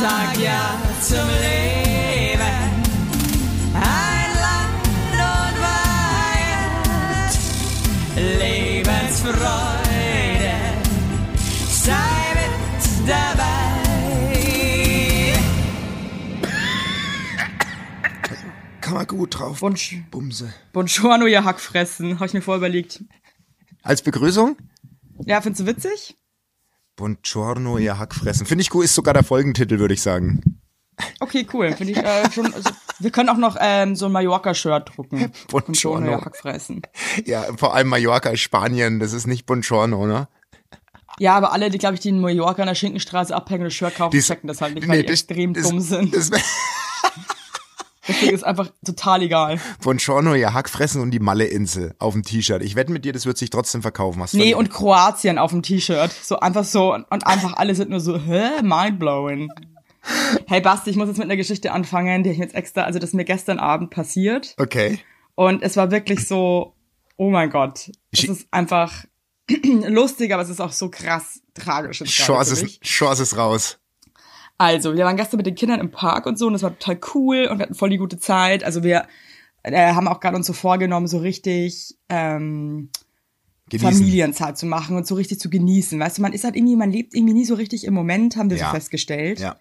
sag 0.00 0.36
ja 0.38 0.78
zum 1.00 1.28
Leben. 1.28 2.40
Ein 3.74 4.30
Land 4.44 4.86
und 5.12 5.56
Weihend, 6.40 7.32
Lebensfreude, 8.40 10.56
sei 11.68 12.34
mit 12.34 13.08
dabei. 13.08 13.52
Kann 18.80 18.94
man 18.94 19.06
gut 19.06 19.38
drauf. 19.38 19.62
Wunsch. 19.62 19.96
Bumse. 20.10 20.52
Buongiorno, 20.72 21.26
ihr 21.26 21.44
Hackfressen. 21.44 22.14
Habe 22.16 22.26
ich 22.26 22.34
mir 22.34 22.42
vorher 22.42 22.58
überlegt. 22.58 23.02
Als 23.82 24.02
Begrüßung? 24.02 24.56
Ja, 25.24 25.40
findest 25.40 25.62
du 25.62 25.66
witzig? 25.66 26.16
Buongiorno, 26.96 27.78
ihr 27.78 27.98
Hackfressen. 27.98 28.46
Finde 28.46 28.62
ich 28.62 28.70
gut, 28.70 28.84
ist 28.84 28.94
sogar 28.94 29.14
der 29.14 29.24
Folgentitel, 29.24 29.78
würde 29.78 29.94
ich 29.94 30.02
sagen. 30.02 30.60
Okay, 31.20 31.46
cool. 31.52 31.72
Finde 31.72 31.92
ich 31.92 31.98
äh, 31.98 32.30
schon. 32.30 32.54
Also, 32.54 32.70
wir 33.00 33.10
können 33.10 33.28
auch 33.28 33.36
noch 33.36 33.56
ähm, 33.60 33.96
so 33.96 34.06
ein 34.06 34.12
Mallorca-Shirt 34.12 34.92
drucken. 34.96 35.32
Buongiorno. 35.48 36.08
ihr 36.12 36.20
Hackfressen. 36.20 36.82
Ja, 37.24 37.42
vor 37.56 37.74
allem 37.74 37.88
Mallorca, 37.88 38.36
Spanien, 38.36 39.00
das 39.00 39.12
ist 39.12 39.26
nicht 39.26 39.44
Buongiorno, 39.46 40.06
ne? 40.06 40.28
Ja, 41.18 41.34
aber 41.36 41.52
alle, 41.52 41.70
die, 41.70 41.78
glaube 41.78 41.94
ich, 41.94 42.00
die 42.00 42.08
in 42.10 42.20
Mallorca 42.20 42.62
an 42.62 42.68
der 42.68 42.74
Schinkenstraße 42.76 43.34
abhängen 43.34 43.62
und 43.62 43.66
das 43.66 43.74
Shirt 43.74 43.96
kaufen, 43.96 44.12
Dies- 44.12 44.26
checken 44.26 44.46
das 44.48 44.60
halt 44.60 44.74
nicht, 44.76 44.86
weil 44.88 44.98
die 45.02 45.06
das- 45.06 45.20
extrem 45.22 45.52
das- 45.54 45.68
dumm 45.68 45.80
sind. 45.80 46.14
Das, 46.14 46.30
Deswegen 48.06 48.34
ist 48.34 48.44
einfach 48.44 48.70
total 48.84 49.22
egal. 49.22 49.60
Buongiorno, 49.82 50.34
ihr 50.34 50.52
Hackfressen 50.52 51.00
und 51.00 51.10
die 51.10 51.20
Malle-Insel 51.20 51.94
auf 51.98 52.12
dem 52.12 52.22
T-Shirt. 52.22 52.62
Ich 52.62 52.74
wette 52.76 52.92
mit 52.92 53.04
dir, 53.04 53.12
das 53.12 53.24
wird 53.26 53.38
sich 53.38 53.50
trotzdem 53.50 53.82
verkaufen. 53.82 54.22
Hast 54.22 54.34
Nee, 54.34 54.54
und 54.54 54.70
Kroatien 54.70 55.38
auf 55.38 55.50
dem 55.52 55.62
T-Shirt. 55.62 56.10
So 56.12 56.38
einfach 56.38 56.64
so 56.64 56.92
und 56.94 57.26
einfach 57.26 57.54
alle 57.54 57.74
sind 57.74 57.90
nur 57.90 58.00
so, 58.00 58.18
hä, 58.18 58.62
mindblowing. 58.62 59.48
Hey 60.46 60.60
Basti, 60.60 60.90
ich 60.90 60.96
muss 60.96 61.08
jetzt 61.08 61.16
mit 61.16 61.24
einer 61.24 61.36
Geschichte 61.36 61.72
anfangen, 61.72 62.24
die 62.24 62.30
ich 62.30 62.38
jetzt 62.38 62.54
extra, 62.54 62.82
also 62.82 62.98
das 62.98 63.10
ist 63.10 63.14
mir 63.14 63.24
gestern 63.24 63.58
Abend 63.58 63.90
passiert 63.90 64.54
Okay. 64.58 64.98
und 65.34 65.62
es 65.62 65.78
war 65.78 65.90
wirklich 65.90 66.28
so, 66.28 66.74
oh 67.16 67.30
mein 67.30 67.48
Gott, 67.48 67.90
es 68.10 68.24
ist 68.24 68.46
einfach 68.50 68.92
lustig, 69.88 70.32
aber 70.34 70.42
es 70.42 70.50
ist 70.50 70.60
auch 70.60 70.72
so 70.72 70.90
krass 70.90 71.40
tragisch. 71.54 72.02
Chance 72.04 72.52
ist, 72.64 72.82
Chance 72.82 73.22
ist 73.22 73.36
raus. 73.38 73.78
Also, 74.58 74.94
wir 74.94 75.04
waren 75.04 75.16
gestern 75.16 75.38
mit 75.38 75.46
den 75.46 75.54
Kindern 75.56 75.80
im 75.80 75.90
Park 75.90 76.26
und 76.26 76.38
so 76.38 76.46
und 76.46 76.52
das 76.52 76.62
war 76.62 76.78
total 76.78 76.98
cool 77.14 77.48
und 77.50 77.58
wir 77.58 77.64
hatten 77.64 77.74
voll 77.74 77.90
die 77.90 77.98
gute 77.98 78.18
Zeit. 78.18 78.62
Also 78.64 78.82
wir 78.84 79.06
äh, 79.62 79.92
haben 79.92 80.06
auch 80.08 80.20
gerade 80.20 80.36
uns 80.36 80.46
so 80.46 80.52
vorgenommen, 80.52 81.06
so 81.06 81.18
richtig 81.18 81.96
ähm, 82.08 82.90
Genießen. 83.70 83.92
Familienzeit 83.92 84.58
zu 84.58 84.66
machen 84.66 84.96
und 84.96 85.06
so 85.06 85.14
richtig 85.14 85.40
zu 85.40 85.50
genießen. 85.50 85.98
Weißt 85.98 86.18
du, 86.18 86.22
man 86.22 86.32
ist 86.32 86.44
halt 86.44 86.54
irgendwie, 86.54 86.76
man 86.76 86.90
lebt 86.90 87.14
irgendwie 87.14 87.34
nie 87.34 87.46
so 87.46 87.54
richtig 87.54 87.84
im 87.84 87.94
Moment, 87.94 88.36
haben 88.36 88.50
wir 88.50 88.58
Ja. 88.58 88.66
so 88.66 88.72
festgestellt. 88.72 89.40
Ja. 89.40 89.56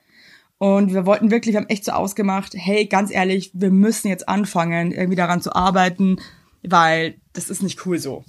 Und 0.58 0.94
wir 0.94 1.06
wollten 1.06 1.32
wirklich, 1.32 1.54
wir 1.54 1.62
haben 1.62 1.70
echt 1.70 1.86
so 1.86 1.94
ausgemacht, 1.94 2.54
hey, 2.56 2.86
ganz 2.86 3.12
ehrlich, 3.12 3.52
wir 3.54 3.72
müssen 3.72 4.08
jetzt 4.10 4.30
anfangen, 4.30 4.92
irgendwie 4.92 5.16
daran 5.16 5.42
zu 5.42 5.56
arbeiten, 5.56 6.18
weil 6.68 7.16
das 7.34 7.50
ist 7.50 7.64
nicht 7.64 7.86
cool 7.86 8.00
so. 8.00 8.24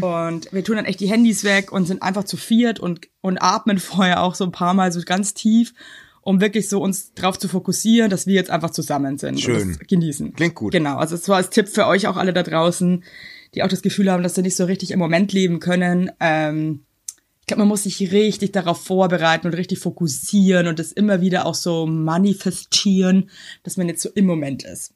Und 0.00 0.52
wir 0.52 0.64
tun 0.64 0.76
dann 0.76 0.84
echt 0.84 1.00
die 1.00 1.08
Handys 1.08 1.44
weg 1.44 1.72
und 1.72 1.86
sind 1.86 2.02
einfach 2.02 2.24
zu 2.24 2.36
viert 2.36 2.78
und, 2.80 3.08
und 3.20 3.38
atmen 3.38 3.78
vorher 3.80 4.22
auch 4.22 4.34
so 4.34 4.44
ein 4.44 4.52
paar 4.52 4.74
Mal 4.74 4.92
so 4.92 5.00
ganz 5.04 5.34
tief, 5.34 5.72
um 6.20 6.40
wirklich 6.40 6.68
so 6.68 6.80
uns 6.80 7.12
drauf 7.14 7.38
zu 7.38 7.48
fokussieren, 7.48 8.10
dass 8.10 8.26
wir 8.26 8.34
jetzt 8.34 8.50
einfach 8.50 8.70
zusammen 8.70 9.18
sind 9.18 9.40
Schön. 9.40 9.62
und 9.62 9.80
das 9.80 9.86
genießen. 9.86 10.34
Klingt 10.34 10.54
gut. 10.54 10.72
Genau, 10.72 10.96
also 10.96 11.14
es 11.14 11.28
war 11.28 11.36
als 11.36 11.50
Tipp 11.50 11.68
für 11.68 11.86
euch 11.86 12.06
auch 12.06 12.16
alle 12.16 12.32
da 12.32 12.42
draußen, 12.42 13.04
die 13.54 13.62
auch 13.62 13.68
das 13.68 13.82
Gefühl 13.82 14.10
haben, 14.10 14.22
dass 14.22 14.34
sie 14.34 14.42
nicht 14.42 14.56
so 14.56 14.64
richtig 14.64 14.90
im 14.90 14.98
Moment 14.98 15.32
leben 15.32 15.60
können. 15.60 16.10
Ähm, 16.20 16.84
ich 17.40 17.46
glaube, 17.46 17.60
man 17.60 17.68
muss 17.68 17.82
sich 17.82 18.00
richtig 18.10 18.52
darauf 18.52 18.82
vorbereiten 18.82 19.46
und 19.46 19.54
richtig 19.54 19.78
fokussieren 19.78 20.66
und 20.66 20.78
das 20.78 20.92
immer 20.92 21.20
wieder 21.20 21.44
auch 21.44 21.54
so 21.54 21.84
manifestieren, 21.84 23.28
dass 23.64 23.76
man 23.76 23.86
jetzt 23.86 24.00
so 24.00 24.08
im 24.14 24.24
Moment 24.24 24.62
ist. 24.62 24.94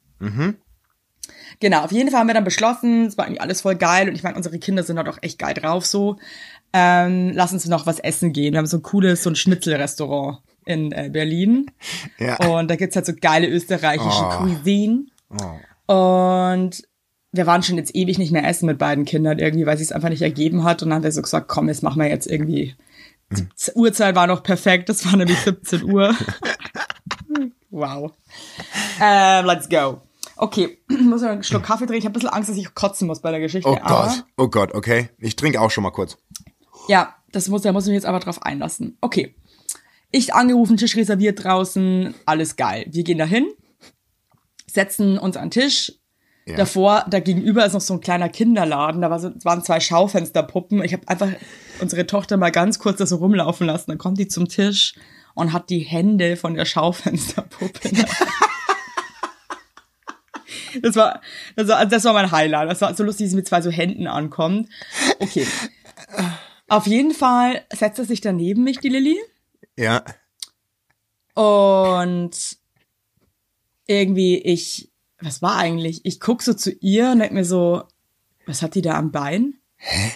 Genau, 1.59 1.81
auf 1.83 1.91
jeden 1.91 2.09
Fall 2.09 2.21
haben 2.21 2.27
wir 2.27 2.33
dann 2.33 2.45
beschlossen, 2.45 3.07
es 3.07 3.17
war 3.17 3.25
irgendwie 3.25 3.41
alles 3.41 3.61
voll 3.61 3.75
geil 3.75 4.07
und 4.07 4.15
ich 4.15 4.23
meine, 4.23 4.37
unsere 4.37 4.59
Kinder 4.59 4.83
sind 4.83 4.97
halt 4.97 5.09
auch 5.09 5.17
echt 5.21 5.39
geil 5.39 5.53
drauf 5.53 5.85
so. 5.85 6.17
Ähm, 6.71 7.31
lass 7.33 7.51
uns 7.51 7.65
noch 7.65 7.85
was 7.85 7.99
essen 7.99 8.31
gehen. 8.31 8.53
Wir 8.53 8.59
haben 8.59 8.65
so 8.65 8.77
ein 8.77 8.83
cooles, 8.83 9.23
so 9.23 9.29
ein 9.29 9.35
Schnitzelrestaurant 9.35 10.39
in 10.65 10.91
äh, 10.91 11.09
Berlin. 11.11 11.65
Ja. 12.17 12.37
Und 12.47 12.69
da 12.69 12.75
gibt's 12.75 12.95
halt 12.95 13.05
so 13.05 13.13
geile 13.19 13.47
österreichische 13.47 14.23
Oh. 14.23 14.37
Cuisine. 14.37 15.05
Und 15.87 16.83
wir 17.31 17.45
waren 17.45 17.63
schon 17.63 17.77
jetzt 17.77 17.95
ewig 17.95 18.19
nicht 18.19 18.31
mehr 18.31 18.47
essen 18.47 18.67
mit 18.67 18.77
beiden 18.77 19.05
Kindern 19.05 19.39
irgendwie, 19.39 19.65
weil 19.65 19.79
es 19.79 19.91
einfach 19.91 20.09
nicht 20.09 20.21
ergeben 20.21 20.63
hat. 20.63 20.81
Und 20.81 20.89
dann 20.89 20.97
haben 20.97 21.03
wir 21.03 21.11
so 21.11 21.21
gesagt, 21.21 21.47
komm, 21.47 21.67
jetzt 21.67 21.83
machen 21.83 22.01
wir 22.01 22.07
jetzt 22.07 22.27
irgendwie. 22.27 22.75
Die 23.31 23.47
Uhrzeit 23.75 24.15
war 24.15 24.27
noch 24.27 24.41
perfekt, 24.43 24.89
das 24.89 25.05
war 25.05 25.15
nämlich 25.15 25.37
17 25.39 25.83
Uhr. 25.83 26.15
wow. 27.69 28.11
Ähm, 29.01 29.45
let's 29.45 29.69
go. 29.69 30.01
Okay, 30.41 30.79
ich 30.89 30.99
muss 31.01 31.21
noch 31.21 31.29
einen 31.29 31.43
Schluck 31.43 31.63
Kaffee 31.63 31.85
trinken. 31.85 31.99
Ich 31.99 32.05
habe 32.05 32.13
ein 32.13 32.13
bisschen 32.13 32.29
Angst, 32.29 32.49
dass 32.49 32.55
ich 32.55 32.73
kotzen 32.73 33.07
muss 33.07 33.21
bei 33.21 33.29
der 33.29 33.41
Geschichte. 33.41 33.69
Oh 33.69 33.77
Gott, 33.85 34.23
oh 34.37 34.47
Gott, 34.47 34.73
okay. 34.73 35.09
Ich 35.19 35.35
trinke 35.35 35.59
auch 35.59 35.69
schon 35.69 35.83
mal 35.83 35.91
kurz. 35.91 36.17
ja, 36.87 37.13
das 37.33 37.49
muss, 37.49 37.61
da 37.61 37.73
muss 37.73 37.83
ich 37.83 37.89
mich 37.89 37.97
jetzt 37.97 38.05
aber 38.05 38.19
drauf 38.19 38.41
einlassen. 38.41 38.97
Okay. 39.01 39.35
Ich 40.11 40.33
angerufen, 40.33 40.77
Tisch 40.77 40.95
reserviert 40.95 41.43
draußen, 41.43 42.15
alles 42.25 42.55
geil. 42.55 42.87
Wir 42.89 43.03
gehen 43.03 43.17
dahin, 43.17 43.47
setzen 44.65 45.17
uns 45.19 45.35
an 45.35 45.49
den 45.49 45.61
Tisch. 45.61 45.93
Ja. 46.47 46.55
Davor, 46.55 47.05
da 47.09 47.19
gegenüber 47.19 47.65
ist 47.65 47.73
noch 47.73 47.81
so 47.81 47.95
ein 47.95 48.01
kleiner 48.01 48.29
Kinderladen, 48.29 49.01
da 49.01 49.11
war 49.11 49.19
so, 49.19 49.31
waren 49.43 49.61
zwei 49.61 49.81
Schaufensterpuppen. 49.81 50.81
Ich 50.83 50.93
habe 50.93 51.07
einfach 51.07 51.27
unsere 51.81 52.07
Tochter 52.07 52.37
mal 52.37 52.51
ganz 52.51 52.79
kurz 52.79 52.97
da 52.97 53.05
so 53.05 53.17
rumlaufen 53.17 53.67
lassen. 53.67 53.91
Dann 53.91 53.97
kommt 53.97 54.17
die 54.17 54.29
zum 54.29 54.47
Tisch 54.47 54.95
und 55.35 55.51
hat 55.51 55.69
die 55.69 55.79
Hände 55.79 56.37
von 56.37 56.55
der 56.55 56.65
Schaufensterpuppe. 56.65 57.91
Das 60.81 60.95
war, 60.95 61.21
das 61.55 61.67
war, 61.67 61.85
das 61.85 62.03
war 62.03 62.13
mein 62.13 62.31
Highlight. 62.31 62.69
Das 62.69 62.81
war 62.81 62.93
so 62.95 63.03
lustig, 63.03 63.25
wie 63.25 63.29
sie 63.29 63.35
mit 63.35 63.47
zwei 63.47 63.61
so 63.61 63.69
Händen 63.69 64.07
ankommt. 64.07 64.69
Okay. 65.19 65.45
Auf 66.67 66.87
jeden 66.87 67.13
Fall 67.13 67.63
setzt 67.73 67.99
er 67.99 68.05
sich 68.05 68.21
dann 68.21 68.35
neben 68.35 68.63
mich, 68.63 68.79
die 68.79 68.89
Lilly. 68.89 69.17
Ja. 69.77 70.03
Und 71.33 72.57
irgendwie, 73.87 74.37
ich, 74.37 74.91
was 75.19 75.41
war 75.41 75.57
eigentlich? 75.57 76.01
Ich 76.03 76.19
guck 76.19 76.41
so 76.41 76.53
zu 76.53 76.71
ihr 76.71 77.11
und 77.11 77.19
denk 77.19 77.31
mir 77.31 77.45
so, 77.45 77.83
was 78.45 78.61
hat 78.61 78.75
die 78.75 78.81
da 78.81 78.95
am 78.95 79.11
Bein? 79.11 79.55
Hä? 79.77 80.11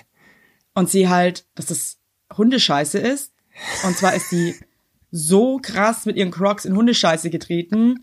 Und 0.73 0.89
sie 0.89 1.09
halt, 1.09 1.45
dass 1.55 1.67
das 1.67 1.97
Hundescheiße 2.35 2.99
ist. 2.99 3.33
Und 3.83 3.97
zwar 3.97 4.15
ist 4.15 4.31
die 4.31 4.55
so 5.11 5.59
krass 5.61 6.05
mit 6.05 6.17
ihren 6.17 6.31
Crocs 6.31 6.65
in 6.65 6.75
Hundescheiße 6.75 7.29
getreten, 7.29 8.01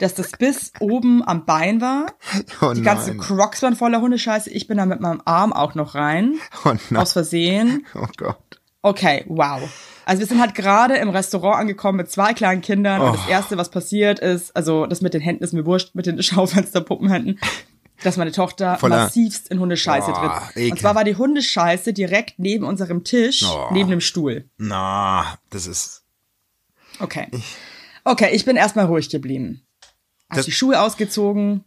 dass 0.00 0.14
das 0.14 0.32
bis 0.32 0.72
oben 0.80 1.22
am 1.26 1.44
Bein 1.46 1.80
war. 1.80 2.06
Oh 2.60 2.72
Die 2.72 2.82
ganzen 2.82 3.16
nein. 3.16 3.26
Crocs 3.26 3.62
waren 3.62 3.76
voller 3.76 4.00
Hundescheiße. 4.00 4.50
Ich 4.50 4.66
bin 4.66 4.76
da 4.78 4.86
mit 4.86 5.00
meinem 5.00 5.22
Arm 5.24 5.52
auch 5.52 5.74
noch 5.74 5.94
rein. 5.94 6.34
Oh 6.64 6.72
nein. 6.90 7.00
Aus 7.02 7.12
Versehen. 7.12 7.86
Oh 7.94 8.06
Gott. 8.16 8.38
Okay, 8.82 9.24
wow. 9.28 9.60
Also 10.04 10.20
wir 10.20 10.26
sind 10.26 10.40
halt 10.40 10.54
gerade 10.54 10.96
im 10.96 11.08
Restaurant 11.08 11.56
angekommen 11.58 11.96
mit 11.96 12.10
zwei 12.10 12.34
kleinen 12.34 12.60
Kindern 12.60 13.00
und 13.00 13.08
Oh. 13.10 13.12
das 13.12 13.28
erste, 13.28 13.56
was 13.56 13.70
passiert 13.70 14.18
ist, 14.18 14.54
also 14.54 14.84
das 14.86 15.00
mit 15.00 15.14
den 15.14 15.22
Händen 15.22 15.42
ist 15.42 15.52
mir 15.54 15.64
wurscht, 15.64 15.94
mit 15.94 16.04
den 16.04 16.22
Schaufensterpuppenhänden, 16.22 17.40
dass 18.02 18.18
meine 18.18 18.32
Tochter 18.32 18.76
Voller- 18.76 19.04
massivst 19.04 19.48
in 19.48 19.58
Hundescheiße 19.60 20.10
Oh, 20.10 20.14
tritt. 20.14 20.56
ekel. 20.56 20.72
Und 20.72 20.78
zwar 20.80 20.94
war 20.94 21.04
die 21.04 21.16
Hundescheiße 21.16 21.94
direkt 21.94 22.34
neben 22.38 22.66
unserem 22.66 23.04
Tisch, 23.04 23.42
Oh. 23.48 23.68
neben 23.72 23.88
dem 23.88 24.02
Stuhl. 24.02 24.50
Na, 24.58 25.38
das 25.48 25.66
ist. 25.66 26.02
Okay. 27.00 27.28
Okay, 28.04 28.28
ich 28.34 28.44
bin 28.44 28.56
erstmal 28.56 28.84
ruhig 28.84 29.08
geblieben. 29.08 29.62
Hab 30.34 30.36
Das- 30.38 30.44
die 30.46 30.52
Schuhe 30.52 30.80
ausgezogen, 30.80 31.64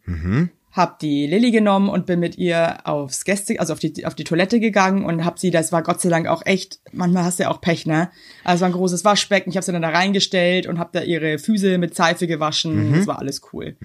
hab 0.72 1.00
die 1.00 1.26
Lilly 1.26 1.50
genommen 1.52 1.90
und 1.90 2.06
bin 2.06 2.20
mit 2.20 2.38
ihr 2.38 2.78
aufs 2.88 3.26
Gäste, 3.26 3.60
also 3.60 3.74
auf 3.74 3.80
die, 3.80 4.06
auf 4.06 4.14
die 4.14 4.24
Toilette 4.24 4.60
gegangen 4.60 5.06
und 5.06 5.26
hab 5.26 5.40
sie, 5.40 5.50
das 5.50 5.72
war 5.72 5.82
Gott 5.82 6.02
sei 6.02 6.10
Dank 6.10 6.28
auch 6.28 6.46
echt, 6.46 6.80
manchmal 6.92 7.24
hast 7.24 7.40
du 7.40 7.44
ja 7.44 7.50
auch 7.50 7.62
Pech, 7.62 7.88
ne? 7.88 8.10
Also 8.44 8.62
war 8.62 8.70
ein 8.70 8.74
großes 8.74 9.04
Waschbecken, 9.04 9.50
ich 9.50 9.58
hab 9.58 9.64
sie 9.64 9.72
dann 9.72 9.82
da 9.82 9.90
reingestellt 9.90 10.68
und 10.68 10.78
hab 10.78 10.92
da 10.92 11.02
ihre 11.02 11.40
Füße 11.40 11.78
mit 11.80 11.96
Seife 11.96 12.28
gewaschen, 12.28 12.94
das 12.94 13.08
war 13.08 13.18
alles 13.20 13.42
cool. 13.54 13.76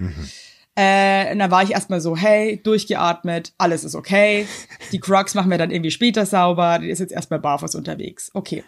Äh, 0.75 1.31
und 1.31 1.39
dann 1.39 1.51
war 1.51 1.61
ich 1.63 1.71
erstmal 1.71 2.01
so, 2.01 2.17
hey, 2.17 2.59
durchgeatmet, 2.63 3.53
alles 3.57 3.83
ist 3.83 3.93
okay. 3.95 4.47
Die 4.91 4.99
Crocs 4.99 5.35
machen 5.35 5.51
wir 5.51 5.57
dann 5.59 5.69
irgendwie 5.71 5.91
später 5.91 6.25
sauber, 6.25 6.79
die 6.79 6.89
ist 6.89 6.99
jetzt 6.99 7.13
erstmal 7.13 7.39
barfuß 7.39 7.75
unterwegs. 7.75 8.31
Okay. 8.33 8.63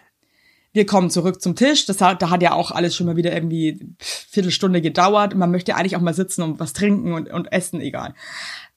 Wir 0.76 0.84
kommen 0.84 1.08
zurück 1.08 1.40
zum 1.40 1.56
Tisch. 1.56 1.86
Das 1.86 2.02
hat, 2.02 2.20
da 2.20 2.28
hat 2.28 2.42
ja 2.42 2.52
auch 2.52 2.70
alles 2.70 2.94
schon 2.94 3.06
mal 3.06 3.16
wieder 3.16 3.32
irgendwie 3.32 3.94
Viertelstunde 3.98 4.82
gedauert. 4.82 5.32
Und 5.32 5.40
man 5.40 5.50
möchte 5.50 5.74
eigentlich 5.74 5.96
auch 5.96 6.02
mal 6.02 6.12
sitzen 6.12 6.42
und 6.42 6.60
was 6.60 6.74
trinken 6.74 7.14
und, 7.14 7.30
und 7.30 7.50
essen, 7.50 7.80
egal. 7.80 8.12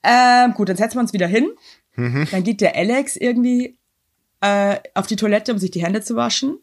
Ähm, 0.01 0.53
gut, 0.53 0.69
dann 0.69 0.77
setzen 0.77 0.95
wir 0.95 1.01
uns 1.01 1.11
wieder 1.11 1.27
hin. 1.27 1.49
Dann 1.95 2.43
geht 2.45 2.61
der 2.61 2.77
Alex 2.77 3.17
irgendwie 3.17 3.77
äh, 4.39 4.77
auf 4.93 5.07
die 5.07 5.17
Toilette, 5.17 5.51
um 5.51 5.57
sich 5.57 5.71
die 5.71 5.83
Hände 5.83 6.01
zu 6.01 6.15
waschen. 6.15 6.59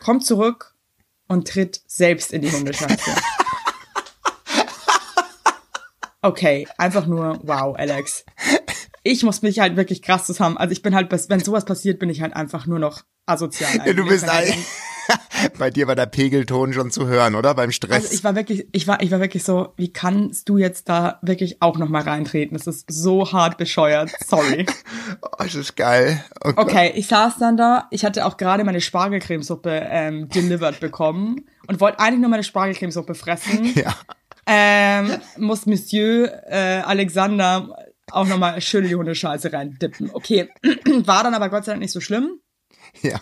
Kommt 0.00 0.26
zurück 0.26 0.74
und 1.28 1.46
tritt 1.46 1.80
selbst 1.86 2.32
in 2.32 2.42
die 2.42 2.50
Hundescheiße. 2.50 3.12
Okay, 6.20 6.66
einfach 6.76 7.06
nur 7.06 7.38
wow, 7.44 7.76
Alex. 7.78 8.24
Ich 9.02 9.22
muss 9.22 9.42
mich 9.42 9.60
halt 9.60 9.76
wirklich 9.76 10.02
krass 10.02 10.26
zusammen. 10.26 10.56
Also 10.56 10.72
ich 10.72 10.82
bin 10.82 10.94
halt, 10.94 11.10
wenn 11.28 11.40
sowas 11.40 11.64
passiert, 11.64 11.98
bin 11.98 12.10
ich 12.10 12.20
halt 12.20 12.34
einfach 12.34 12.66
nur 12.66 12.78
noch 12.78 13.02
asozial. 13.26 13.70
Ja, 13.76 13.92
du 13.92 14.02
eigentlich. 14.02 14.08
bist 14.08 14.26
denk, 14.26 14.64
Bei 15.58 15.70
dir 15.70 15.86
war 15.86 15.94
der 15.94 16.06
Pegelton 16.06 16.72
schon 16.72 16.90
zu 16.90 17.06
hören, 17.06 17.34
oder? 17.34 17.54
Beim 17.54 17.70
Stress. 17.70 18.04
Also 18.04 18.14
ich 18.14 18.24
war 18.24 18.34
wirklich, 18.34 18.66
ich 18.72 18.86
war, 18.86 19.02
ich 19.02 19.10
war 19.10 19.20
wirklich 19.20 19.44
so, 19.44 19.72
wie 19.76 19.92
kannst 19.92 20.48
du 20.48 20.58
jetzt 20.58 20.88
da 20.88 21.18
wirklich 21.22 21.62
auch 21.62 21.78
noch 21.78 21.88
mal 21.88 22.02
reintreten? 22.02 22.56
Das 22.56 22.66
ist 22.66 22.90
so 22.90 23.32
hart 23.32 23.58
bescheuert. 23.58 24.10
Sorry. 24.26 24.66
oh, 25.22 25.28
das 25.38 25.54
ist 25.54 25.76
geil. 25.76 26.24
Oh. 26.44 26.52
Okay, 26.56 26.92
ich 26.94 27.06
saß 27.06 27.38
dann 27.38 27.56
da. 27.56 27.86
Ich 27.90 28.04
hatte 28.04 28.26
auch 28.26 28.36
gerade 28.36 28.64
meine 28.64 28.80
Spargelcremesuppe 28.80 29.86
ähm, 29.90 30.28
delivered 30.28 30.80
bekommen 30.80 31.46
und 31.66 31.80
wollte 31.80 32.00
eigentlich 32.00 32.20
nur 32.20 32.30
meine 32.30 32.44
Spargelcremesuppe 32.44 33.14
fressen. 33.14 33.74
Ja. 33.78 33.94
Ähm, 34.50 35.18
muss 35.36 35.66
Monsieur 35.66 36.32
äh, 36.48 36.80
Alexander 36.80 37.76
auch 38.12 38.26
nochmal 38.26 38.60
schön 38.60 38.84
in 38.84 38.90
die 38.90 38.96
Hundescheiße 38.96 39.52
reindippen. 39.52 40.10
Okay, 40.12 40.48
war 41.04 41.22
dann 41.22 41.34
aber 41.34 41.48
Gott 41.48 41.64
sei 41.64 41.72
Dank 41.72 41.82
nicht 41.82 41.92
so 41.92 42.00
schlimm. 42.00 42.40
Ja. 43.02 43.20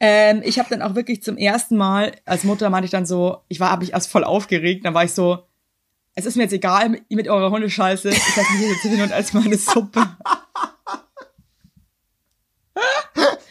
Ähm, 0.00 0.42
ich 0.44 0.58
habe 0.58 0.68
dann 0.70 0.82
auch 0.82 0.94
wirklich 0.94 1.22
zum 1.22 1.36
ersten 1.36 1.76
Mal 1.76 2.12
als 2.24 2.44
Mutter 2.44 2.70
meinte 2.70 2.84
ich 2.84 2.90
dann 2.92 3.06
so, 3.06 3.38
ich 3.48 3.58
war, 3.58 3.70
habe 3.70 3.84
ich 3.84 3.92
erst 3.92 4.10
voll 4.10 4.24
aufgeregt, 4.24 4.84
dann 4.84 4.94
war 4.94 5.04
ich 5.04 5.12
so, 5.12 5.44
es 6.14 6.26
ist 6.26 6.36
mir 6.36 6.44
jetzt 6.44 6.52
egal 6.52 6.88
mit, 6.88 7.10
mit 7.10 7.28
eurer 7.28 7.50
Hundescheiße, 7.50 8.08
ich 8.10 8.36
lasse 8.36 8.52
mich 8.52 8.68
jetzt 8.70 8.82
hin 8.82 9.02
und 9.02 9.12
als 9.12 9.32
meine 9.32 9.56
Suppe. 9.56 10.06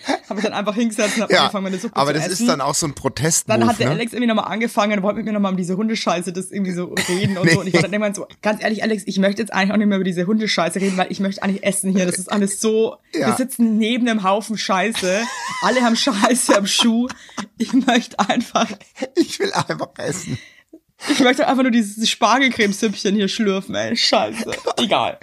habe 0.29 0.39
ich 0.39 0.45
dann 0.45 0.53
einfach 0.53 0.75
hingesetzt 0.75 1.15
und 1.17 1.23
habe 1.23 1.33
Ja, 1.33 1.41
angefangen, 1.41 1.63
meine 1.65 1.77
Suppe 1.77 1.95
aber 1.95 2.11
zu 2.13 2.19
das 2.19 2.27
essen. 2.27 2.43
ist 2.43 2.47
dann 2.49 2.61
auch 2.61 2.75
so 2.75 2.85
ein 2.87 2.93
Protest. 2.95 3.49
Dann 3.49 3.65
hat 3.67 3.79
der 3.79 3.87
ne? 3.87 3.93
Alex 3.93 4.13
irgendwie 4.13 4.27
nochmal 4.27 4.51
angefangen 4.51 4.97
und 4.97 5.03
wollte 5.03 5.17
mit 5.17 5.25
mir 5.25 5.33
nochmal 5.33 5.51
um 5.51 5.57
diese 5.57 5.77
Hundescheiße 5.77 6.33
das 6.33 6.51
irgendwie 6.51 6.71
so 6.73 6.93
reden 7.09 7.37
und 7.37 7.45
Nee. 7.45 7.53
so. 7.53 7.59
Und 7.61 7.67
ich 7.67 7.73
war 7.73 7.81
dann 7.83 7.93
irgendwann 7.93 8.13
so, 8.13 8.27
ganz 8.41 8.61
ehrlich, 8.63 8.83
Alex, 8.83 9.03
ich 9.05 9.17
möchte 9.19 9.41
jetzt 9.41 9.53
eigentlich 9.53 9.71
auch 9.73 9.77
nicht 9.77 9.87
mehr 9.87 9.97
über 9.97 10.03
diese 10.05 10.25
Hundescheiße 10.27 10.79
reden, 10.81 10.97
weil 10.97 11.07
ich 11.11 11.19
möchte 11.19 11.43
eigentlich 11.43 11.63
essen 11.63 11.91
hier. 11.95 12.05
Das 12.05 12.17
ist 12.17 12.31
alles 12.31 12.59
so, 12.61 12.97
Ja. 13.13 13.27
wir 13.27 13.35
sitzen 13.35 13.77
neben 13.77 14.07
einem 14.07 14.23
Haufen 14.23 14.57
Scheiße. 14.57 15.21
Alle 15.61 15.81
haben 15.81 15.95
Scheiße 15.95 16.57
am 16.57 16.67
Schuh. 16.67 17.07
Ich 17.57 17.73
möchte 17.73 18.19
einfach, 18.19 18.67
Ich 19.15 19.39
will 19.39 19.51
einfach 19.53 19.89
essen. 19.97 20.37
ich 21.09 21.19
möchte 21.19 21.47
einfach 21.47 21.63
nur 21.63 21.71
dieses 21.71 22.09
Spargelcremesüppchen 22.09 23.15
hier 23.15 23.27
schlürfen, 23.27 23.75
ey. 23.75 23.95
Scheiße. 23.95 24.51
Egal. 24.77 25.19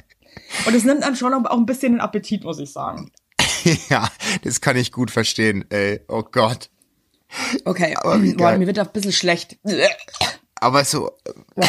Und 0.66 0.75
es 0.75 0.84
nimmt 0.84 1.02
einem 1.02 1.16
schon 1.16 1.32
auch 1.34 1.56
ein 1.58 1.66
bisschen 1.66 1.92
den 1.92 2.00
Appetit, 2.00 2.44
muss 2.44 2.58
ich 2.58 2.70
sagen. 2.72 3.10
ja, 3.88 4.08
das 4.43 4.61
kann 4.61 4.76
ich 4.76 4.93
gut 4.93 5.11
verstehen, 5.11 5.64
ey. 5.70 6.00
Oh 6.08 6.22
Gott. 6.22 6.70
Okay, 7.64 7.96
Aber 7.96 8.19
boah, 8.19 8.56
mir 8.56 8.66
wird 8.66 8.78
auch 8.78 8.87
ein 8.87 8.93
bisschen 8.93 9.12
schlecht. 9.12 9.56
Aber 10.61 10.84
so. 10.84 11.11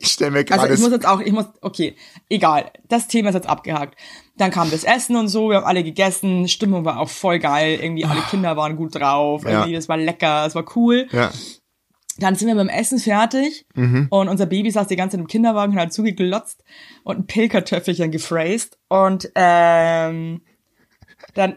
ich 0.00 0.08
stelle 0.12 0.30
mir 0.30 0.38
Also 0.38 0.54
gerade. 0.54 0.74
ich 0.74 0.80
muss 0.80 0.90
jetzt 0.92 1.06
auch, 1.06 1.20
ich 1.20 1.32
muss, 1.32 1.44
okay, 1.60 1.94
egal, 2.30 2.70
das 2.88 3.06
Thema 3.08 3.28
ist 3.28 3.34
jetzt 3.34 3.48
abgehakt. 3.48 3.98
Dann 4.36 4.50
kam 4.50 4.70
das 4.70 4.84
Essen 4.84 5.16
und 5.16 5.28
so, 5.28 5.50
wir 5.50 5.56
haben 5.58 5.66
alle 5.66 5.84
gegessen, 5.84 6.48
Stimmung 6.48 6.84
war 6.84 6.98
auch 7.00 7.08
voll 7.10 7.38
geil, 7.38 7.78
irgendwie 7.82 8.04
alle 8.06 8.22
Kinder 8.22 8.56
waren 8.56 8.76
gut 8.76 8.94
drauf, 8.94 9.42
Ja. 9.44 9.50
irgendwie, 9.50 9.74
das 9.74 9.88
war 9.88 9.96
lecker, 9.98 10.46
es 10.46 10.54
war 10.54 10.64
cool. 10.76 11.06
ja. 11.12 11.30
Dann 12.18 12.34
sind 12.34 12.48
wir 12.48 12.54
dem 12.54 12.68
Essen 12.68 12.98
fertig 12.98 13.66
Mhm. 13.74 14.08
und 14.10 14.28
unser 14.28 14.46
Baby 14.46 14.70
saß 14.70 14.88
die 14.88 14.96
ganze 14.96 15.16
Zeit 15.16 15.20
im 15.20 15.28
Kinderwagen 15.28 15.72
und 15.72 15.78
hat 15.78 15.92
zugeglotzt 15.92 16.64
und 17.04 17.18
ein 17.18 17.26
Pilkertöffelchen 17.26 18.10
gefräst 18.10 18.78
und 18.88 19.30
ähm, 19.34 20.42
dann, 21.34 21.56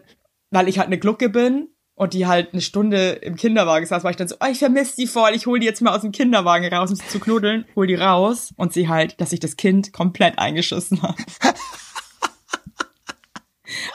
weil 0.52 0.68
ich 0.68 0.78
halt 0.78 0.88
eine 0.88 1.00
Glucke 1.00 1.30
bin 1.30 1.69
und 1.96 2.13
die 2.13 2.28
halt 2.28 2.54
eine 2.54 2.62
Stunde 2.62 3.12
im 3.12 3.36
Kinderwagen 3.36 3.86
saß, 3.86 4.04
war 4.04 4.12
ich 4.12 4.18
dann 4.18 4.28
so, 4.28 4.36
oh, 4.40 4.48
ich 4.52 4.60
vermisse 4.60 4.96
die 4.98 5.08
voll, 5.08 5.31
ich 5.34 5.46
hol 5.46 5.60
die 5.60 5.66
jetzt 5.66 5.81
mal 5.81 5.96
aus 5.96 6.02
dem 6.02 6.12
Kinderwagen 6.12 6.72
raus, 6.74 6.90
um 6.92 6.96
sie 6.96 7.07
zu 7.07 7.19
knuddeln, 7.19 7.66
hol 7.75 7.88
die 7.88 7.96
raus 7.96 8.54
und 8.57 8.74
sie 8.74 8.88
halt, 8.88 9.19
dass 9.22 9.34
ich 9.34 9.40
das 9.40 9.57
Kind 9.57 9.94
komplett 9.94 10.38
eingeschissen 10.40 11.02
habe. 11.02 11.16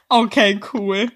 okay, 0.09 0.61
cool. 0.73 1.11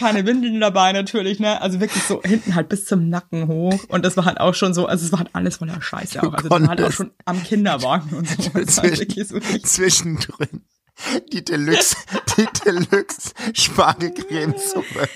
Keine 0.00 0.26
Windeln 0.26 0.60
dabei 0.60 0.92
natürlich, 0.92 1.38
ne? 1.40 1.60
Also 1.60 1.78
wirklich 1.80 2.02
so 2.04 2.22
hinten 2.22 2.54
halt 2.54 2.68
bis 2.68 2.86
zum 2.86 3.08
Nacken 3.08 3.46
hoch. 3.48 3.78
Und 3.88 4.04
das 4.04 4.16
war 4.16 4.24
halt 4.24 4.40
auch 4.40 4.54
schon 4.54 4.74
so, 4.74 4.86
also 4.86 5.04
es 5.04 5.12
war 5.12 5.20
halt 5.20 5.30
alles 5.34 5.58
voller 5.58 5.80
Scheiße 5.80 6.20
auch. 6.22 6.32
Also 6.32 6.48
das 6.48 6.60
war 6.60 6.68
halt 6.68 6.82
auch 6.82 6.90
schon 6.92 7.10
am 7.26 7.42
Kinderwagen 7.42 8.10
und 8.16 8.28
so. 8.28 8.50
Zwischen- 8.64 9.24
so 9.24 9.38
Zwischendrin. 9.62 10.64
Die 11.32 11.44
Deluxe, 11.44 11.96
die 12.36 12.46
Deluxe 12.64 13.32
Spargelcremesuppe 13.54 15.08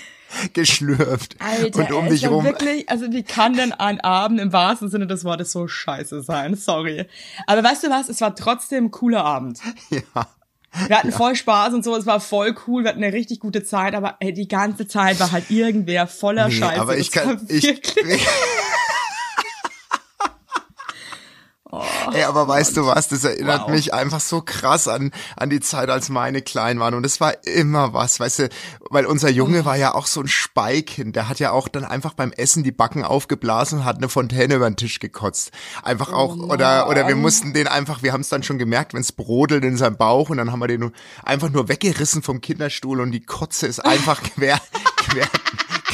geschlürft. 0.52 1.36
Alter, 1.40 1.78
und 1.80 1.92
um 1.92 2.04
es 2.06 2.12
dich 2.14 2.22
war 2.24 2.30
rum. 2.30 2.44
wirklich, 2.44 2.88
also 2.88 3.10
wie 3.12 3.22
kann 3.22 3.54
denn 3.54 3.72
ein 3.72 4.00
Abend 4.00 4.40
im 4.40 4.52
wahrsten 4.52 4.88
Sinne 4.88 5.06
des 5.06 5.24
Wortes 5.24 5.52
so 5.52 5.68
scheiße 5.68 6.22
sein? 6.22 6.54
Sorry. 6.56 7.06
Aber 7.46 7.62
weißt 7.62 7.84
du 7.84 7.90
was? 7.90 8.08
Es 8.08 8.20
war 8.20 8.34
trotzdem 8.34 8.86
ein 8.86 8.90
cooler 8.90 9.24
Abend. 9.24 9.60
Ja. 9.90 10.26
Wir 10.88 10.98
hatten 10.98 11.12
voll 11.12 11.36
Spaß 11.36 11.72
und 11.74 11.84
so, 11.84 11.94
es 11.96 12.04
war 12.06 12.20
voll 12.20 12.54
cool, 12.66 12.82
wir 12.82 12.90
hatten 12.90 13.02
eine 13.02 13.12
richtig 13.12 13.40
gute 13.40 13.62
Zeit, 13.62 13.94
aber 13.94 14.16
ey, 14.20 14.32
die 14.32 14.48
ganze 14.48 14.86
Zeit 14.88 15.20
war 15.20 15.30
halt 15.32 15.50
irgendwer 15.50 16.06
voller 16.06 16.48
Nee, 16.48 16.54
Scheiße. 16.54 16.80
aber 16.80 16.96
ich 16.96 17.12
kann, 17.12 17.40
ich, 17.48 17.64
wirklich- 21.82 22.14
Ey, 22.16 22.24
aber 22.24 22.46
weißt 22.48 22.76
du 22.76 22.86
was, 22.86 23.08
das 23.08 23.24
erinnert 23.24 23.62
Wow. 23.62 23.70
mich 23.70 23.92
einfach 23.94 24.20
so 24.20 24.40
krass 24.40 24.88
an, 24.88 25.10
an 25.36 25.50
die 25.50 25.60
Zeit, 25.60 25.90
als 25.90 26.08
meine 26.08 26.42
klein 26.42 26.78
waren. 26.80 26.94
Und 26.94 27.04
es 27.06 27.20
war 27.20 27.34
immer 27.46 27.92
was, 27.92 28.20
weißt 28.20 28.38
du, 28.40 28.48
weil 28.90 29.06
unser 29.06 29.30
Junge 29.30 29.64
war 29.64 29.76
ja 29.76 29.94
auch 29.94 30.06
so 30.06 30.20
ein 30.20 30.28
Speikind. 30.28 31.16
Der 31.16 31.28
hat 31.28 31.40
ja 31.40 31.50
auch 31.50 31.68
dann 31.68 31.84
einfach 31.84 32.14
beim 32.14 32.32
Essen 32.32 32.62
die 32.62 32.72
Backen 32.72 33.04
aufgeblasen 33.04 33.80
und 33.80 33.84
hat 33.84 33.96
eine 33.98 34.08
Fontäne 34.08 34.54
über 34.56 34.68
den 34.70 34.76
Tisch 34.76 35.00
gekotzt. 35.00 35.50
Einfach 35.82 36.12
auch, 36.12 36.36
oder, 36.36 36.88
oder 36.88 37.08
wir 37.08 37.16
mussten 37.16 37.52
den 37.54 37.66
einfach, 37.68 38.02
wir 38.02 38.12
haben 38.12 38.20
es 38.22 38.28
dann 38.28 38.42
schon 38.42 38.58
gemerkt, 38.58 38.94
wenn 38.94 39.00
es 39.02 39.12
brodelt 39.12 39.64
in 39.64 39.76
seinem 39.76 39.96
Bauch 39.96 40.30
und 40.30 40.36
dann 40.38 40.52
haben 40.52 40.60
wir 40.60 40.68
den 40.68 40.92
einfach 41.22 41.50
nur 41.50 41.68
weggerissen 41.68 42.22
vom 42.22 42.40
Kinderstuhl 42.40 43.00
und 43.00 43.12
die 43.12 43.24
Kotze 43.24 43.66
ist 43.66 43.80
einfach 43.80 44.22
quer, 44.36 44.60
quer, 44.96 45.26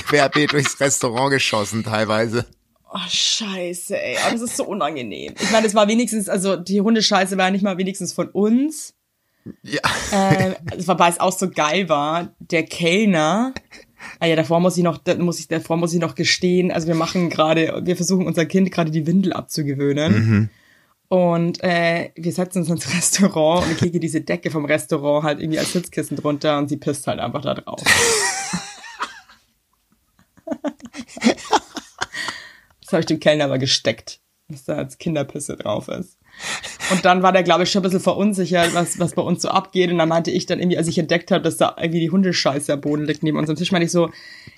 querbeet 0.06 0.52
durchs 0.52 0.80
Restaurant 0.80 1.30
geschossen 1.30 1.84
teilweise. 1.84 2.46
Oh, 2.92 2.98
scheiße, 3.08 4.00
ey. 4.00 4.16
Oh, 4.26 4.32
das 4.32 4.40
ist 4.40 4.56
so 4.56 4.64
unangenehm. 4.64 5.34
Ich 5.40 5.50
meine, 5.52 5.66
es 5.66 5.76
war 5.76 5.86
wenigstens, 5.86 6.28
also 6.28 6.56
die 6.56 6.80
Hundescheiße 6.80 7.38
war 7.38 7.46
ja 7.46 7.50
nicht 7.52 7.62
mal 7.62 7.78
wenigstens 7.78 8.12
von 8.12 8.28
uns. 8.28 8.94
Ja. 9.62 9.80
Äh, 10.12 10.56
es 10.76 10.88
war, 10.88 10.98
weil 10.98 11.12
es 11.12 11.20
auch 11.20 11.32
so 11.32 11.48
geil 11.48 11.88
war, 11.88 12.34
der 12.40 12.64
Kellner, 12.64 13.54
ah 14.18 14.26
ja, 14.26 14.34
davor 14.34 14.58
muss 14.58 14.76
ich 14.76 14.82
noch, 14.82 15.00
muss 15.18 15.38
ich, 15.38 15.46
davor 15.46 15.76
muss 15.76 15.94
ich 15.94 16.00
noch 16.00 16.16
gestehen, 16.16 16.72
also 16.72 16.88
wir 16.88 16.96
machen 16.96 17.30
gerade, 17.30 17.80
wir 17.84 17.96
versuchen 17.96 18.26
unser 18.26 18.44
Kind 18.44 18.72
gerade 18.72 18.90
die 18.90 19.06
Windel 19.06 19.32
abzugewöhnen. 19.32 20.50
Und 21.08 21.62
äh, 21.64 22.10
wir 22.14 22.32
setzen 22.32 22.58
uns 22.58 22.70
ins 22.70 22.88
Restaurant 22.94 23.66
und 23.66 23.72
ich 23.72 23.78
kriege 23.78 24.00
diese 24.00 24.20
Decke 24.20 24.50
vom 24.50 24.64
Restaurant 24.64 25.24
halt 25.24 25.40
irgendwie 25.40 25.58
als 25.58 25.72
Sitzkissen 25.72 26.16
drunter 26.16 26.58
und 26.58 26.68
sie 26.68 26.76
pisst 26.76 27.06
halt 27.06 27.18
einfach 27.18 27.42
da 27.42 27.54
drauf. 27.54 27.82
das 32.90 32.94
habe 32.94 33.00
ich 33.00 33.06
dem 33.06 33.20
Kellner 33.20 33.44
aber 33.44 33.58
gesteckt, 33.58 34.20
dass 34.48 34.64
da 34.64 34.74
als 34.74 34.98
Kinderpisse 34.98 35.56
drauf 35.56 35.86
ist. 35.86 36.18
Und 36.90 37.04
dann 37.04 37.22
war 37.22 37.32
der, 37.32 37.44
glaube 37.44 37.62
ich, 37.62 37.70
schon 37.70 37.80
ein 37.80 37.84
bisschen 37.84 38.00
verunsichert, 38.00 38.74
was, 38.74 38.98
was 38.98 39.14
bei 39.14 39.22
uns 39.22 39.42
so 39.42 39.48
abgeht. 39.48 39.92
Und 39.92 39.98
dann 39.98 40.08
meinte 40.08 40.32
ich 40.32 40.46
dann 40.46 40.58
irgendwie, 40.58 40.78
als 40.78 40.88
ich 40.88 40.98
entdeckt 40.98 41.30
habe, 41.30 41.42
dass 41.42 41.56
da 41.56 41.76
irgendwie 41.78 42.00
die 42.00 42.10
Hundescheiße 42.10 42.72
am 42.72 42.80
Boden 42.80 43.04
liegt 43.04 43.22
neben 43.22 43.38
unserem 43.38 43.56
Tisch, 43.56 43.70
meinte 43.70 43.86
ich 43.86 43.92
so, 43.92 44.10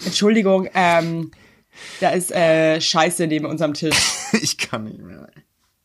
Entschuldigung, 0.04 0.66
ähm, 0.74 1.30
da 2.00 2.10
ist 2.10 2.32
äh, 2.32 2.80
Scheiße 2.80 3.26
neben 3.26 3.46
unserem 3.46 3.74
Tisch. 3.74 3.96
Ich 4.40 4.56
kann 4.56 4.84
nicht 4.84 4.98
mehr. 4.98 5.28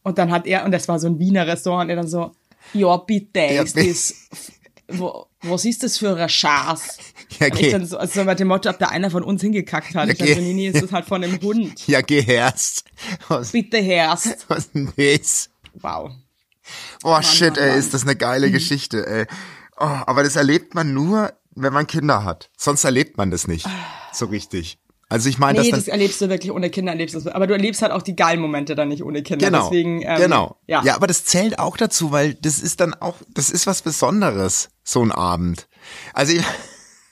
Und 0.03 0.17
dann 0.17 0.31
hat 0.31 0.47
er, 0.47 0.63
und 0.63 0.71
das 0.71 0.87
war 0.87 0.99
so 0.99 1.07
ein 1.07 1.19
Wiener 1.19 1.45
Restaurant, 1.45 1.83
und 1.83 1.89
er 1.89 1.97
dann 1.97 2.07
so, 2.07 2.31
ja, 2.73 2.95
bitte, 2.95 3.41
ist 3.41 3.75
das, 3.75 4.51
wo, 4.89 5.27
was 5.41 5.65
ist 5.65 5.83
das 5.83 5.97
für 5.97 6.15
ein 6.15 6.29
Schaß? 6.29 6.97
Ja, 7.39 7.49
geh, 7.49 7.71
dann 7.71 7.85
so, 7.85 7.97
also 7.97 8.23
mit 8.23 8.39
dem 8.39 8.47
Motto, 8.47 8.69
ob 8.69 8.79
da 8.79 8.87
einer 8.87 9.11
von 9.11 9.23
uns 9.23 9.41
hingekackt 9.41 9.95
hat. 9.95 10.07
Ja, 10.19 10.25
ich 10.25 10.37
nee, 10.37 10.53
nee, 10.53 10.67
ist 10.69 10.81
das 10.81 10.91
halt 10.91 11.05
von 11.05 11.21
dem 11.21 11.39
Hund. 11.41 11.87
ja, 11.87 12.01
geh 12.01 12.21
herst. 12.21 12.85
Was, 13.27 13.51
Bitte 13.51 13.77
herst. 13.77 14.45
was 14.47 14.59
ist 14.65 14.75
denn 14.75 14.93
das? 14.95 15.49
Wow. 15.73 16.11
Oh 17.03 17.21
shit, 17.21 17.55
Mann, 17.55 17.63
ey, 17.63 17.69
Mann. 17.69 17.79
ist 17.79 17.93
das 17.93 18.03
eine 18.03 18.15
geile 18.15 18.49
Geschichte, 18.51 19.05
ey. 19.07 19.25
Oh, 19.77 19.85
aber 19.85 20.23
das 20.23 20.35
erlebt 20.35 20.73
man 20.73 20.93
nur, 20.93 21.33
wenn 21.55 21.73
man 21.73 21.85
Kinder 21.87 22.23
hat. 22.23 22.49
Sonst 22.57 22.83
erlebt 22.83 23.17
man 23.17 23.29
das 23.31 23.47
nicht. 23.47 23.67
So 24.11 24.25
richtig. 24.25 24.79
Also 25.09 25.29
ich 25.29 25.37
meine, 25.37 25.61
Nee, 25.61 25.71
das 25.71 25.87
erlebst 25.87 26.19
du 26.19 26.27
wirklich 26.29 26.51
ohne 26.51 26.69
Kinder, 26.69 26.91
erlebst 26.91 27.15
du 27.15 27.19
das. 27.21 27.33
Aber 27.33 27.47
du 27.47 27.53
erlebst 27.53 27.81
halt 27.81 27.93
auch 27.93 28.01
die 28.01 28.15
geilen 28.15 28.41
Momente 28.41 28.75
dann 28.75 28.89
nicht 28.89 29.03
ohne 29.03 29.23
Kinder. 29.23 29.45
genau, 29.45 29.63
Deswegen, 29.69 30.01
ähm, 30.01 30.17
genau. 30.19 30.57
Ja. 30.67 30.83
ja, 30.83 30.95
aber 30.95 31.07
das 31.07 31.23
zählt 31.23 31.59
auch 31.59 31.77
dazu, 31.77 32.11
weil 32.11 32.33
das 32.33 32.59
ist 32.59 32.81
dann 32.81 32.93
auch, 32.93 33.15
das 33.33 33.49
ist 33.49 33.67
was 33.67 33.81
Besonderes, 33.81 34.69
so 34.83 35.01
ein 35.01 35.13
Abend. 35.13 35.69
Also 36.13 36.33
ich, 36.33 36.43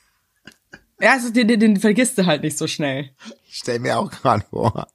ja 1.00 1.14
also 1.14 1.30
den, 1.30 1.48
den, 1.48 1.60
den 1.60 1.78
vergisst 1.78 2.18
du 2.18 2.26
halt 2.26 2.44
nicht 2.44 2.58
so 2.58 2.68
schnell. 2.68 3.12
ich 3.48 3.56
stell 3.58 3.80
mir 3.80 3.98
auch 3.98 4.12
gerade 4.12 4.44
vor, 4.50 4.88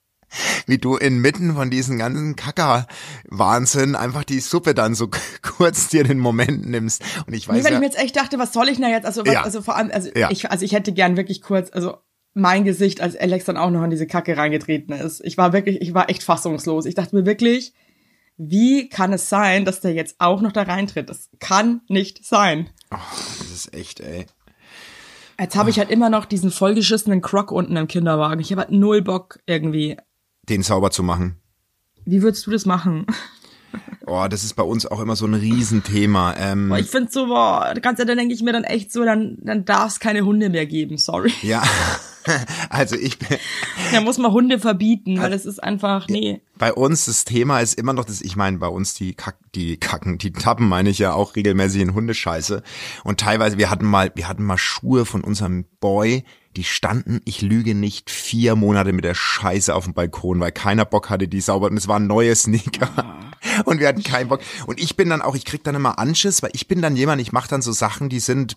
wie 0.67 0.77
du 0.79 0.97
inmitten 0.97 1.55
von 1.55 1.71
diesen 1.71 1.99
ganzen 1.99 2.37
Kacker-Wahnsinn 2.37 3.97
einfach 3.97 4.25
die 4.25 4.41
Suppe 4.41 4.75
dann 4.75 4.95
so 4.95 5.09
kurz 5.43 5.89
dir 5.89 6.05
den 6.05 6.19
Moment 6.19 6.67
nimmst. 6.69 7.03
Und 7.27 7.33
ich 7.33 7.49
Nee, 7.49 7.55
weiß 7.55 7.65
weil 7.65 7.73
ja, 7.73 7.77
ich 7.79 7.81
mir 7.81 7.87
jetzt 7.87 7.99
echt 7.99 8.17
dachte, 8.17 8.39
was 8.39 8.53
soll 8.53 8.69
ich 8.69 8.75
denn 8.77 8.85
da 8.85 8.91
jetzt? 8.91 9.07
Also, 9.07 9.25
was, 9.27 9.33
Ja. 9.33 9.43
also 9.43 9.63
vor 9.63 9.77
allem, 9.77 9.91
also 9.91 10.11
Ja. 10.15 10.31
ich, 10.31 10.51
also 10.51 10.65
ich 10.65 10.73
hätte 10.73 10.93
gern 10.93 11.17
wirklich 11.17 11.41
kurz, 11.43 11.71
also 11.73 11.97
mein 12.35 12.65
Gesicht, 12.65 13.01
als 13.01 13.17
Alex 13.17 13.45
dann 13.45 13.57
auch 13.57 13.71
noch 13.71 13.83
in 13.83 13.91
diese 13.91 14.07
Kacke 14.07 14.37
reingetreten 14.37 14.95
ist. 14.95 15.21
Ich 15.25 15.37
war 15.37 15.53
wirklich, 15.53 15.81
ich 15.81 15.95
war 15.95 16.09
echt 16.09 16.23
fassungslos. 16.23 16.87
Ich 16.87 16.95
dachte 16.95 17.17
mir 17.17 17.27
wirklich, 17.27 17.75
wie 18.37 18.89
kann 18.89 19.13
es 19.13 19.29
sein, 19.29 19.65
dass 19.65 19.81
der 19.81 19.93
jetzt 19.93 20.17
auch 20.19 20.41
noch 20.41 20.53
da 20.53 20.63
reintritt? 20.63 21.11
Das 21.11 21.29
kann 21.41 21.83
nicht 21.89 22.25
sein. 22.25 22.71
das 22.91 23.51
ist 23.51 23.75
echt, 23.75 24.01
ey. 24.01 24.27
Jetzt 25.39 25.57
habe 25.57 25.71
ich 25.71 25.79
halt 25.79 25.91
immer 25.91 26.11
noch 26.11 26.27
diesen 26.27 26.51
vollgeschissenen 26.51 27.23
Croc 27.23 27.51
unten 27.51 27.77
im 27.77 27.89
Kinderwagen. 27.89 28.41
Ich 28.41 28.51
habe 28.51 28.63
halt 28.63 28.73
null 28.73 29.03
Bock 29.03 29.41
irgendwie. 29.47 29.97
Den 30.49 30.63
sauber 30.63 30.91
zu 30.91 31.03
machen. 31.03 31.41
Wie 32.05 32.23
würdest 32.23 32.47
du 32.47 32.51
das 32.51 32.67
machen? 32.67 33.07
Oh, 34.07 34.27
das 34.29 34.43
ist 34.43 34.55
bei 34.55 34.63
uns 34.63 34.87
auch 34.87 35.01
immer 35.01 35.15
so 35.15 35.27
ein 35.27 35.35
Riesenthema. 35.35 36.35
Ähm, 36.37 36.69
Boah, 36.69 36.79
ich 36.79 36.89
finde 36.89 37.11
so, 37.13 37.27
boah, 37.27 37.73
ganz 37.81 37.99
ehrlich, 37.99 38.11
dann 38.11 38.19
denke 38.19 38.35
ich 38.35 38.43
mir 38.43 38.53
dann 38.53 38.65
echt 38.65 38.93
so, 38.93 39.05
dann, 39.05 39.39
dann 39.41 39.65
darf 39.65 39.93
es 39.93 40.01
keine 40.01 40.23
Hunde 40.23 40.51
mehr 40.51 40.67
geben, 40.67 40.99
sorry. 40.99 41.33
ja, 41.43 41.63
also 42.71 42.97
ich 42.97 43.19
bin, 43.19 43.39
Da 43.93 44.01
muss 44.01 44.19
man 44.19 44.33
Hunde 44.33 44.59
verbieten, 44.59 45.21
weil 45.21 45.31
das 45.31 45.47
ist 45.47 45.63
einfach, 45.63 46.09
nee. 46.09 46.41
bei 46.59 46.73
uns 46.73 47.05
das 47.07 47.25
Thema 47.25 47.61
ist 47.61 47.79
immer 47.79 47.93
noch 47.93 48.05
das, 48.05 48.21
ich 48.21 48.37
meine, 48.37 48.59
bei 48.59 48.69
uns 48.69 48.95
die 48.95 49.15
Kack, 49.15 49.37
die 49.55 49.77
Kacken, 49.77 50.19
die 50.19 50.33
Tappen 50.33 50.69
meine 50.69 50.91
ich 50.91 50.99
ja 50.99 51.13
auch 51.13 51.37
regelmäßig 51.37 51.83
in 51.83 51.95
Hundescheiße. 51.95 52.63
Und 53.05 53.21
teilweise, 53.21 53.59
wir 53.59 53.71
hatten 53.71 53.87
mal, 53.87 54.11
wir 54.15 54.29
hatten 54.29 54.45
mal 54.45 54.59
Schuhe 54.59 55.05
von 55.05 55.23
unserem 55.23 55.67
Boy, 55.81 56.25
die 56.57 56.65
standen, 56.65 57.21
ich 57.25 57.43
lüge 57.43 57.75
nicht, 57.75 58.11
vier 58.11 58.57
Monate 58.57 58.93
mit 58.93 59.05
der 59.05 59.15
Scheiße 59.15 59.75
auf 59.75 59.85
dem 59.85 59.95
Balkon, 59.95 60.41
weil 60.41 60.53
keiner 60.53 60.85
Bock 60.85 61.09
hatte, 61.09 61.29
die 61.29 61.41
sauber, 61.41 61.69
und 61.69 61.77
es 61.77 61.87
waren 61.87 62.07
neue 62.07 62.35
Sneaker. 62.35 63.21
Und 63.65 63.81
wir 63.81 63.89
hatten 63.89 64.03
keinen 64.03 64.29
Bock. 64.29 64.41
Und 64.67 64.81
ich 64.81 64.97
bin 64.97 65.09
dann 65.09 65.23
auch, 65.23 65.35
ich 65.35 65.45
krieg 65.45 65.65
dann 65.65 65.75
immer 65.75 65.99
Anschiss, 65.99 66.43
weil 66.43 66.51
ich 66.53 66.69
bin 66.69 66.83
dann 66.83 66.97
jemand, 66.97 67.23
ich 67.23 67.33
mache 67.33 67.49
dann 67.49 67.63
so 67.63 67.73
Sachen, 67.73 68.09
die 68.09 68.21
sind 68.21 68.57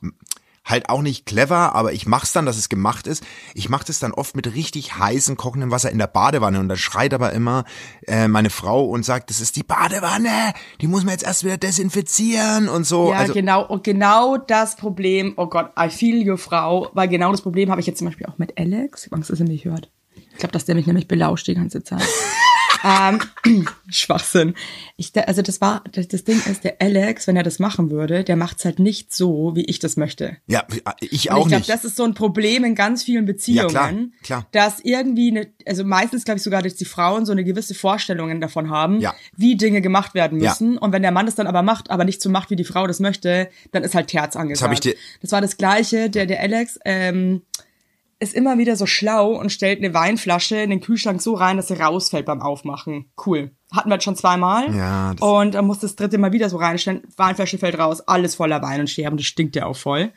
halt 0.66 0.90
auch 0.90 1.02
nicht 1.02 1.26
clever, 1.26 1.76
aber 1.76 1.94
ich 1.94 2.06
mach's 2.06 2.32
dann, 2.32 2.46
dass 2.46 2.58
es 2.58 2.70
gemacht 2.70 3.08
ist. 3.08 3.24
Ich 3.54 3.70
mache 3.70 3.86
das 3.86 4.00
dann 4.00 4.14
oft 4.14 4.36
mit 4.36 4.54
richtig 4.54 4.98
heißem, 4.98 5.36
kochendem 5.36 5.72
Wasser 5.72 5.92
in 5.92 5.98
der 5.98 6.08
Badewanne 6.08 6.60
und 6.60 6.70
da 6.70 6.76
schreit 6.76 7.14
aber 7.14 7.34
immer 7.34 7.66
äh, 8.08 8.28
meine 8.28 8.50
Frau 8.50 8.86
und 8.86 9.04
sagt, 9.04 9.30
das 9.30 9.42
ist 9.42 9.56
die 9.56 9.64
Badewanne, 9.64 10.54
die 10.82 10.88
muss 10.88 11.04
man 11.04 11.12
jetzt 11.12 11.24
erst 11.24 11.44
wieder 11.44 11.58
desinfizieren 11.58 12.70
und 12.70 12.86
so. 12.86 13.12
Ja, 13.12 13.18
also, 13.18 13.34
genau, 13.34 13.66
und 13.66 13.84
genau 13.84 14.38
das 14.38 14.76
Problem, 14.76 15.34
oh 15.38 15.48
Gott, 15.48 15.72
I 15.80 15.90
feel 15.90 16.22
you, 16.22 16.38
Frau, 16.38 16.90
weil 16.94 17.08
genau 17.08 17.32
das 17.32 17.42
Problem 17.42 17.70
habe 17.70 17.82
ich 17.82 17.88
jetzt 17.88 18.00
zum 18.00 18.08
Beispiel 18.08 18.28
auch 18.28 18.38
mit 18.38 18.58
Alex. 18.58 19.06
Ich 19.06 19.12
hab 19.12 19.18
Angst, 19.18 19.30
dass 19.30 19.40
er 19.40 19.48
mich 19.48 19.66
hört. 19.66 19.90
Ich 20.16 20.40
glaube, 20.40 20.54
dass 20.54 20.66
der 20.66 20.76
mich 20.76 20.88
nämlich 20.88 21.08
belauscht 21.08 21.48
die 21.48 21.56
ganze 21.56 21.84
Zeit. 21.84 22.02
ähm, 22.84 23.20
Schwachsinn. 23.90 24.56
Ich, 24.98 25.12
also 25.28 25.42
das 25.42 25.62
war, 25.62 25.84
das, 25.92 26.08
das 26.08 26.24
Ding 26.24 26.42
ist, 26.50 26.64
der 26.64 26.76
Alex, 26.80 27.28
wenn 27.28 27.36
er 27.36 27.44
das 27.44 27.60
machen 27.60 27.90
würde, 27.92 28.24
der 28.24 28.36
macht's 28.36 28.66
halt 28.66 28.80
nicht 28.80 29.14
so, 29.14 29.52
wie 29.56 29.66
ich 29.66 29.80
das 29.80 29.98
möchte. 29.98 30.38
ja, 30.48 30.64
ich 31.00 31.30
Und 31.30 31.36
auch 31.36 31.42
ich 31.46 31.48
glaube, 31.48 31.56
nicht. 31.56 31.70
das 31.70 31.86
ist 31.86 31.96
so 31.96 32.04
ein 32.04 32.14
Problem 32.14 32.64
in 32.64 32.76
ganz 32.76 33.04
vielen 33.04 33.26
Beziehungen, 33.26 33.70
klar, 33.70 33.94
klar. 34.24 34.48
dass 34.52 34.80
irgendwie 34.82 35.32
eine, 35.32 35.48
also 35.66 35.84
meistens 35.84 36.26
glaube 36.26 36.38
ich 36.38 36.44
sogar, 36.44 36.62
dass 36.62 36.76
die 36.76 36.86
Frauen 36.86 37.26
so 37.26 37.32
eine 37.32 37.44
gewisse 37.44 37.74
Vorstellungen 37.76 38.42
davon 38.42 38.70
haben, 38.70 39.00
Ja. 39.00 39.14
wie 39.36 39.56
Dinge 39.56 39.82
gemacht 39.82 40.14
werden 40.14 40.40
Ja. 40.42 40.50
müssen. 40.50 40.78
Und 40.78 40.92
wenn 40.92 41.02
der 41.02 41.12
Mann 41.12 41.26
das 41.26 41.36
dann 41.36 41.48
aber 41.48 41.62
macht, 41.62 41.90
aber 41.90 42.04
nicht 42.06 42.22
so 42.22 42.30
macht, 42.30 42.50
wie 42.50 42.56
die 42.56 42.64
Frau 42.64 42.88
das 42.88 43.00
möchte, 43.00 43.50
dann 43.72 43.84
ist 43.84 43.96
halt 43.96 44.08
Terz 44.08 44.36
angesagt. 44.36 44.66
hab 44.68 44.74
ich 44.74 44.80
dir- 44.80 44.96
das 45.22 45.32
war 45.32 45.42
das 45.42 45.58
Gleiche. 45.58 46.10
Der, 46.10 46.26
der 46.26 46.40
Alex 46.42 46.80
ähm, 46.86 47.42
ist 48.24 48.34
immer 48.34 48.58
wieder 48.58 48.76
so 48.76 48.86
schlau 48.86 49.32
und 49.34 49.52
stellt 49.52 49.80
eine 49.80 49.94
Weinflasche 49.94 50.58
in 50.58 50.70
den 50.70 50.82
Kühlschrank 50.82 51.22
so 51.22 51.34
rein, 51.34 51.58
dass 51.58 51.68
sie 51.68 51.80
rausfällt 51.80 52.26
beim 52.26 52.42
Aufmachen. 52.42 53.12
Cool. 53.24 53.52
Hatten 53.72 53.90
wir 53.90 53.96
jetzt 53.96 54.04
schon 54.04 54.16
zweimal. 54.16 54.74
Ja, 54.76 55.14
und 55.20 55.56
dann 55.56 55.68
muss 55.68 55.80
das 55.80 55.96
dritte 55.96 56.18
Mal 56.18 56.32
wieder 56.32 56.50
so 56.50 56.58
reinstellen. 56.58 57.04
Weinflasche 57.18 57.58
fällt 57.58 57.78
raus, 57.78 58.02
alles 58.02 58.36
voller 58.36 58.62
Wein 58.62 58.80
und 58.80 58.90
Sterben. 58.90 59.18
Das 59.18 59.26
stinkt 59.26 59.56
ja 59.56 59.66
auch 59.66 59.76
voll. 59.76 60.12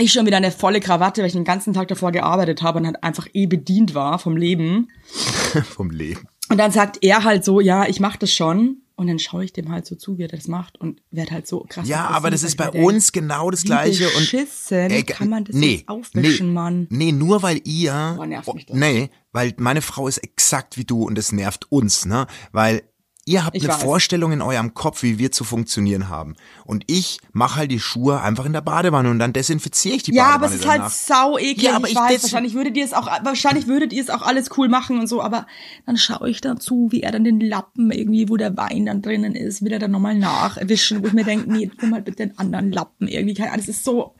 Ich 0.00 0.12
schon 0.12 0.26
wieder 0.26 0.36
eine 0.36 0.52
volle 0.52 0.80
Krawatte, 0.80 1.20
weil 1.20 1.28
ich 1.28 1.32
den 1.32 1.44
ganzen 1.44 1.72
Tag 1.72 1.88
davor 1.88 2.12
gearbeitet 2.12 2.62
habe 2.62 2.78
und 2.78 2.86
halt 2.86 3.02
einfach 3.02 3.26
eh 3.32 3.46
bedient 3.46 3.94
war 3.94 4.18
vom 4.18 4.36
Leben. 4.36 4.88
vom 5.64 5.90
Leben. 5.90 6.28
Und 6.50 6.58
dann 6.58 6.70
sagt 6.70 6.98
er 7.02 7.24
halt 7.24 7.44
so, 7.44 7.60
ja, 7.60 7.86
ich 7.86 8.00
mach 8.00 8.16
das 8.16 8.32
schon. 8.32 8.82
Und 8.98 9.06
dann 9.06 9.20
schaue 9.20 9.44
ich 9.44 9.52
dem 9.52 9.70
halt 9.70 9.86
so 9.86 9.94
zu, 9.94 10.18
wie 10.18 10.22
er 10.22 10.28
das 10.28 10.48
macht 10.48 10.80
und 10.80 11.00
werd 11.12 11.30
halt 11.30 11.46
so 11.46 11.64
krass. 11.68 11.86
Ja, 11.86 12.08
aber 12.08 12.32
das 12.32 12.42
ist 12.42 12.56
bei 12.56 12.68
uns 12.68 13.12
genau 13.12 13.48
das 13.48 13.62
Gleiche. 13.62 14.08
und 14.08 14.16
beschissen 14.16 14.90
Ey, 14.90 15.04
kann 15.04 15.28
man 15.28 15.44
das 15.44 15.54
nee, 15.54 15.76
jetzt 15.76 15.88
aufwischen, 15.88 16.48
nee, 16.48 16.52
Mann. 16.52 16.86
Nee, 16.90 17.12
nur 17.12 17.44
weil 17.44 17.60
ihr. 17.62 18.14
Boah, 18.16 18.26
nervt 18.26 18.52
mich 18.52 18.66
das. 18.66 18.76
Nee, 18.76 19.10
weil 19.30 19.54
meine 19.58 19.82
Frau 19.82 20.08
ist 20.08 20.18
exakt 20.18 20.76
wie 20.78 20.84
du 20.84 21.04
und 21.04 21.16
es 21.16 21.30
nervt 21.30 21.70
uns, 21.70 22.06
ne? 22.06 22.26
Weil 22.50 22.82
ihr 23.28 23.44
habt 23.44 23.56
Ich 23.56 23.62
eine 23.64 23.74
weiß. 23.74 23.82
Vorstellung 23.82 24.32
in 24.32 24.42
eurem 24.42 24.74
Kopf, 24.74 25.02
wie 25.02 25.18
wir 25.18 25.30
zu 25.30 25.44
funktionieren 25.44 26.08
haben. 26.08 26.34
Und 26.64 26.84
ich 26.86 27.18
mache 27.32 27.56
halt 27.56 27.70
die 27.70 27.78
Schuhe 27.80 28.20
einfach 28.20 28.44
in 28.46 28.52
der 28.52 28.60
Badewanne 28.62 29.10
und 29.10 29.18
dann 29.18 29.32
desinfiziere 29.32 29.94
ich 29.96 30.02
die 30.02 30.14
Ja, 30.14 30.24
Badewanne 30.24 30.44
aber 30.46 30.54
es 30.54 30.60
ist 30.60 30.66
halt 30.66 30.78
danach. 30.78 30.90
sau 30.90 31.38
eklig. 31.38 31.62
Ja, 31.62 31.76
aber 31.76 31.86
ich 31.86 31.92
ich 31.92 31.98
weiß, 31.98 32.22
wahrscheinlich 32.22 32.54
würdet 32.54 32.76
ihr 32.76 32.84
es 32.84 32.92
auch, 32.92 33.06
wahrscheinlich 33.24 33.66
würdet 33.66 33.92
ihr 33.92 34.02
es 34.02 34.10
auch 34.10 34.22
alles 34.22 34.50
cool 34.56 34.68
machen 34.68 34.98
und 34.98 35.06
so, 35.06 35.20
aber 35.22 35.46
dann 35.86 35.96
schaue 35.96 36.30
ich 36.30 36.40
dazu, 36.40 36.88
wie 36.90 37.02
er 37.02 37.12
dann 37.12 37.24
den 37.24 37.40
Lappen 37.40 37.90
irgendwie, 37.90 38.28
wo 38.28 38.36
der 38.36 38.56
Wein 38.56 38.86
dann 38.86 39.02
drinnen 39.02 39.34
ist, 39.34 39.62
will 39.62 39.72
er 39.72 39.78
dann 39.78 39.90
nochmal 39.90 40.14
nachwischen, 40.16 41.02
wo 41.02 41.06
ich 41.08 41.12
mir 41.12 41.24
denke, 41.24 41.50
nee, 41.52 41.70
nimm 41.80 41.90
mal 41.90 42.02
bitte 42.02 42.26
den 42.26 42.38
anderen 42.38 42.72
Lappen 42.72 43.08
irgendwie. 43.08 43.34
Keine 43.34 43.50
Ahnung, 43.52 43.64
Das 43.66 43.74
ist 43.76 43.84
so, 43.84 44.14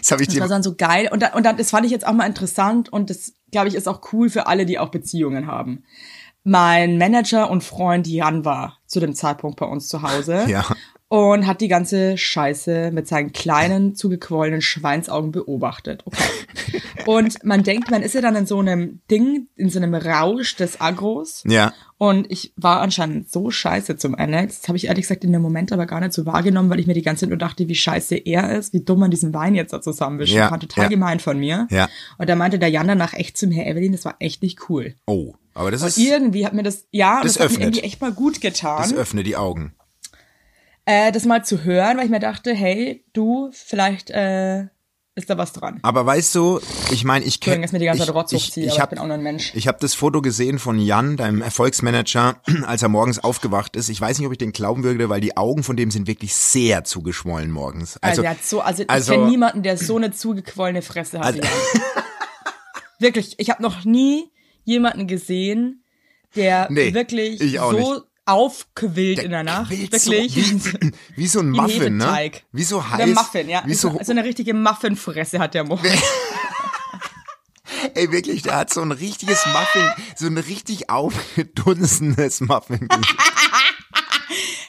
Das 0.00 0.10
habe 0.10 0.22
ich 0.22 0.28
das 0.28 0.34
dir 0.34 0.40
war 0.40 0.48
dann 0.48 0.62
so 0.62 0.74
geil. 0.74 1.08
Und 1.12 1.22
dann, 1.22 1.32
und 1.34 1.44
dann, 1.44 1.56
das 1.56 1.70
fand 1.70 1.86
ich 1.86 1.92
jetzt 1.92 2.06
auch 2.06 2.12
mal 2.12 2.26
interessant 2.26 2.92
und 2.92 3.10
das, 3.10 3.32
glaube 3.50 3.68
ich, 3.68 3.74
ist 3.74 3.88
auch 3.88 4.00
cool 4.12 4.28
für 4.30 4.46
alle, 4.46 4.66
die 4.66 4.78
auch 4.78 4.90
Beziehungen 4.90 5.46
haben. 5.46 5.84
Mein 6.44 6.98
Manager 6.98 7.50
und 7.50 7.62
Freund 7.62 8.06
Jan 8.06 8.44
war 8.44 8.78
zu 8.86 9.00
dem 9.00 9.14
Zeitpunkt 9.14 9.58
bei 9.58 9.66
uns 9.66 9.88
zu 9.88 10.02
Hause. 10.02 10.44
Ja. 10.48 10.64
Und 11.08 11.46
hat 11.46 11.60
die 11.60 11.68
ganze 11.68 12.16
Scheiße 12.16 12.90
mit 12.90 13.06
seinen 13.06 13.32
kleinen, 13.32 13.94
zugequollenen 13.94 14.62
Schweinsaugen 14.62 15.30
beobachtet. 15.30 16.02
Okay. 16.06 16.22
Und 17.06 17.44
man 17.44 17.62
denkt, 17.62 17.90
man 17.90 18.02
ist 18.02 18.14
ja 18.14 18.20
dann 18.20 18.36
in 18.36 18.46
so 18.46 18.58
einem 18.58 19.00
Ding, 19.10 19.48
in 19.56 19.70
so 19.70 19.78
einem 19.78 19.94
Rausch 19.94 20.56
des 20.56 20.80
Agros. 20.80 21.42
Ja. 21.46 21.72
Und 21.98 22.30
ich 22.30 22.52
war 22.56 22.80
anscheinend 22.80 23.30
so 23.30 23.50
scheiße 23.50 23.96
zum 23.96 24.14
Alex. 24.14 24.60
Das 24.60 24.68
habe 24.68 24.76
ich 24.76 24.86
ehrlich 24.86 25.02
gesagt 25.02 25.24
in 25.24 25.32
dem 25.32 25.42
Moment 25.42 25.72
aber 25.72 25.86
gar 25.86 26.00
nicht 26.00 26.12
so 26.12 26.26
wahrgenommen, 26.26 26.70
weil 26.70 26.80
ich 26.80 26.86
mir 26.86 26.94
die 26.94 27.02
ganze 27.02 27.20
Zeit 27.20 27.28
nur 27.28 27.38
dachte, 27.38 27.68
wie 27.68 27.74
scheiße 27.74 28.16
er 28.16 28.56
ist, 28.56 28.72
wie 28.72 28.84
dumm 28.84 29.00
man 29.00 29.10
diesen 29.10 29.34
Wein 29.34 29.54
jetzt 29.54 29.72
da 29.72 29.80
zusammenwischen 29.80 30.36
Ja, 30.36 30.48
kann. 30.48 30.60
Total 30.60 30.84
ja. 30.84 30.90
gemein 30.90 31.20
von 31.20 31.38
mir. 31.38 31.66
Ja. 31.70 31.88
Und 32.18 32.28
da 32.28 32.34
meinte 32.34 32.58
der 32.58 32.70
Jan 32.70 32.88
danach 32.88 33.12
echt 33.14 33.38
zum 33.38 33.50
Herr 33.50 33.66
Evelyn, 33.66 33.92
das 33.92 34.04
war 34.04 34.16
echt 34.18 34.42
nicht 34.42 34.68
cool. 34.68 34.94
Oh, 35.06 35.34
aber 35.54 35.70
das 35.70 35.82
ist 35.82 35.98
Und 35.98 36.04
irgendwie 36.04 36.46
hat 36.46 36.52
mir 36.54 36.62
das, 36.62 36.86
ja, 36.90 37.22
Das 37.22 37.34
das, 37.34 37.44
hat 37.44 37.52
mir 37.58 37.64
irgendwie 37.64 37.82
echt 37.82 38.00
mal 38.00 38.12
gut 38.12 38.40
getan 38.40 38.78
das 38.82 38.94
öffne 38.94 39.22
die 39.22 39.36
Augen. 39.36 39.74
äh, 40.84 41.12
das 41.12 41.24
mal 41.24 41.44
zu 41.44 41.64
hören, 41.64 41.96
weil 41.98 42.04
ich 42.06 42.10
mir 42.10 42.20
dachte, 42.20 42.54
hey, 42.54 43.04
du, 43.12 43.50
vielleicht 43.52 44.10
äh, 44.10 44.64
ist 45.14 45.28
da 45.28 45.36
was 45.36 45.52
dran. 45.52 45.78
Aber 45.82 46.06
weißt 46.06 46.34
du, 46.34 46.58
ich 46.90 47.04
meine, 47.04 47.24
ich 47.26 47.40
kenne 47.40 47.60
dass 47.60 47.72
mir 47.72 47.78
die 47.80 47.84
ganze 47.84 48.02
ich, 48.02 48.08
ich, 48.08 48.56
ich, 48.56 48.64
aber 48.64 48.66
ich 48.66 48.80
hab, 48.80 48.90
bin 48.90 48.98
auch 48.98 49.04
nur 49.04 49.14
ein 49.14 49.22
Mensch. 49.22 49.52
Ich 49.54 49.68
habe 49.68 49.76
das 49.78 49.92
Foto 49.94 50.22
gesehen 50.22 50.58
von 50.58 50.78
Jan, 50.78 51.18
deinem 51.18 51.42
Erfolgsmanager, 51.42 52.40
als 52.66 52.82
er 52.82 52.88
morgens 52.88 53.18
aufgewacht 53.18 53.76
ist. 53.76 53.90
Ich 53.90 54.00
weiß 54.00 54.18
nicht, 54.18 54.26
ob 54.26 54.32
ich 54.32 54.38
den 54.38 54.52
glauben 54.52 54.84
würde, 54.84 55.10
weil 55.10 55.20
die 55.20 55.36
Augen 55.36 55.64
von 55.64 55.76
dem 55.76 55.90
sind 55.90 56.06
wirklich 56.06 56.34
sehr 56.34 56.84
zugeschwollen 56.84 57.50
morgens. 57.50 57.98
Also, 57.98 58.08
Also, 58.08 58.22
der 58.22 58.30
hat 58.30 58.42
so, 58.42 58.60
also, 58.62 58.84
also- 58.86 59.12
ich 59.12 59.18
kenne 59.18 59.30
niemanden, 59.30 59.62
der 59.62 59.76
so 59.76 59.96
eine 59.98 60.12
zugequollene 60.12 60.80
Fresse 60.80 61.18
hat. 61.20 61.26
Also- 61.26 61.40
wirklich, 62.98 63.34
ich 63.38 63.50
habe 63.50 63.62
noch 63.62 63.84
nie 63.84 64.30
jemanden 64.64 65.06
gesehen, 65.06 65.84
der 66.34 66.68
Nee, 66.70 66.94
wirklich 66.94 67.40
so 67.58 68.02
aufquillt 68.24 69.18
in 69.18 69.30
der 69.30 69.42
Nacht. 69.42 69.70
Wirklich. 69.70 70.02
So, 70.02 70.12
wie, 70.12 70.92
wie 71.16 71.26
so 71.26 71.40
ein 71.40 71.50
Muffin, 71.50 71.96
ne? 71.96 72.30
Wie 72.52 72.62
so 72.62 72.88
heiß. 72.88 72.98
Der 72.98 73.06
Muffin, 73.08 73.48
ja. 73.48 73.62
Wie 73.66 73.74
so, 73.74 73.98
so 74.02 74.12
eine 74.12 74.24
richtige 74.24 74.54
Muffinfresse 74.54 75.38
hat 75.38 75.54
der 75.54 75.64
Morgen. 75.64 75.86
ey, 77.94 78.10
wirklich, 78.12 78.42
der 78.42 78.56
hat 78.56 78.72
so 78.72 78.80
ein 78.80 78.92
richtiges 78.92 79.44
Muffin, 79.46 79.90
so 80.16 80.26
ein 80.26 80.38
richtig 80.38 80.90
aufgedunsenes 80.90 82.40
Muffin. 82.40 82.88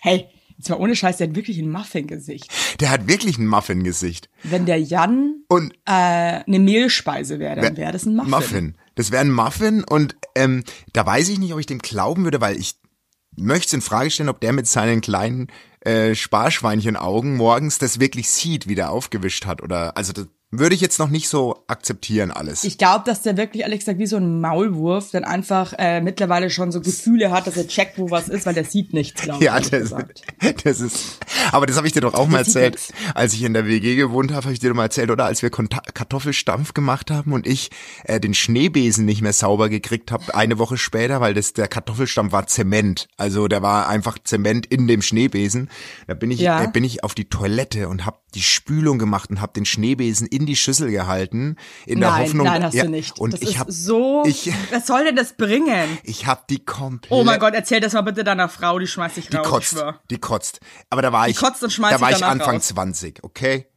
Hey, 0.06 0.28
jetzt 0.58 0.68
mal 0.70 0.76
ohne 0.76 0.98
Scheiß, 0.98 1.16
der 1.16 1.30
hat 1.30 1.36
wirklich 1.38 1.58
ein 1.60 1.72
Muffin-Gesicht. 1.72 2.52
Der 2.82 2.90
hat 2.90 3.08
wirklich 3.08 3.38
ein 3.38 3.48
Muffin-Gesicht. 3.48 4.28
Wenn 4.44 4.66
der 4.66 4.82
Jan 4.82 5.46
Und 5.48 5.74
äh, 5.86 6.44
eine 6.46 6.60
Mehlspeise 6.60 7.40
wäre, 7.40 7.62
dann 7.62 7.78
wäre 7.78 7.94
das 7.94 8.06
ein 8.06 8.14
Muffin. 8.18 8.30
Muffin. 8.30 8.78
Das 8.96 9.12
wäre 9.12 9.22
ein 9.22 9.32
Muffin 9.32 9.84
und 9.84 10.16
ähm, 10.36 10.64
da 10.94 11.06
weiß 11.06 11.30
ich 11.30 11.40
nicht, 11.40 11.54
ob 11.54 11.60
ich 11.60 11.66
dem 11.66 11.80
glauben 11.80 12.24
würde, 12.24 12.42
weil 12.42 12.60
ich 12.60 12.76
möchte 13.36 13.68
es 13.68 13.74
in 13.74 13.82
Frage 13.82 14.12
stellen, 14.12 14.30
ob 14.30 14.40
der 14.40 14.54
mit 14.54 14.68
seinen 14.68 15.02
kleinen 15.02 15.48
äh, 15.82 16.16
Sparschweinchenaugen 16.16 17.36
morgens 17.36 17.80
das 17.80 18.00
wirklich 18.00 18.30
sieht, 18.30 18.68
wie 18.68 18.76
der 18.76 18.92
aufgewischt 18.92 19.46
hat 19.46 19.62
oder 19.62 19.98
also 19.98 20.14
das 20.14 20.28
würde 20.60 20.76
ich 20.76 20.82
jetzt 20.82 21.00
noch 21.00 21.10
nicht 21.10 21.30
so 21.30 21.64
akzeptieren 21.68 22.32
alles. 22.32 22.64
Ich 22.64 22.78
glaube, 22.78 23.04
dass 23.06 23.22
der 23.22 23.38
wirklich, 23.38 23.64
ehrlich 23.64 23.80
gesagt, 23.80 24.00
wie 24.00 24.06
so 24.08 24.18
ein 24.18 24.40
Maulwurf 24.42 25.12
dann 25.12 25.24
einfach 25.24 25.74
äh, 25.78 26.00
mittlerweile 26.02 26.50
schon 26.50 26.72
so 26.72 26.80
Gefühle 26.82 27.32
hat, 27.32 27.48
dass 27.48 27.58
er 27.58 27.68
checkt, 27.68 27.98
wo 27.98 28.12
was 28.12 28.30
ist, 28.30 28.46
weil 28.46 28.54
der 28.54 28.66
sieht 28.66 28.94
nichts, 28.94 29.22
glaube 29.22 29.40
ich. 29.40 29.46
ja, 29.46 29.60
das, 29.60 29.94
das 30.64 30.80
ist. 30.80 31.20
Aber 31.52 31.66
das 31.66 31.78
habe 31.78 31.88
ich 31.88 31.94
dir 31.94 32.02
doch 32.02 32.14
auch 32.14 32.28
mal 32.28 32.38
Der 32.44 32.46
erzählt, 32.46 32.74
nix. 32.74 32.94
als 33.16 33.34
ich 33.34 33.44
in 33.44 33.54
der 33.54 33.66
WG 33.68 33.96
gewohnt 33.96 34.32
habe, 34.32 34.44
habe 34.44 34.54
ich 34.54 34.60
dir 34.60 34.70
doch 34.70 34.76
mal 34.76 34.84
erzählt, 34.84 35.10
oder 35.12 35.26
als 35.26 35.42
wir 35.42 35.50
Kartoffelstampf 35.50 36.74
gemacht 36.74 37.12
haben 37.12 37.34
und 37.34 37.48
ich 37.48 37.70
äh, 38.04 38.20
den 38.20 38.34
Schneebesen 38.34 39.06
nicht 39.06 39.22
mehr 39.22 39.34
sauber 39.34 39.70
gekriegt 39.70 40.12
habe, 40.12 40.34
eine 40.36 40.60
Woche 40.60 40.78
später, 40.78 41.22
weil 41.22 41.34
das 41.34 41.54
der 41.54 41.68
Kartoffelstampf 41.68 42.32
war 42.32 42.48
Zement, 42.48 43.08
also 43.18 43.48
der 43.48 43.62
war 43.62 43.88
einfach 43.88 44.18
Zement 44.24 44.66
in 44.66 44.88
dem 44.88 45.02
Schneebesen. 45.02 45.70
Da 46.08 46.14
bin 46.14 46.32
ich 46.32 46.40
Ja. 46.40 46.64
äh, 46.64 46.68
bin 46.68 46.84
ich 46.84 47.04
auf 47.04 47.16
die 47.16 47.26
Toilette 47.26 47.88
und 47.90 48.06
habe 48.06 48.18
die 48.36 48.42
Spülung 48.42 48.98
gemacht 48.98 49.30
und 49.30 49.42
habe 49.42 49.54
den 49.54 49.66
Schneebesen 49.66 50.28
in 50.28 50.43
die 50.46 50.56
Schüssel 50.56 50.92
gehalten 50.92 51.58
in 51.86 52.00
der 52.00 52.10
nein, 52.12 52.24
Hoffnung. 52.24 52.46
nein, 52.46 52.64
hast 52.64 52.74
ja, 52.74 52.84
du 52.84 52.90
nicht. 52.90 53.20
Und 53.20 53.34
das 53.34 53.42
ich 53.42 53.58
habe 53.60 53.72
so. 53.72 54.24
ich- 54.26 54.52
was 54.72 54.88
soll 54.88 55.04
denn 55.06 55.16
das 55.16 55.34
bringen? 55.34 55.98
ich 56.04 56.26
habe 56.26 56.42
die 56.50 56.64
komplett 56.64 57.12
Oh 57.12 57.24
mein 57.24 57.40
Gott, 57.40 57.54
erzähl 57.54 57.80
das 57.80 57.94
mal 57.94 58.02
bitte 58.02 58.24
deiner 58.24 58.50
Frau, 58.50 58.80
die 58.80 58.88
schmeißt 58.88 59.18
dich 59.18 59.28
Die 59.30 59.38
raus. 59.38 59.46
ich 59.46 59.52
kotzt, 59.52 59.86
die 60.10 60.18
kotzt. 60.18 60.60
Aber 60.90 61.02
da 61.02 61.12
war 61.12 61.28
ich, 61.28 61.38
kotzt 61.38 61.64
und 61.64 61.72
schmeißt 61.72 61.96
da 61.96 62.02
war 62.02 62.12
ich 62.12 62.24
Anfang 62.24 62.56
raus. 62.56 62.68
20, 62.68 63.24
okay? 63.24 63.68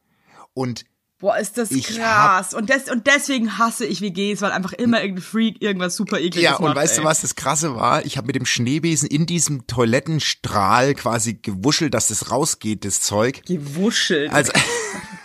Und 0.54 0.84
Boah, 1.18 1.38
ist 1.38 1.56
das 1.56 1.70
Ich 1.70 1.96
krass. 1.96 2.52
Und, 2.52 2.68
des, 2.68 2.90
und 2.90 3.06
deswegen 3.06 3.56
hasse 3.56 3.86
ich 3.86 4.02
WGs, 4.02 4.42
weil 4.42 4.52
einfach 4.52 4.74
immer 4.74 5.00
irgendein 5.00 5.22
Freak 5.24 5.62
irgendwas 5.62 5.96
super 5.96 6.18
ekliges 6.18 6.42
Ja, 6.42 6.50
macht. 6.52 6.60
und 6.60 6.74
weißt 6.76 6.92
ey. 6.98 7.00
du, 7.00 7.04
was 7.08 7.22
das 7.22 7.34
Krasse 7.36 7.74
war? 7.74 8.04
Ich 8.04 8.18
habe 8.18 8.26
mit 8.26 8.36
dem 8.36 8.44
Schneebesen 8.44 9.08
in 9.08 9.24
diesem 9.24 9.66
Toilettenstrahl 9.66 10.94
quasi 10.94 11.32
gewuschelt, 11.34 11.94
dass 11.94 12.08
das 12.08 12.30
rausgeht, 12.30 12.84
das 12.84 13.00
Zeug. 13.00 13.42
Gewuschelt. 13.46 14.30
Also, 14.30 14.52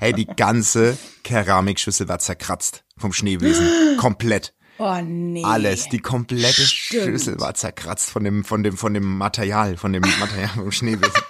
hey, 0.00 0.12
die 0.12 0.26
ganze 0.26 0.96
Keramikschüssel 1.22 2.08
war 2.08 2.18
zerkratzt 2.18 2.84
vom 2.98 3.12
Schneebesen. 3.12 3.96
Komplett. 3.98 4.54
oh 4.78 5.00
nee. 5.02 5.44
Alles, 5.44 5.88
die 5.88 5.98
komplette 5.98 6.62
Stimmt. 6.62 7.04
Schüssel 7.04 7.40
war 7.40 7.54
zerkratzt 7.54 8.10
von 8.10 8.24
dem, 8.24 8.44
von 8.44 8.62
dem, 8.62 8.76
von 8.76 8.94
dem 8.94 9.16
Material, 9.18 9.76
von 9.76 9.92
dem 9.92 10.02
Material 10.02 10.48
vom 10.48 10.72
Schneebesen. 10.72 11.22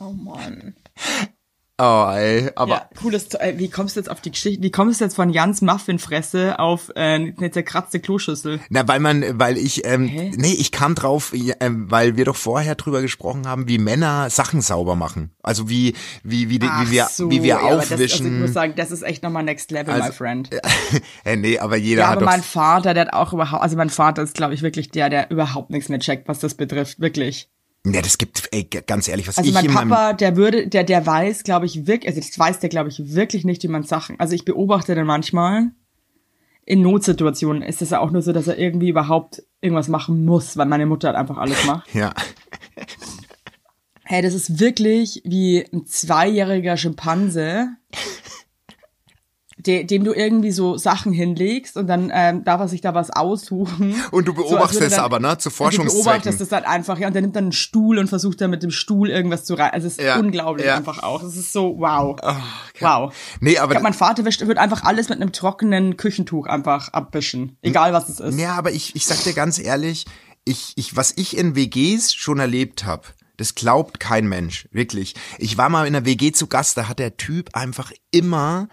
Oh 0.00 0.12
Mann. 0.12 0.76
Oh, 1.80 2.10
ey, 2.12 2.50
aber 2.56 2.70
ja, 2.72 2.88
cooles, 3.00 3.32
äh, 3.34 3.54
wie 3.56 3.70
kommst 3.70 3.94
du 3.94 4.00
jetzt 4.00 4.10
auf 4.10 4.20
die 4.20 4.32
Geschichte, 4.32 4.60
wie 4.64 4.70
kommst 4.72 5.00
du 5.00 5.04
jetzt 5.04 5.14
von 5.14 5.30
Jans 5.30 5.62
Muffinfresse 5.62 6.58
auf 6.58 6.88
äh, 6.96 7.00
eine 7.00 7.50
zerkratzte 7.52 8.00
Kloschüssel? 8.00 8.58
Na, 8.68 8.88
weil 8.88 8.98
man, 8.98 9.38
weil 9.38 9.56
ich, 9.56 9.86
ähm, 9.86 10.08
Hä? 10.08 10.32
nee, 10.36 10.54
ich 10.54 10.72
kam 10.72 10.96
drauf, 10.96 11.32
ähm, 11.60 11.88
weil 11.88 12.16
wir 12.16 12.24
doch 12.24 12.34
vorher 12.34 12.74
drüber 12.74 13.00
gesprochen 13.00 13.46
haben, 13.46 13.68
wie 13.68 13.78
Männer 13.78 14.28
Sachen 14.28 14.60
sauber 14.60 14.96
machen. 14.96 15.30
Also 15.40 15.68
wie, 15.68 15.94
wie, 16.24 16.48
wie, 16.50 16.58
die, 16.58 16.66
wie 16.66 16.90
wir, 16.90 17.04
so, 17.12 17.30
wie 17.30 17.44
wir 17.44 17.60
aber 17.60 17.76
Das, 17.76 17.92
also 17.92 18.02
ich 18.02 18.12
aufwischen. 18.12 18.40
muss 18.40 18.52
sagen, 18.54 18.72
das 18.74 18.90
ist 18.90 19.02
echt 19.02 19.22
nochmal 19.22 19.44
next 19.44 19.70
level, 19.70 19.94
my 19.94 20.00
Also, 20.00 20.12
friend. 20.14 20.50
hey, 21.22 21.36
nee, 21.36 21.60
aber 21.60 21.76
jeder 21.76 22.02
Ja, 22.02 22.08
hat 22.08 22.16
aber 22.16 22.26
mein 22.26 22.42
Vater, 22.42 22.92
der 22.92 23.06
hat 23.06 23.12
auch 23.12 23.32
überhaupt, 23.32 23.62
also 23.62 23.76
mein 23.76 23.90
Vater 23.90 24.22
ist, 24.24 24.34
glaube 24.34 24.52
ich, 24.52 24.62
wirklich 24.62 24.90
der, 24.90 25.10
der 25.10 25.30
überhaupt 25.30 25.70
nichts 25.70 25.88
mehr 25.88 26.00
checkt, 26.00 26.26
was 26.26 26.40
das 26.40 26.54
betrifft, 26.54 26.98
wirklich. 26.98 27.48
Ja, 27.86 28.02
das 28.02 28.18
gibt, 28.18 28.48
ey, 28.52 28.64
ganz 28.64 29.08
ehrlich, 29.08 29.28
was 29.28 29.38
Also 29.38 29.48
ich 29.48 29.54
mein 29.54 29.88
Papa, 29.88 30.12
der 30.12 30.36
würde, 30.36 30.68
der, 30.68 30.84
der 30.84 31.06
weiß, 31.06 31.44
glaube 31.44 31.66
ich, 31.66 31.86
wirklich, 31.86 32.08
also 32.08 32.20
das 32.20 32.38
weiß 32.38 32.60
der, 32.60 32.68
glaube 32.68 32.88
ich, 32.88 33.14
wirklich 33.14 33.44
nicht, 33.44 33.62
wie 33.62 33.68
man 33.68 33.82
Sachen, 33.84 34.18
also 34.18 34.34
ich 34.34 34.44
beobachte 34.44 34.94
den 34.94 35.06
manchmal, 35.06 35.70
in 36.66 36.82
Notsituationen 36.82 37.62
ist 37.62 37.80
es 37.80 37.90
ja 37.90 38.00
auch 38.00 38.10
nur 38.10 38.20
so, 38.20 38.32
dass 38.32 38.46
er 38.46 38.58
irgendwie 38.58 38.90
überhaupt 38.90 39.42
irgendwas 39.62 39.88
machen 39.88 40.24
muss, 40.26 40.56
weil 40.58 40.66
meine 40.66 40.84
Mutter 40.84 41.08
halt 41.08 41.16
einfach 41.16 41.38
alles 41.38 41.64
macht. 41.64 41.94
ja, 41.94 42.12
Hey, 44.10 44.22
das 44.22 44.32
ist 44.32 44.58
wirklich 44.58 45.20
wie 45.26 45.66
ein 45.70 45.84
zweijähriger 45.84 46.78
Schimpanse, 46.78 47.68
de, 49.68 49.84
dem 49.84 50.02
du 50.02 50.12
irgendwie 50.14 50.50
so 50.50 50.76
Sachen 50.76 51.12
hinlegst 51.12 51.76
und 51.76 51.86
dann 51.86 52.10
ähm, 52.12 52.42
darf 52.44 52.60
er 52.60 52.68
sich 52.68 52.80
da 52.80 52.94
was 52.94 53.10
aussuchen. 53.10 53.94
Und 54.10 54.26
du 54.26 54.32
So, 54.34 54.42
beobachtest 54.42 54.80
würde 54.80 54.96
dann- 54.96 55.04
aber, 55.04 55.20
ne, 55.20 55.36
zu 55.38 55.48
Und 55.48 55.52
Du 55.52 55.56
Forschungszwecken. 55.56 56.04
beobachtest 56.04 56.40
das 56.40 56.50
halt 56.52 56.66
einfach, 56.66 56.98
ja, 56.98 57.06
und 57.06 57.12
der 57.12 57.22
nimmt 57.22 57.36
dann 57.36 57.44
einen 57.44 57.52
Stuhl 57.52 57.98
und 57.98 58.08
versucht 58.08 58.40
dann 58.40 58.50
mit 58.50 58.62
dem 58.62 58.70
Stuhl 58.70 59.10
irgendwas 59.10 59.44
zu 59.44 59.54
reißen. 59.54 59.74
Also 59.74 59.86
es 59.86 59.98
ist 59.98 60.04
Ja, 60.04 60.18
unglaublich 60.18 60.66
ja. 60.66 60.76
einfach 60.76 61.02
auch. 61.02 61.22
Es 61.22 61.36
ist 61.36 61.52
so, 61.52 61.74
wow. 61.78 62.16
okay. 62.20 62.34
Wow. 62.80 63.14
Nee, 63.40 63.58
aber 63.58 63.72
Ich 63.72 63.76
glaub, 63.76 63.82
mein 63.82 63.92
Vater 63.94 64.24
wischt, 64.24 64.44
wird 64.46 64.58
einfach 64.58 64.82
alles 64.84 65.08
mit 65.10 65.20
einem 65.20 65.32
trockenen 65.32 65.96
Küchentuch 65.96 66.46
einfach 66.46 66.88
abwischen. 66.92 67.56
Egal 67.62 67.92
was 67.92 68.08
es 68.08 68.20
ist. 68.20 68.38
Ja, 68.40 68.54
aber 68.54 68.72
ich, 68.72 68.96
ich 68.96 69.06
sag 69.06 69.22
dir 69.22 69.34
ganz 69.34 69.58
ehrlich, 69.58 70.06
ich, 70.44 70.72
ich, 70.76 70.96
was 70.96 71.12
ich 71.16 71.36
in 71.36 71.54
WGs 71.54 72.14
schon 72.14 72.38
erlebt 72.38 72.86
habe, 72.86 73.02
das 73.36 73.54
glaubt 73.54 74.00
kein 74.00 74.26
Mensch, 74.26 74.66
wirklich. 74.72 75.14
Ich 75.38 75.58
war 75.58 75.68
mal 75.68 75.86
in 75.86 75.94
einer 75.94 76.04
WG 76.06 76.32
zu 76.32 76.46
Gast, 76.46 76.76
da 76.76 76.88
hat 76.88 76.98
der 76.98 77.16
Typ 77.18 77.50
einfach 77.54 77.92
immer 78.10 78.68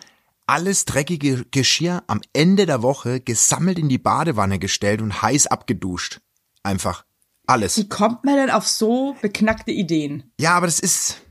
alles 0.47 0.85
dreckige 0.85 1.45
Geschirr 1.51 2.03
am 2.07 2.21
Ende 2.33 2.65
der 2.65 2.81
Woche 2.81 3.19
gesammelt 3.19 3.79
in 3.79 3.89
die 3.89 3.97
Badewanne 3.97 4.59
gestellt 4.59 5.01
und 5.01 5.21
heiß 5.21 5.47
abgeduscht. 5.47 6.21
Einfach. 6.63 7.05
Alles. 7.47 7.77
Wie 7.77 7.89
kommt 7.89 8.23
man 8.23 8.35
denn 8.35 8.49
auf 8.49 8.67
so 8.67 9.15
beknackte 9.21 9.71
Ideen? 9.71 10.31
Ja, 10.39 10.55
aber 10.55 10.65
das 10.65 10.79
ist. 10.79 11.21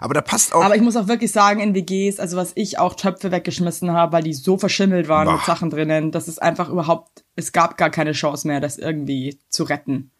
Aber 0.00 0.14
da 0.14 0.20
passt 0.20 0.52
auch. 0.52 0.64
Aber 0.64 0.74
ich 0.74 0.82
muss 0.82 0.96
auch 0.96 1.08
wirklich 1.08 1.30
sagen, 1.30 1.60
in 1.60 1.74
WGs, 1.74 2.18
also 2.18 2.36
was 2.36 2.52
ich 2.54 2.78
auch 2.78 2.94
Töpfe 2.94 3.30
weggeschmissen 3.30 3.92
habe, 3.92 4.14
weil 4.14 4.22
die 4.22 4.34
so 4.34 4.58
verschimmelt 4.58 5.08
waren 5.08 5.26
Boah. 5.26 5.34
mit 5.34 5.44
Sachen 5.44 5.70
drinnen, 5.70 6.10
das 6.10 6.26
ist 6.26 6.40
einfach 6.42 6.68
überhaupt, 6.70 7.24
es 7.36 7.52
gab 7.52 7.76
gar 7.76 7.90
keine 7.90 8.12
Chance 8.12 8.48
mehr, 8.48 8.60
das 8.60 8.78
irgendwie 8.78 9.38
zu 9.48 9.64
retten. 9.64 10.10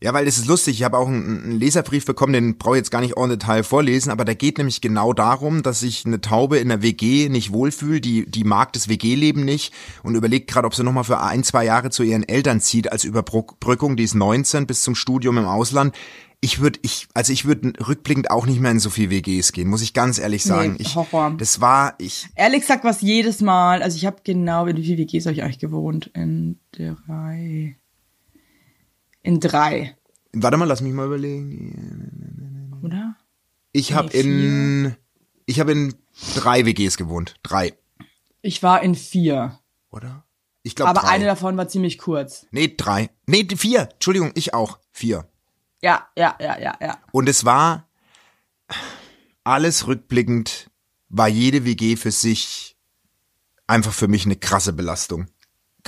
Ja, 0.00 0.14
weil 0.14 0.26
das 0.26 0.38
ist 0.38 0.46
lustig. 0.46 0.76
Ich 0.78 0.84
habe 0.84 0.96
auch 0.96 1.08
einen, 1.08 1.42
einen 1.42 1.58
Leserbrief 1.58 2.06
bekommen, 2.06 2.32
den 2.32 2.56
brauche 2.56 2.76
ich 2.76 2.80
jetzt 2.80 2.92
gar 2.92 3.00
nicht 3.00 3.16
en 3.16 3.30
Detail 3.30 3.64
vorlesen, 3.64 4.12
aber 4.12 4.24
da 4.24 4.32
geht 4.32 4.58
nämlich 4.58 4.80
genau 4.80 5.12
darum, 5.12 5.64
dass 5.64 5.80
sich 5.80 6.06
eine 6.06 6.20
Taube 6.20 6.58
in 6.58 6.68
der 6.68 6.82
WG 6.82 7.28
nicht 7.28 7.52
wohlfühlt, 7.52 8.04
die, 8.04 8.24
die 8.30 8.44
mag 8.44 8.72
das 8.74 8.88
WG-Leben 8.88 9.44
nicht 9.44 9.74
und 10.04 10.14
überlegt 10.14 10.48
gerade, 10.48 10.68
ob 10.68 10.74
sie 10.74 10.84
nochmal 10.84 11.02
für 11.02 11.20
ein, 11.20 11.42
zwei 11.42 11.64
Jahre 11.64 11.90
zu 11.90 12.04
ihren 12.04 12.22
Eltern 12.22 12.60
zieht 12.60 12.92
als 12.92 13.02
Überbrückung. 13.02 13.96
Die 13.96 14.04
ist 14.04 14.14
19 14.14 14.68
bis 14.68 14.82
zum 14.82 14.94
Studium 14.94 15.36
im 15.36 15.46
Ausland. 15.46 15.96
Ich 16.40 16.60
würde, 16.60 16.78
ich, 16.82 17.08
also 17.14 17.32
ich 17.32 17.46
würde 17.46 17.72
rückblickend 17.84 18.30
auch 18.30 18.46
nicht 18.46 18.60
mehr 18.60 18.70
in 18.70 18.78
so 18.78 18.90
viel 18.90 19.10
WGs 19.10 19.50
gehen, 19.50 19.66
muss 19.66 19.82
ich 19.82 19.94
ganz 19.94 20.20
ehrlich 20.20 20.44
sagen. 20.44 20.74
Nee, 20.74 20.82
ich, 20.82 20.94
Horror. 20.94 21.34
Das 21.36 21.60
war, 21.60 21.94
ich, 21.98 22.28
Ehrlich 22.36 22.60
gesagt, 22.60 22.84
was 22.84 23.00
jedes 23.00 23.40
Mal, 23.40 23.82
also 23.82 23.96
ich 23.96 24.06
habe 24.06 24.18
genau, 24.22 24.66
in 24.66 24.76
wie 24.76 24.84
viele 24.84 24.98
WGs 24.98 25.26
habe 25.26 25.34
ich 25.34 25.42
eigentlich 25.42 25.58
gewohnt? 25.58 26.12
In 26.14 26.60
drei. 26.70 27.77
In 29.28 29.40
drei, 29.40 29.94
warte 30.32 30.56
mal, 30.56 30.64
lass 30.64 30.80
mich 30.80 30.94
mal 30.94 31.04
überlegen. 31.06 32.80
oder? 32.82 33.14
Ich 33.72 33.92
habe 33.92 34.08
Nee, 34.14 34.20
in, 34.20 34.96
ich 35.44 35.60
habe 35.60 35.72
in 35.72 35.94
drei 36.34 36.64
WGs 36.64 36.96
gewohnt. 36.96 37.34
Drei. 37.42 37.74
Ich 38.40 38.62
war 38.62 38.82
in 38.82 38.94
vier. 38.94 39.58
oder? 39.90 40.24
Ich 40.62 40.74
glaube 40.74 40.90
Aber 40.92 41.00
drei. 41.02 41.08
eine 41.10 41.26
davon 41.26 41.58
war 41.58 41.68
ziemlich 41.68 41.98
kurz. 41.98 42.46
nee, 42.52 42.74
drei. 42.74 43.10
Nee, 43.26 43.46
vier. 43.54 43.90
Entschuldigung, 43.92 44.32
ich 44.34 44.54
auch. 44.54 44.78
Vier. 44.92 45.28
Ja, 45.82 46.08
ja, 46.16 46.34
ja, 46.40 46.58
ja, 46.58 46.76
ja. 46.80 46.98
Und 47.12 47.28
es 47.28 47.44
war 47.44 47.86
alles 49.44 49.86
rückblickend, 49.86 50.70
war 51.10 51.28
jede 51.28 51.66
WG 51.66 51.96
für 51.96 52.10
sich 52.12 52.76
einfach 53.66 53.92
für 53.92 54.08
mich 54.08 54.24
eine 54.24 54.36
krasse 54.36 54.72
Belastung. 54.72 55.26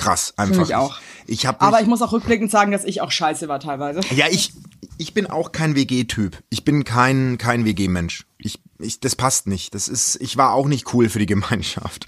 Krass, 0.01 0.35
einfach. 0.37 0.61
mich 0.61 0.75
auch. 0.75 0.99
Ich, 1.27 1.41
ich 1.41 1.47
habe 1.47 1.61
Aber 1.61 1.81
ich 1.81 1.87
muss 1.87 2.03
auch 2.03 2.13
rückblickend 2.13 2.51
sagen, 2.51 2.73
dass 2.73 2.85
ich 2.85 3.01
auch 3.01 3.11
scheiße 3.11 3.49
war 3.49 3.61
teilweise. 3.61 4.01
ja, 4.15 4.27
ich 4.31 4.53
ich 4.99 5.15
bin 5.15 5.27
auch 5.27 5.53
kein 5.53 5.75
WG-Typ. 5.77 6.39
Ich 6.51 6.65
bin 6.65 6.85
kein 6.85 7.39
kein 7.39 7.65
WG-Mensch. 7.65 8.27
Ich, 8.39 8.61
ich 8.79 9.01
das 9.01 9.17
passt 9.17 9.47
nicht. 9.47 9.75
Das 9.75 9.89
ist 9.89 10.21
ich 10.21 10.37
war 10.37 10.53
auch 10.55 10.69
nicht 10.69 10.93
cool 10.95 11.09
für 11.09 11.19
die 11.19 11.27
Gemeinschaft. 11.35 12.07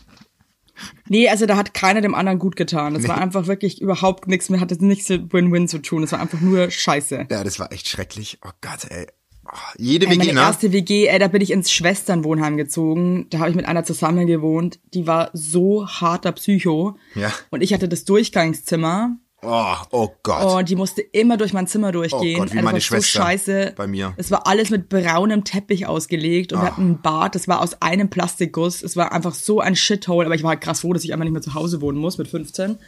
Nee, 1.08 1.28
also 1.28 1.46
da 1.46 1.56
hat 1.56 1.74
keiner 1.74 2.00
dem 2.00 2.14
anderen 2.14 2.38
gut 2.38 2.56
getan. 2.56 2.94
Das 2.94 3.06
war 3.06 3.18
einfach 3.18 3.46
wirklich 3.46 3.80
überhaupt 3.80 4.26
nichts 4.26 4.48
mehr, 4.48 4.58
hatte 4.58 4.82
nichts 4.84 5.08
mit 5.10 5.32
Win-Win 5.32 5.68
zu 5.68 5.78
tun. 5.78 6.02
Das 6.02 6.12
war 6.12 6.20
einfach 6.20 6.40
nur 6.40 6.70
Scheiße. 6.70 7.26
Ja, 7.30 7.44
das 7.44 7.60
war 7.60 7.70
echt 7.72 7.88
schrecklich. 7.88 8.38
Oh 8.44 8.50
Gott, 8.60 8.90
ey. 8.90 9.06
Oh, 9.54 9.56
jede 9.76 10.06
Ey, 10.06 10.12
WG, 10.12 10.18
meine 10.18 10.32
ne? 10.34 10.40
erste 10.40 10.72
WG, 10.72 11.06
ey, 11.08 11.18
da 11.18 11.28
bin 11.28 11.42
ich 11.42 11.50
ins 11.50 11.70
Schwesternwohnheim 11.70 12.56
gezogen. 12.56 13.26
Da 13.30 13.38
habe 13.40 13.50
ich 13.50 13.56
mit 13.56 13.66
einer 13.66 13.84
zusammen 13.84 14.26
gewohnt. 14.26 14.80
Die 14.94 15.06
war 15.06 15.28
so 15.34 15.86
harter 15.86 16.32
Psycho. 16.32 16.96
Ja. 17.14 17.30
Und 17.50 17.62
ich 17.62 17.74
hatte 17.74 17.88
das 17.88 18.04
Durchgangszimmer. 18.04 19.16
Oh, 19.44 19.74
oh 19.90 20.08
Gott. 20.22 20.60
Und 20.60 20.68
die 20.68 20.76
musste 20.76 21.02
immer 21.02 21.36
durch 21.36 21.52
mein 21.52 21.66
Zimmer 21.66 21.90
durchgehen. 21.92 22.36
Oh 22.36 22.38
Gott, 22.44 22.52
wie 22.52 22.58
Ey, 22.58 22.62
das 22.62 22.64
meine 22.64 22.72
war 22.74 22.80
Schwester 22.80 23.18
so 23.18 23.24
scheiße. 23.24 23.72
bei 23.76 23.86
mir. 23.88 24.14
Es 24.16 24.30
war 24.30 24.46
alles 24.46 24.70
mit 24.70 24.88
braunem 24.88 25.42
Teppich 25.44 25.86
ausgelegt 25.86 26.52
und 26.52 26.60
wir 26.60 26.68
Ah. 26.68 26.70
hatten 26.72 26.90
ein 26.92 27.02
Bad, 27.02 27.34
das 27.34 27.48
war 27.48 27.60
aus 27.60 27.82
einem 27.82 28.08
Plastikguss. 28.08 28.82
Es 28.82 28.96
war 28.96 29.12
einfach 29.12 29.34
so 29.34 29.60
ein 29.60 29.74
Shithole, 29.76 30.26
aber 30.26 30.34
ich 30.36 30.44
war 30.44 30.50
halt 30.50 30.60
krass 30.60 30.80
froh, 30.80 30.92
dass 30.92 31.02
ich 31.04 31.12
einfach 31.12 31.24
nicht 31.24 31.32
mehr 31.32 31.42
zu 31.42 31.54
Hause 31.54 31.80
wohnen 31.80 31.98
muss 31.98 32.18
mit 32.18 32.28
15. 32.28 32.78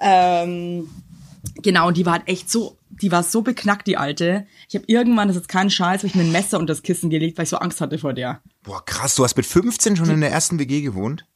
Ähm, 0.00 0.88
genau, 1.62 1.88
und 1.88 1.96
die 1.96 2.04
war 2.06 2.14
halt 2.14 2.28
echt 2.28 2.50
so, 2.50 2.76
die 3.02 3.12
war 3.12 3.22
so 3.22 3.42
beknackt, 3.42 3.86
die 3.86 3.96
alte. 3.96 4.46
Ich 4.68 4.74
habe 4.74 4.84
irgendwann, 4.88 5.28
das 5.28 5.36
ist 5.36 5.48
kein 5.48 5.70
Scheiß, 5.70 6.02
hab 6.02 6.04
ich 6.04 6.14
mir 6.14 6.22
ein 6.22 6.32
Messer 6.32 6.58
unter 6.58 6.72
das 6.72 6.82
Kissen 6.82 7.10
gelegt, 7.10 7.38
weil 7.38 7.44
ich 7.44 7.50
so 7.50 7.56
Angst 7.58 7.80
hatte 7.80 7.98
vor 7.98 8.12
der. 8.12 8.40
Boah, 8.62 8.84
krass, 8.84 9.14
du 9.14 9.24
hast 9.24 9.36
mit 9.36 9.46
15 9.46 9.96
schon 9.96 10.10
in 10.10 10.20
der 10.20 10.30
ersten 10.30 10.58
WG 10.58 10.80
gewohnt? 10.80 11.26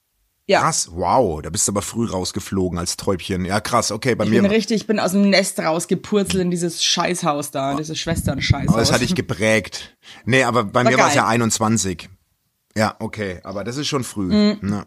Ja. 0.46 0.60
Krass, 0.60 0.88
wow, 0.92 1.42
da 1.42 1.50
bist 1.50 1.68
du 1.68 1.72
aber 1.72 1.82
früh 1.82 2.06
rausgeflogen 2.06 2.78
als 2.78 2.96
Täubchen. 2.96 3.44
Ja, 3.44 3.60
krass, 3.60 3.92
okay, 3.92 4.14
bei 4.14 4.24
Ich 4.24 4.30
mir. 4.30 4.40
bin 4.40 4.50
richtig, 4.50 4.76
ich 4.80 4.86
bin 4.86 4.98
aus 4.98 5.12
dem 5.12 5.28
Nest 5.28 5.58
rausgepurzelt 5.60 6.42
in 6.42 6.50
dieses 6.50 6.82
Scheißhaus 6.82 7.50
da, 7.50 7.74
dieses 7.74 7.98
Schwestern-Scheißhaus. 7.98 8.68
aber 8.70 8.80
das 8.80 8.90
hatte 8.90 9.04
ich 9.04 9.14
geprägt. 9.14 9.96
Nee, 10.24 10.44
aber 10.44 10.64
bei 10.64 10.84
War 10.84 10.90
mir 10.90 10.96
war 10.98 11.08
es 11.08 11.14
ja 11.16 11.26
21. 11.26 12.08
Ja, 12.78 12.96
okay, 12.98 13.40
aber 13.44 13.62
das 13.62 13.76
ist 13.76 13.88
schon 13.88 14.04
früh. 14.04 14.32
Mhm. 14.32 14.58
Ne? 14.62 14.86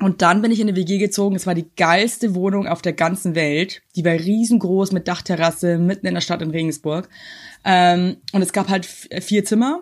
Und 0.00 0.20
dann 0.20 0.42
bin 0.42 0.50
ich 0.50 0.60
in 0.60 0.68
eine 0.68 0.76
WG 0.76 0.98
gezogen. 0.98 1.36
Es 1.36 1.46
war 1.46 1.54
die 1.54 1.70
geilste 1.76 2.34
Wohnung 2.34 2.66
auf 2.66 2.82
der 2.82 2.92
ganzen 2.92 3.34
Welt. 3.34 3.80
Die 3.96 4.04
war 4.04 4.12
riesengroß 4.12 4.92
mit 4.92 5.08
Dachterrasse 5.08 5.78
mitten 5.78 6.06
in 6.06 6.14
der 6.14 6.20
Stadt 6.20 6.42
in 6.42 6.50
Regensburg. 6.50 7.08
Ähm, 7.64 8.18
und 8.32 8.42
es 8.42 8.52
gab 8.52 8.68
halt 8.68 8.84
f- 8.84 9.08
vier 9.24 9.44
Zimmer. 9.44 9.80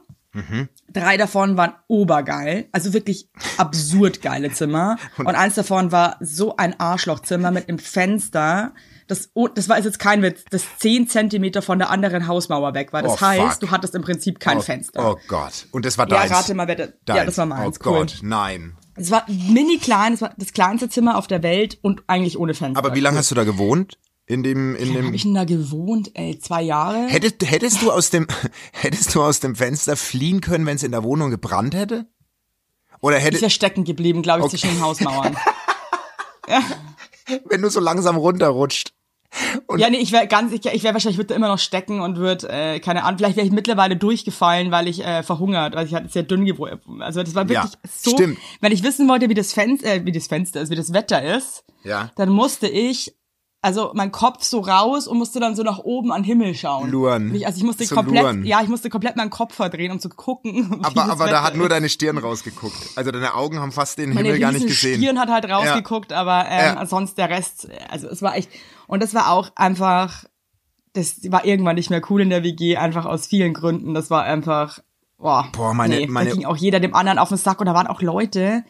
Drei 0.92 1.16
davon 1.16 1.56
waren 1.56 1.74
obergeil, 1.86 2.66
also 2.72 2.92
wirklich 2.92 3.28
absurd 3.56 4.20
geile 4.20 4.50
Zimmer. 4.50 4.98
Und 5.18 5.28
eins 5.28 5.54
davon 5.54 5.92
war 5.92 6.16
so 6.20 6.56
ein 6.56 6.78
Arschlochzimmer 6.80 7.52
mit 7.52 7.68
einem 7.68 7.78
Fenster. 7.78 8.72
Das, 9.06 9.28
oh, 9.34 9.48
das 9.48 9.68
war 9.68 9.78
jetzt 9.78 9.98
kein 9.98 10.22
Witz, 10.22 10.44
das 10.50 10.64
zehn 10.78 11.06
Zentimeter 11.08 11.60
von 11.62 11.78
der 11.78 11.90
anderen 11.90 12.26
Hausmauer 12.26 12.72
weg 12.74 12.92
war. 12.92 13.02
Das 13.02 13.12
Oh, 13.12 13.20
heißt, 13.20 13.52
fuck. 13.52 13.60
du 13.60 13.70
hattest 13.70 13.94
im 13.94 14.02
Prinzip 14.02 14.40
kein 14.40 14.58
oh, 14.58 14.60
Fenster. 14.62 15.10
Oh 15.12 15.16
Gott. 15.28 15.66
Und 15.72 15.84
das 15.84 15.98
war 15.98 16.08
Ja, 16.08 16.16
deins. 16.20 16.30
rate 16.32 16.54
mal, 16.54 16.66
wer 16.68 16.76
da- 16.76 16.84
ja, 16.84 16.90
Deins. 17.04 17.26
das 17.26 17.38
war 17.38 17.46
meins, 17.46 17.78
Oh 17.80 17.90
cool. 17.90 17.98
Gott, 17.98 18.18
nein. 18.22 18.76
Es 18.96 19.10
war, 19.10 19.24
mini 19.28 19.78
klein, 19.78 20.14
es 20.14 20.22
war 20.22 20.32
das 20.38 20.52
kleinste 20.52 20.88
Zimmer 20.88 21.18
auf 21.18 21.26
der 21.26 21.42
Welt 21.42 21.78
und 21.82 22.02
eigentlich 22.06 22.38
ohne 22.38 22.54
Fenster. 22.54 22.78
Aber 22.78 22.94
wie 22.94 23.00
lange 23.00 23.18
hast 23.18 23.30
du 23.30 23.34
da 23.34 23.44
gewohnt? 23.44 23.98
In 24.26 24.42
dem, 24.42 24.74
in 24.76 24.88
Wie 24.88 24.92
dem. 24.94 25.06
habe 25.06 25.16
ich 25.16 25.22
denn 25.24 25.34
da 25.34 25.44
gewohnt, 25.44 26.12
ey? 26.14 26.38
Zwei 26.38 26.62
Jahre? 26.62 27.08
Hättest, 27.08 27.42
hättest 27.50 27.82
du 27.82 27.90
aus 27.92 28.08
dem, 28.08 28.26
hättest 28.72 29.14
du 29.14 29.22
aus 29.22 29.40
dem 29.40 29.54
Fenster 29.54 29.96
fliehen 29.96 30.40
können, 30.40 30.64
wenn 30.64 30.76
es 30.76 30.82
in 30.82 30.92
der 30.92 31.02
Wohnung 31.04 31.30
gebrannt 31.30 31.74
hätte? 31.74 32.06
Oder 33.02 33.18
Ich 33.18 33.24
hätte, 33.24 33.40
wäre 33.42 33.50
stecken 33.50 33.84
geblieben, 33.84 34.22
glaube 34.22 34.38
ich, 34.40 34.44
Okay. 34.46 34.56
zwischen 34.56 34.76
den 34.76 34.82
Hausmauern. 34.82 35.36
wenn 37.46 37.62
du 37.62 37.70
so 37.70 37.80
langsam 37.80 38.16
runterrutscht? 38.16 38.92
Und 39.66 39.80
ja, 39.80 39.90
nee, 39.90 39.96
ich 39.96 40.12
wäre 40.12 40.28
ganz, 40.28 40.52
ich, 40.52 40.64
ich 40.64 40.84
wäre 40.84 40.94
wahrscheinlich, 40.94 41.18
würde 41.18 41.34
immer 41.34 41.48
noch 41.48 41.58
stecken 41.58 42.00
und 42.00 42.18
würde, 42.18 42.48
äh, 42.48 42.78
keine 42.78 43.02
Ahnung, 43.02 43.18
vielleicht 43.18 43.36
wäre 43.36 43.44
ich 43.46 43.52
mittlerweile 43.52 43.96
durchgefallen, 43.96 44.70
weil 44.70 44.86
ich 44.86 45.04
äh, 45.04 45.24
verhungert, 45.24 45.74
weil 45.74 45.86
ich 45.86 45.94
halt 45.94 46.12
sehr 46.12 46.22
dünn 46.22 46.44
geworden. 46.44 47.02
Also 47.02 47.20
das 47.22 47.34
war 47.34 47.48
wirklich 47.48 47.72
Ja, 47.72 47.78
so. 47.90 48.10
stimmt. 48.12 48.38
Wenn 48.60 48.70
ich 48.70 48.84
wissen 48.84 49.08
wollte, 49.08 49.28
wie 49.28 49.34
das 49.34 49.52
Fenster, 49.52 49.92
äh, 49.92 50.04
wie 50.04 50.12
das 50.12 50.28
Fenster 50.28 50.60
ist, 50.60 50.70
wie 50.70 50.76
das 50.76 50.92
Wetter 50.92 51.20
ist, 51.36 51.64
Ja. 51.82 52.12
dann 52.14 52.28
musste 52.28 52.68
ich 52.68 53.16
also 53.64 53.92
mein 53.94 54.12
Kopf 54.12 54.44
so 54.44 54.60
raus 54.60 55.06
und 55.08 55.16
musste 55.18 55.40
dann 55.40 55.56
so 55.56 55.62
nach 55.62 55.78
oben 55.78 56.12
an 56.12 56.22
den 56.22 56.26
Himmel 56.26 56.54
schauen. 56.54 56.90
Luren. 56.90 57.32
Mich- 57.32 57.46
Also 57.46 57.58
ich 57.58 57.64
musste 57.64 57.84
Zum 57.84 57.96
komplett, 57.96 58.22
Luren. 58.22 58.44
ja, 58.44 58.60
ich 58.62 58.68
musste 58.68 58.90
komplett 58.90 59.16
meinen 59.16 59.30
Kopf 59.30 59.54
verdrehen, 59.54 59.90
um 59.90 59.98
zu 60.00 60.08
gucken. 60.10 60.80
aber, 60.82 61.04
aber 61.04 61.26
da 61.28 61.42
hat 61.42 61.56
nur 61.56 61.68
deine 61.68 61.88
Stirn 61.88 62.18
rausgeguckt. 62.18 62.76
Also 62.96 63.10
deine 63.10 63.34
Augen 63.34 63.58
haben 63.60 63.72
fast 63.72 63.98
den 63.98 64.10
Meine 64.14 64.28
Himmel 64.28 64.40
gar 64.40 64.52
nicht 64.52 64.66
gesehen. 64.66 65.00
Stirn 65.00 65.18
hat 65.18 65.30
halt 65.30 65.46
rausgeguckt, 65.50 66.12
aber 66.12 66.44
ähm, 66.48 66.74
Ja. 66.76 66.86
sonst 66.86 67.16
der 67.18 67.30
Rest, 67.30 67.68
also 67.90 68.08
es 68.08 68.20
war 68.22 68.36
echt, 68.36 68.50
und 68.86 69.02
das 69.02 69.14
war 69.14 69.30
auch 69.30 69.50
einfach, 69.56 70.24
das 70.92 71.20
war 71.32 71.44
irgendwann 71.44 71.76
nicht 71.76 71.90
mehr 71.90 72.02
cool 72.10 72.20
in 72.20 72.30
der 72.30 72.42
WG, 72.44 72.76
einfach 72.76 73.06
aus 73.06 73.26
vielen 73.26 73.54
Gründen. 73.54 73.94
Das 73.94 74.10
war 74.10 74.24
einfach, 74.24 74.78
boah, 75.16 75.48
Boah, 75.52 75.72
meine- 75.74 75.96
nee, 75.96 76.06
meine- 76.06 76.30
da 76.30 76.36
ging 76.36 76.44
auch 76.44 76.56
jeder 76.56 76.80
dem 76.80 76.94
anderen 76.94 77.18
auf 77.18 77.28
den 77.30 77.38
Sack 77.38 77.60
und 77.60 77.66
da 77.66 77.74
waren 77.74 77.86
auch 77.86 78.02
Leute, 78.02 78.62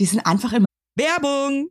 die 0.00 0.04
sind 0.04 0.26
einfach 0.26 0.52
immer 0.52 0.66
Werbung! 0.96 1.70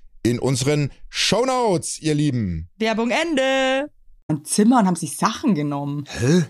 in 0.23 0.39
unseren 0.39 0.91
Shownotes, 1.09 1.99
ihr 1.99 2.13
Lieben. 2.15 2.69
Werbung 2.77 3.11
Ende. 3.11 3.89
Im 4.27 4.45
Zimmer 4.45 4.79
und 4.79 4.87
haben 4.87 4.95
sich 4.95 5.17
Sachen 5.17 5.55
genommen. 5.55 6.05
Hä? 6.07 6.45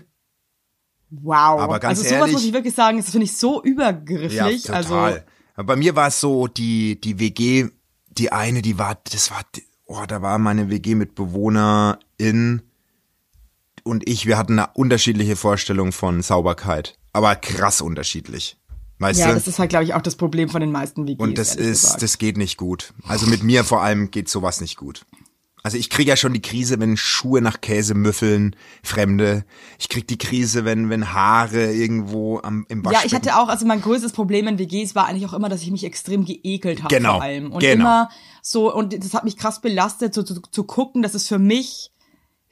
Wow. 1.10 1.60
Aber 1.60 1.80
ganz 1.80 1.98
also 1.98 2.08
sowas 2.08 2.20
ehrlich- 2.20 2.32
muss 2.34 2.44
ich 2.44 2.52
wirklich 2.52 2.74
sagen, 2.74 2.98
das 2.98 3.10
finde 3.10 3.24
ich 3.24 3.36
so 3.36 3.62
übergriffig. 3.62 4.34
Ja, 4.36 4.48
total. 4.50 4.74
Also 4.76 4.94
Aber 5.54 5.64
bei 5.64 5.76
mir 5.76 5.96
war 5.96 6.08
es 6.08 6.20
so, 6.20 6.46
die, 6.46 7.00
die 7.00 7.18
WG, 7.18 7.68
die 8.08 8.32
eine, 8.32 8.62
die 8.62 8.78
war, 8.78 8.98
das 9.10 9.30
war, 9.30 9.42
oh, 9.86 10.04
da 10.06 10.22
war 10.22 10.38
meine 10.38 10.70
WG 10.70 10.94
mit 10.94 11.14
BewohnerIn 11.14 12.62
und 13.84 14.08
ich, 14.08 14.26
wir 14.26 14.38
hatten 14.38 14.58
eine 14.58 14.70
unterschiedliche 14.74 15.36
Vorstellung 15.36 15.92
von 15.92 16.22
Sauberkeit. 16.22 16.98
Aber 17.12 17.36
krass 17.36 17.80
unterschiedlich. 17.82 18.56
Weißt 19.02 19.20
ja, 19.20 19.28
du? 19.28 19.34
das 19.34 19.48
ist 19.48 19.58
halt, 19.58 19.70
glaube 19.70 19.84
ich, 19.84 19.94
auch 19.94 20.02
das 20.02 20.16
Problem 20.16 20.48
von 20.48 20.60
den 20.60 20.72
meisten 20.72 21.06
WGs. 21.06 21.18
und 21.20 21.36
das 21.38 21.54
ist, 21.54 21.82
gesagt. 21.82 22.02
das 22.02 22.18
geht 22.18 22.36
nicht 22.36 22.56
gut. 22.56 22.94
Also 23.06 23.26
mit 23.26 23.42
mir 23.42 23.64
vor 23.64 23.82
allem 23.82 24.10
geht 24.10 24.28
sowas 24.28 24.60
nicht 24.60 24.76
gut. 24.76 25.04
Also 25.64 25.76
ich 25.76 25.90
kriege 25.90 26.08
ja 26.08 26.16
schon 26.16 26.32
die 26.32 26.42
Krise, 26.42 26.80
wenn 26.80 26.96
Schuhe 26.96 27.40
nach 27.40 27.60
Käse 27.60 27.94
müffeln, 27.94 28.56
Fremde. 28.82 29.44
Ich 29.78 29.88
krieg 29.88 30.08
die 30.08 30.18
Krise, 30.18 30.64
wenn, 30.64 30.90
wenn 30.90 31.12
Haare 31.12 31.72
irgendwo 31.72 32.40
am, 32.40 32.66
im 32.68 32.80
Ja, 32.80 32.86
Waschbecken. 32.86 33.06
ich 33.06 33.14
hatte 33.14 33.36
auch, 33.36 33.48
also 33.48 33.64
mein 33.64 33.80
größtes 33.80 34.12
Problem 34.12 34.48
in 34.48 34.58
WGs 34.58 34.96
war 34.96 35.06
eigentlich 35.06 35.26
auch 35.28 35.34
immer, 35.34 35.48
dass 35.48 35.62
ich 35.62 35.70
mich 35.70 35.84
extrem 35.84 36.24
geekelt 36.24 36.82
habe 36.82 36.94
Genau, 36.94 37.14
vor 37.14 37.22
allem. 37.22 37.52
Und 37.52 37.60
genau. 37.60 37.74
immer 37.74 38.08
so, 38.42 38.74
und 38.74 38.92
das 39.04 39.14
hat 39.14 39.22
mich 39.22 39.36
krass 39.36 39.60
belastet, 39.60 40.14
so 40.14 40.24
zu, 40.24 40.40
zu 40.40 40.64
gucken, 40.64 41.00
dass 41.00 41.14
es 41.14 41.28
für 41.28 41.38
mich 41.38 41.91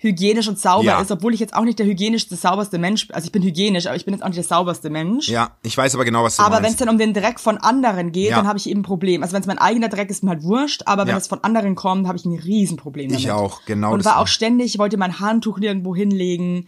hygienisch 0.02 0.48
und 0.48 0.58
sauber 0.58 0.84
Ja. 0.84 1.00
ist, 1.00 1.10
obwohl 1.10 1.34
ich 1.34 1.40
jetzt 1.40 1.54
auch 1.54 1.64
nicht 1.64 1.78
der 1.78 1.84
hygienischste, 1.86 2.34
sauberste 2.34 2.78
Mensch 2.78 3.06
bin. 3.06 3.14
Also 3.14 3.26
ich 3.26 3.32
bin 3.32 3.42
hygienisch, 3.42 3.86
aber 3.86 3.96
ich 3.96 4.06
bin 4.06 4.14
jetzt 4.14 4.22
auch 4.22 4.28
nicht 4.28 4.38
der 4.38 4.44
sauberste 4.44 4.88
Mensch. 4.88 5.28
Ja, 5.28 5.50
ich 5.62 5.76
weiß 5.76 5.94
aber 5.94 6.04
genau, 6.06 6.24
was 6.24 6.36
du 6.36 6.42
Aber 6.42 6.56
wenn 6.56 6.64
es 6.64 6.70
meinst. 6.70 6.80
dann 6.80 6.88
um 6.88 6.98
den 6.98 7.12
Dreck 7.12 7.38
von 7.38 7.58
anderen 7.58 8.10
geht, 8.10 8.30
Ja. 8.30 8.36
dann 8.36 8.48
habe 8.48 8.58
ich 8.58 8.68
eben 8.68 8.80
ein 8.80 8.84
Problem. 8.84 9.22
Also 9.22 9.34
wenn 9.34 9.42
es 9.42 9.46
mein 9.46 9.58
eigener 9.58 9.88
Dreck 9.88 10.08
ist, 10.08 10.18
ist 10.18 10.22
mir 10.24 10.30
halt 10.30 10.42
wurscht, 10.42 10.82
aber 10.86 11.02
wenn 11.02 11.10
Ja. 11.12 11.16
es 11.18 11.26
von 11.28 11.44
anderen 11.44 11.74
kommt, 11.74 12.06
habe 12.08 12.16
ich 12.18 12.24
ein 12.24 12.32
Riesenproblem 12.38 13.08
damit. 13.08 13.20
Ich 13.20 13.30
auch, 13.30 13.64
genau 13.66 13.92
Und 13.92 14.04
war 14.04 14.16
auch. 14.16 14.22
auch 14.22 14.26
ständig, 14.26 14.78
wollte 14.78 14.96
mein 14.96 15.20
Handtuch 15.20 15.58
nirgendwo 15.58 15.94
hinlegen, 15.94 16.66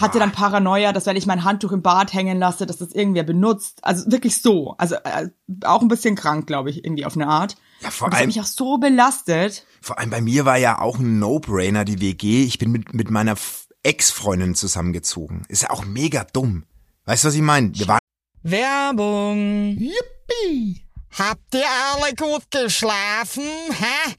hatte 0.00 0.18
dann 0.18 0.32
Paranoia, 0.32 0.92
dass 0.92 1.06
wenn 1.06 1.16
ich 1.16 1.26
mein 1.26 1.44
Handtuch 1.44 1.72
im 1.72 1.82
Bad 1.82 2.12
hängen 2.12 2.38
lasse, 2.38 2.66
dass 2.66 2.78
das 2.78 2.92
irgendwer 2.92 3.22
benutzt. 3.22 3.78
Also 3.82 4.10
wirklich 4.10 4.40
so. 4.42 4.74
Also 4.78 4.96
äh, 4.96 5.28
auch 5.64 5.80
ein 5.82 5.88
bisschen 5.88 6.14
krank, 6.16 6.46
glaube 6.46 6.70
ich, 6.70 6.84
irgendwie 6.84 7.04
auf 7.06 7.14
eine 7.16 7.26
Art. 7.28 7.56
Ja, 7.80 7.90
vor 7.90 8.06
Und 8.06 8.12
das 8.12 8.18
hat 8.18 8.22
allem- 8.22 8.28
mich 8.28 8.40
auch 8.40 8.44
so 8.46 8.78
belastet. 8.78 9.64
Vor 9.80 9.98
allem 9.98 10.10
bei 10.10 10.20
mir 10.20 10.44
war 10.44 10.56
ja 10.58 10.80
auch 10.80 10.98
ein 10.98 11.18
No-Brainer 11.18 11.84
die 11.84 12.00
WG. 12.00 12.44
Ich 12.44 12.58
bin 12.58 12.70
mit, 12.72 12.94
mit 12.94 13.10
meiner 13.10 13.36
Ex-Freundin 13.82 14.54
zusammengezogen. 14.54 15.42
Ist 15.48 15.62
ja 15.62 15.70
auch 15.70 15.84
mega 15.84 16.24
dumm. 16.32 16.64
Weißt 17.04 17.24
du, 17.24 17.28
was 17.28 17.34
ich 17.34 17.42
meine? 17.42 17.72
Wir 17.74 17.88
waren 17.88 17.98
Werbung. 18.42 19.76
Yippie! 19.78 20.82
Habt 21.18 21.54
ihr 21.54 21.64
alle 21.94 22.14
gut 22.14 22.50
geschlafen? 22.50 23.44
Hä? 23.70 24.14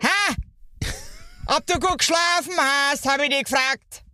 Hä? 0.00 0.34
Ob 1.46 1.66
du 1.66 1.78
gut 1.78 1.98
geschlafen 1.98 2.52
hast, 2.58 3.08
habe 3.08 3.24
ich 3.24 3.30
dich 3.30 3.44
gefragt. 3.44 4.02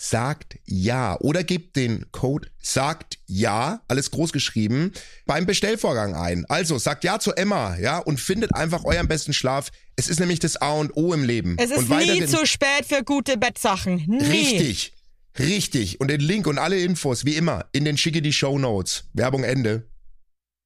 sagt 0.00 0.58
ja 0.64 1.20
oder 1.20 1.44
gebt 1.44 1.76
den 1.76 2.10
Code 2.10 2.48
sagt 2.58 3.18
ja, 3.26 3.82
alles 3.86 4.10
groß 4.10 4.32
geschrieben, 4.32 4.92
beim 5.26 5.44
Bestellvorgang 5.44 6.14
ein. 6.14 6.46
Also 6.48 6.78
sagt 6.78 7.04
ja 7.04 7.18
zu 7.18 7.32
Emma, 7.32 7.76
ja, 7.76 7.98
und 7.98 8.18
findet 8.18 8.54
einfach 8.54 8.84
euren 8.84 9.08
besten 9.08 9.34
Schlaf. 9.34 9.70
Es 9.96 10.08
ist 10.08 10.18
nämlich 10.18 10.38
das 10.38 10.56
A 10.56 10.72
und 10.72 10.96
O 10.96 11.12
im 11.12 11.22
Leben. 11.22 11.56
Es 11.58 11.70
ist 11.70 11.90
und 11.90 11.98
nie 11.98 12.24
zu 12.26 12.46
spät 12.46 12.86
für 12.86 13.04
gute 13.04 13.36
Bettsachen. 13.36 14.04
Nie. 14.06 14.24
Richtig. 14.24 14.94
Richtig. 15.38 16.00
Und 16.00 16.08
den 16.08 16.20
Link 16.20 16.46
und 16.46 16.58
alle 16.58 16.78
Infos, 16.80 17.26
wie 17.26 17.36
immer, 17.36 17.66
in 17.72 17.84
den 17.84 17.98
schicke 17.98 18.22
die 18.22 18.32
Show 18.32 18.58
Notes. 18.58 19.04
Werbung 19.12 19.44
Ende. 19.44 19.86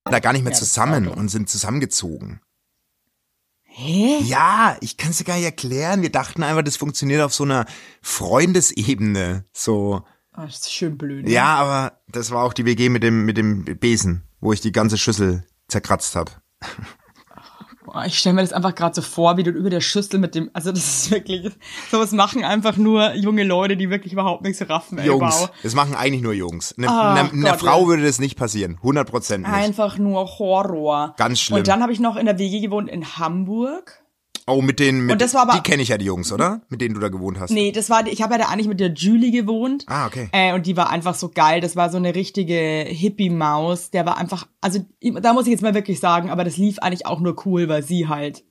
Da 0.04 0.20
gar 0.20 0.32
nicht 0.32 0.44
mehr 0.44 0.52
zusammen 0.52 1.08
und 1.08 1.28
sind 1.28 1.48
zusammengezogen. 1.48 2.40
Hä? 3.76 4.20
Ja, 4.22 4.76
ich 4.80 4.96
kann 4.96 5.10
es 5.10 5.16
dir 5.16 5.24
gar 5.24 5.34
nicht 5.34 5.44
erklären. 5.46 6.02
Wir 6.02 6.12
dachten 6.12 6.44
einfach, 6.44 6.62
das 6.62 6.76
funktioniert 6.76 7.20
auf 7.22 7.34
so 7.34 7.42
einer 7.42 7.66
Freundesebene. 8.02 9.46
So. 9.52 10.04
Das 10.32 10.54
ist 10.54 10.72
schön 10.72 10.96
blöd. 10.96 11.24
ne? 11.24 11.30
Ja, 11.32 11.56
aber 11.56 12.00
das 12.06 12.30
war 12.30 12.44
auch 12.44 12.52
die 12.52 12.64
WG 12.66 12.88
mit 12.88 13.02
dem, 13.02 13.24
mit 13.24 13.36
dem 13.36 13.64
Besen, 13.64 14.22
wo 14.40 14.52
ich 14.52 14.60
die 14.60 14.70
ganze 14.70 14.96
Schüssel 14.96 15.44
zerkratzt 15.66 16.14
habe. 16.14 16.30
Boah, 17.94 18.06
Ich 18.06 18.18
stelle 18.18 18.34
mir 18.34 18.40
das 18.40 18.52
einfach 18.52 18.74
gerade 18.74 18.94
so 18.94 19.02
vor, 19.02 19.36
wie 19.36 19.44
du 19.44 19.50
über 19.52 19.70
der 19.70 19.80
Schüssel 19.80 20.18
mit 20.18 20.34
dem, 20.34 20.50
also 20.52 20.72
das 20.72 20.84
ist 20.84 21.10
wirklich, 21.12 21.52
sowas 21.90 22.10
machen 22.10 22.42
einfach 22.44 22.76
nur 22.76 23.14
junge 23.14 23.44
Leute, 23.44 23.76
die 23.76 23.88
wirklich 23.88 24.12
überhaupt 24.12 24.42
nichts 24.42 24.68
raffen. 24.68 24.98
Ey, 24.98 25.06
Jungs. 25.06 25.42
wow. 25.42 25.50
Das 25.62 25.74
machen 25.74 25.94
eigentlich 25.94 26.22
nur 26.22 26.32
Jungs. 26.32 26.76
Ne, 26.76 26.88
Ach 26.90 27.14
ne, 27.14 27.30
einer 27.30 27.58
Frau 27.58 27.82
ja. 27.82 27.86
würde 27.86 28.02
das 28.02 28.18
nicht 28.18 28.36
passieren. 28.36 28.78
100 28.78 29.08
Prozent 29.08 29.46
nicht. 29.46 29.54
Einfach 29.54 29.96
nur 29.98 30.26
Horror. 30.38 31.14
Ganz 31.16 31.40
schlimm. 31.40 31.58
Und 31.58 31.68
dann 31.68 31.82
habe 31.82 31.92
ich 31.92 32.00
noch 32.00 32.16
in 32.16 32.26
der 32.26 32.38
WG 32.38 32.60
gewohnt 32.60 32.90
in 32.90 33.16
Hamburg. 33.16 34.03
Oh, 34.46 34.60
mit 34.60 34.78
denen, 34.78 35.06
mit, 35.06 35.12
Und 35.12 35.22
das 35.22 35.32
war 35.32 35.42
aber- 35.42 35.54
die 35.54 35.62
kenne 35.62 35.82
ich 35.82 35.88
ja, 35.88 35.96
die 35.96 36.04
Jungs, 36.04 36.30
oder? 36.30 36.60
Mit 36.68 36.80
denen 36.82 36.94
du 36.94 37.00
da 37.00 37.08
gewohnt 37.08 37.40
hast. 37.40 37.50
Nee, 37.50 37.72
das 37.72 37.88
war, 37.88 38.06
ich 38.06 38.20
habe 38.20 38.34
ja 38.34 38.40
da 38.40 38.44
eigentlich 38.48 38.68
mit 38.68 38.78
der 38.78 38.92
Julie 38.92 39.30
gewohnt. 39.30 39.84
Ah, 39.86 40.06
okay. 40.06 40.28
Äh, 40.32 40.52
und 40.52 40.66
die 40.66 40.76
war 40.76 40.90
einfach 40.90 41.14
so 41.14 41.30
geil. 41.30 41.62
Das 41.62 41.76
war 41.76 41.90
so 41.90 41.96
eine 41.96 42.14
richtige 42.14 42.84
Hippie-Maus. 42.86 43.90
Der 43.90 44.04
war 44.04 44.18
einfach, 44.18 44.46
also 44.60 44.84
da 45.00 45.32
muss 45.32 45.46
ich 45.46 45.52
jetzt 45.52 45.62
mal 45.62 45.74
wirklich 45.74 45.98
sagen, 45.98 46.28
aber 46.28 46.44
das 46.44 46.58
lief 46.58 46.78
eigentlich 46.80 47.06
auch 47.06 47.20
nur 47.20 47.36
cool, 47.46 47.68
weil 47.70 47.82
sie 47.82 48.06
halt 48.08 48.44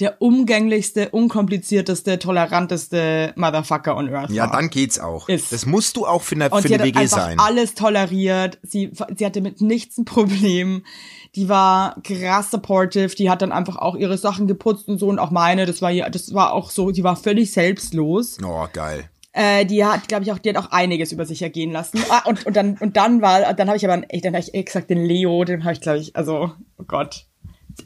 der 0.00 0.22
umgänglichste, 0.22 1.10
unkomplizierteste, 1.10 2.18
toleranteste 2.18 3.34
Motherfucker 3.36 3.94
on 3.96 4.12
Earth 4.12 4.30
Ja, 4.30 4.44
war. 4.44 4.52
dann 4.52 4.70
geht's 4.70 4.98
auch. 4.98 5.28
Ist. 5.28 5.52
Das 5.52 5.66
musst 5.66 5.96
du 5.96 6.06
auch 6.06 6.22
für 6.22 6.34
eine, 6.34 6.48
Und 6.48 6.62
für 6.62 6.68
sie 6.68 6.74
eine 6.74 6.84
hat 6.84 6.94
WG 6.96 7.06
sein. 7.06 7.38
alles 7.38 7.74
toleriert. 7.74 8.58
Sie, 8.62 8.90
sie 9.16 9.26
hatte 9.26 9.42
mit 9.42 9.60
nichts 9.60 9.98
ein 9.98 10.06
Problem. 10.06 10.84
Die 11.34 11.48
war 11.48 11.96
krass 12.02 12.50
supportive. 12.50 13.14
Die 13.14 13.30
hat 13.30 13.40
dann 13.42 13.52
einfach 13.52 13.76
auch 13.76 13.96
ihre 13.96 14.18
Sachen 14.18 14.46
geputzt 14.46 14.88
und 14.88 14.98
so 14.98 15.08
und 15.08 15.18
auch 15.18 15.30
meine. 15.30 15.64
Das 15.66 15.80
war 15.80 15.90
ja, 15.90 16.10
das 16.10 16.34
war 16.34 16.52
auch 16.52 16.70
so. 16.70 16.90
Die 16.90 17.04
war 17.04 17.16
völlig 17.16 17.52
selbstlos. 17.52 18.38
Oh, 18.44 18.66
geil. 18.72 19.08
Äh, 19.32 19.64
die 19.64 19.82
hat, 19.82 20.08
glaube 20.08 20.24
ich, 20.24 20.32
auch, 20.32 20.38
die 20.38 20.50
hat 20.50 20.58
auch 20.58 20.70
einiges 20.72 21.10
über 21.10 21.24
sich 21.24 21.40
ergehen 21.40 21.72
lassen. 21.72 22.00
Ah, 22.10 22.22
und, 22.28 22.44
und 22.44 22.54
dann, 22.54 22.76
und 22.78 22.98
dann 22.98 23.22
war, 23.22 23.54
dann 23.54 23.66
habe 23.68 23.78
ich 23.78 23.88
aber, 23.88 24.02
echt, 24.10 24.26
dann 24.26 24.34
habe 24.36 24.44
ich 24.52 24.64
gesagt, 24.66 24.90
den 24.90 25.02
Leo, 25.02 25.42
den 25.44 25.64
habe 25.64 25.72
ich, 25.72 25.80
glaube 25.80 25.98
ich, 26.00 26.14
also, 26.14 26.50
oh 26.78 26.84
Gott. 26.86 27.24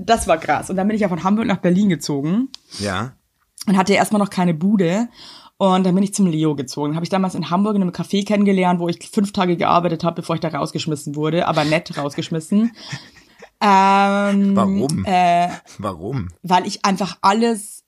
Das 0.00 0.26
war 0.26 0.38
krass. 0.38 0.68
Und 0.70 0.74
dann 0.76 0.88
bin 0.88 0.96
ich 0.96 1.02
ja 1.02 1.08
von 1.08 1.22
Hamburg 1.22 1.46
nach 1.46 1.58
Berlin 1.58 1.88
gezogen 1.88 2.48
Ja. 2.80 3.12
und 3.68 3.76
hatte 3.76 3.94
erstmal 3.94 4.20
noch 4.20 4.30
keine 4.30 4.54
Bude. 4.54 5.06
Und 5.58 5.86
dann 5.86 5.94
bin 5.94 6.02
ich 6.02 6.12
zum 6.12 6.26
Leo 6.26 6.56
gezogen. 6.56 6.96
Habe 6.96 7.04
ich 7.04 7.10
damals 7.10 7.36
in 7.36 7.48
Hamburg 7.48 7.76
in 7.76 7.82
einem 7.82 7.92
Café 7.92 8.26
kennengelernt, 8.26 8.80
wo 8.80 8.88
ich 8.88 8.98
fünf 9.08 9.32
Tage 9.32 9.56
gearbeitet 9.56 10.02
habe, 10.02 10.16
bevor 10.16 10.34
ich 10.34 10.40
da 10.40 10.48
rausgeschmissen 10.48 11.14
wurde, 11.14 11.46
aber 11.46 11.64
nett 11.64 11.96
rausgeschmissen. 11.96 12.72
Ähm, 13.60 14.54
Warum? 14.56 15.04
Äh, 15.06 15.48
Warum? 15.78 16.28
weil 16.42 16.66
ich 16.66 16.84
einfach 16.84 17.18
alles 17.22 17.84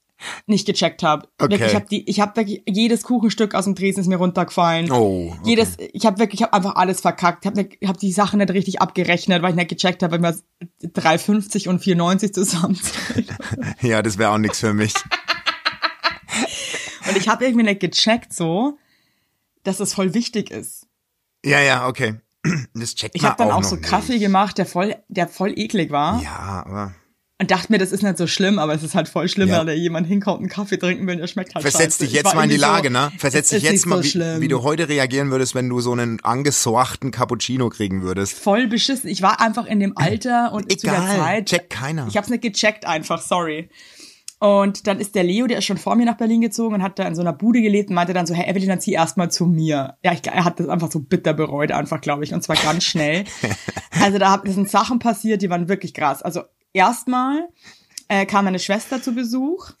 nicht 0.47 0.65
gecheckt 0.65 1.03
habe. 1.03 1.27
Okay. 1.37 1.51
Wirklich, 1.51 1.69
ich 1.69 1.75
habe 1.75 1.85
die, 1.89 2.09
ich 2.09 2.19
habe 2.19 2.35
wirklich 2.35 2.63
jedes 2.67 3.03
Kuchenstück 3.03 3.55
aus 3.55 3.65
dem 3.65 3.75
Tresen 3.75 4.01
ist 4.01 4.07
mir 4.07 4.17
runtergefallen. 4.17 4.91
Oh, 4.91 5.31
okay. 5.31 5.41
Jedes, 5.45 5.77
ich 5.93 6.05
habe 6.05 6.19
wirklich, 6.19 6.41
ich 6.41 6.43
habe 6.43 6.53
einfach 6.53 6.75
alles 6.75 7.01
verkackt. 7.01 7.45
Ich 7.45 7.51
habe 7.51 7.69
hab 7.85 7.97
die 7.97 8.11
Sachen 8.11 8.39
nicht 8.39 8.51
richtig 8.51 8.81
abgerechnet, 8.81 9.41
weil 9.41 9.51
ich 9.51 9.55
nicht 9.55 9.69
gecheckt 9.69 10.03
habe, 10.03 10.13
wenn 10.13 10.23
wir 10.23 10.35
3,50 10.83 11.69
und 11.69 11.81
4,90 11.81 12.33
zusammen. 12.33 12.79
Ja, 13.81 14.01
das 14.01 14.17
wäre 14.17 14.31
auch 14.31 14.37
nichts 14.37 14.59
für 14.59 14.73
mich. 14.73 14.93
und 17.07 17.17
ich 17.17 17.29
habe 17.29 17.45
irgendwie 17.45 17.63
nicht 17.63 17.79
gecheckt 17.79 18.33
so, 18.33 18.77
dass 19.63 19.77
das 19.77 19.93
voll 19.93 20.13
wichtig 20.13 20.51
ist. 20.51 20.87
Ja, 21.45 21.61
ja, 21.61 21.87
okay. 21.87 22.15
Das 22.73 22.95
checkt 22.95 23.15
Ich 23.15 23.23
habe 23.23 23.35
dann 23.37 23.51
auch, 23.51 23.61
noch 23.61 23.67
so 23.69 23.75
nicht. 23.75 23.87
Kaffee 23.87 24.17
gemacht, 24.19 24.57
der 24.57 24.65
voll, 24.65 24.95
der 25.09 25.27
voll 25.27 25.53
eklig 25.57 25.91
war. 25.91 26.21
Ja, 26.23 26.63
aber 26.65 26.93
Und 27.41 27.51
dachte 27.51 27.71
mir, 27.71 27.77
das 27.77 27.91
ist 27.91 28.01
nicht 28.03 28.17
so 28.17 28.27
schlimm, 28.27 28.59
aber 28.59 28.73
es 28.73 28.83
ist 28.83 28.95
halt 28.95 29.07
voll 29.09 29.27
schlimm, 29.29 29.49
Ja. 29.49 29.59
wenn 29.59 29.67
da 29.67 29.73
jemand 29.73 30.07
hinkommt, 30.07 30.39
einen 30.39 30.49
Kaffee 30.49 30.77
trinken 30.77 31.05
will, 31.07 31.17
der 31.17 31.27
schmeckt 31.27 31.53
halt 31.55 31.63
versetz 31.63 31.95
scheiße. 31.95 31.99
dich 32.03 32.09
Ich 32.11 32.15
jetzt 32.15 32.33
mal 32.35 32.43
in 32.43 32.49
die 32.49 32.55
irgendwie 32.55 32.71
Lage, 32.71 32.87
so, 32.89 32.93
ne? 32.93 33.11
Versetz 33.17 33.49
dich 33.49 33.63
jetzt 33.63 33.71
nicht 33.73 33.85
mal, 33.85 34.03
so 34.03 34.19
wie, 34.19 34.41
wie 34.41 34.47
du 34.47 34.63
heute 34.63 34.87
reagieren 34.89 35.31
würdest, 35.31 35.53
wenn 35.55 35.67
du 35.69 35.79
so 35.81 35.91
einen 35.91 36.21
angesorchten 36.23 37.11
Cappuccino 37.11 37.69
kriegen 37.69 38.01
würdest. 38.01 38.33
voll 38.33 38.67
beschissen. 38.67 39.09
Ich 39.09 39.21
war 39.21 39.41
einfach 39.41 39.65
in 39.65 39.79
dem 39.79 39.97
Alter 39.97 40.51
und 40.53 40.71
zu 40.71 40.85
der 40.87 40.93
Egal, 40.93 41.17
Zeit. 41.17 41.45
checkt 41.47 41.69
keiner. 41.69 42.07
Ich 42.07 42.17
hab's 42.17 42.29
nicht 42.29 42.41
gecheckt 42.41 42.85
einfach, 42.85 43.21
sorry. 43.21 43.69
Und 44.39 44.87
dann 44.87 44.99
ist 44.99 45.15
der 45.15 45.23
Leo, 45.23 45.47
der 45.47 45.57
ist 45.57 45.65
schon 45.65 45.77
vor 45.77 45.95
mir 45.95 46.05
nach 46.05 46.15
Berlin 46.15 46.39
gezogen 46.39 46.75
und 46.75 46.83
hat 46.83 46.97
da 46.97 47.05
in 47.05 47.15
so 47.15 47.21
einer 47.21 47.33
Bude 47.33 47.61
gelebt 47.61 47.89
und 47.89 47.95
meinte 47.95 48.13
dann 48.13 48.25
so, 48.25 48.33
hey 48.33 48.49
Evelyn, 48.49 48.69
dann 48.69 48.79
zieh 48.79 48.93
erstmal 48.93 49.29
zu 49.29 49.45
mir. 49.45 49.97
Ja, 50.03 50.13
ich, 50.13 50.25
er 50.25 50.45
hat 50.45 50.59
das 50.59 50.69
einfach 50.69 50.89
so 50.89 50.99
bitter 50.99 51.33
bereut, 51.33 51.71
einfach, 51.71 51.99
glaube 51.99 52.23
ich, 52.23 52.33
und 52.33 52.41
zwar 52.41 52.55
ganz 52.55 52.85
schnell. 52.85 53.25
also 54.01 54.17
da 54.17 54.41
sind 54.45 54.69
Sachen 54.69 54.99
passiert, 54.99 55.41
die 55.41 55.49
waren 55.49 55.67
wirklich 55.67 55.93
krass. 55.93 56.21
Also 56.21 56.43
erstmal 56.71 57.49
äh, 58.07 58.25
kam 58.25 58.45
meine 58.45 58.59
Schwester 58.59 59.01
zu 59.01 59.13
Besuch 59.13 59.71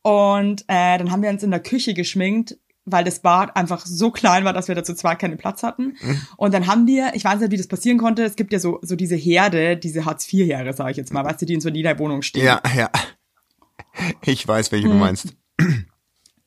und 0.00 0.62
äh, 0.68 0.96
dann 0.96 1.10
haben 1.10 1.22
wir 1.22 1.28
uns 1.28 1.42
in 1.42 1.50
der 1.50 1.60
Küche 1.60 1.92
geschminkt, 1.92 2.56
weil 2.86 3.04
das 3.04 3.20
Bad 3.20 3.56
einfach 3.56 3.84
so 3.84 4.10
klein 4.10 4.46
war, 4.46 4.54
dass 4.54 4.68
wir 4.68 4.74
dazu 4.74 4.94
zwar 4.94 5.16
keinen 5.16 5.36
Platz 5.36 5.62
hatten. 5.62 5.98
Und 6.38 6.54
dann 6.54 6.66
haben 6.66 6.86
wir, 6.86 7.10
ich 7.12 7.24
weiß 7.24 7.40
nicht, 7.40 7.52
wie 7.52 7.58
das 7.58 7.66
passieren 7.66 7.98
konnte, 7.98 8.24
es 8.24 8.36
gibt 8.36 8.54
ja 8.54 8.58
so, 8.58 8.78
so 8.80 8.96
diese 8.96 9.16
Herde, 9.16 9.76
diese 9.76 10.06
Hartz-IV-Herde, 10.06 10.72
sage 10.72 10.92
ich 10.92 10.96
jetzt 10.96 11.12
mal, 11.12 11.22
weißt 11.24 11.42
du, 11.42 11.44
die 11.44 11.52
in 11.52 11.60
so 11.60 11.68
jeder 11.68 11.98
Wohnung 11.98 12.22
stehen. 12.22 12.46
Ja, 12.46 12.62
ja. 12.74 12.90
Ich 14.22 14.46
weiß, 14.46 14.72
welche 14.72 14.86
du 14.86 14.92
Hm. 14.92 14.98
meinst. 15.00 15.34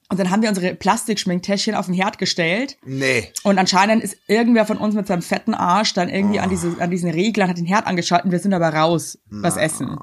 Und 0.10 0.20
dann 0.20 0.30
haben 0.30 0.42
wir 0.42 0.50
unsere 0.50 0.76
Plastikschminktäschchen 0.76 1.74
auf 1.74 1.86
den 1.86 1.96
Herd 1.96 2.18
gestellt. 2.18 2.78
Nee. 2.84 3.32
Und 3.44 3.58
anscheinend 3.58 4.04
ist 4.04 4.18
irgendwer 4.28 4.66
von 4.66 4.78
uns 4.78 4.94
mit 4.94 5.08
seinem 5.08 5.22
fetten 5.22 5.54
Arsch 5.54 5.94
dann 5.94 6.10
irgendwie 6.10 6.42
an, 6.42 6.50
diese, 6.50 6.76
an 6.82 6.92
diesen 6.92 7.10
Reglern, 7.10 7.48
hat 7.50 7.58
den 7.58 7.66
Herd 7.66 7.88
angeschaltet 7.88 8.30
wir 8.30 8.40
sind 8.40 8.54
aber 8.54 8.74
raus, 8.74 9.20
was 9.30 9.56
essen. 9.56 9.98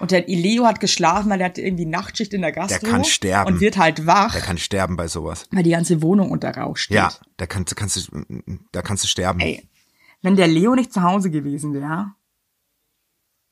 Und 0.00 0.10
der 0.10 0.26
Leo 0.26 0.66
hat 0.66 0.80
geschlafen, 0.80 1.30
weil 1.30 1.40
er 1.40 1.46
hatte 1.46 1.62
irgendwie 1.62 1.86
Nachtschicht 1.86 2.34
in 2.34 2.42
der 2.42 2.52
Gastro. 2.52 2.78
Der 2.80 2.90
kann 2.90 3.04
sterben. 3.04 3.54
Und 3.54 3.60
wird 3.60 3.78
halt 3.78 4.06
wach, 4.06 4.32
Der 4.32 4.42
kann 4.42 4.58
sterben 4.58 4.96
bei 4.96 5.08
sowas. 5.08 5.46
weil 5.50 5.62
die 5.62 5.70
ganze 5.70 6.02
Wohnung 6.02 6.30
unter 6.30 6.54
Rauch 6.54 6.76
steht. 6.76 6.96
Ja, 6.96 7.10
da 7.38 7.46
kannst, 7.46 7.74
kannst 7.74 7.96
du, 7.96 8.22
da 8.72 8.82
kannst 8.82 9.02
du 9.04 9.08
sterben. 9.08 9.40
Ey, 9.40 9.66
wenn 10.20 10.36
der 10.36 10.46
Leo 10.48 10.74
nicht 10.74 10.92
zu 10.92 11.02
Hause 11.02 11.30
gewesen 11.30 11.72
wäre, 11.72 12.12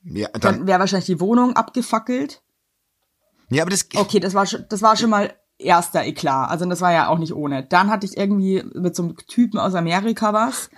Ja, 0.04 0.28
dann, 0.32 0.40
dann 0.42 0.66
wäre 0.66 0.80
wahrscheinlich 0.80 1.06
die 1.06 1.20
Wohnung 1.20 1.54
abgefackelt. 1.56 2.42
Ja, 3.52 3.62
aber 3.62 3.70
das, 3.70 3.86
Okay, 3.94 4.20
das 4.20 4.34
war 4.34 4.46
schon, 4.46 4.64
das 4.68 4.82
war 4.82 4.96
schon 4.96 5.10
mal 5.10 5.34
erster 5.58 6.04
Eklat. 6.04 6.50
Also 6.50 6.64
das 6.66 6.80
war 6.80 6.92
ja 6.92 7.08
auch 7.08 7.18
nicht 7.18 7.34
ohne. 7.34 7.64
Dann 7.64 7.90
hatte 7.90 8.06
ich 8.06 8.16
irgendwie 8.16 8.64
mit 8.74 8.96
so 8.96 9.04
einem 9.04 9.16
Typen 9.28 9.58
aus 9.58 9.74
Amerika 9.74 10.32
was, 10.32 10.70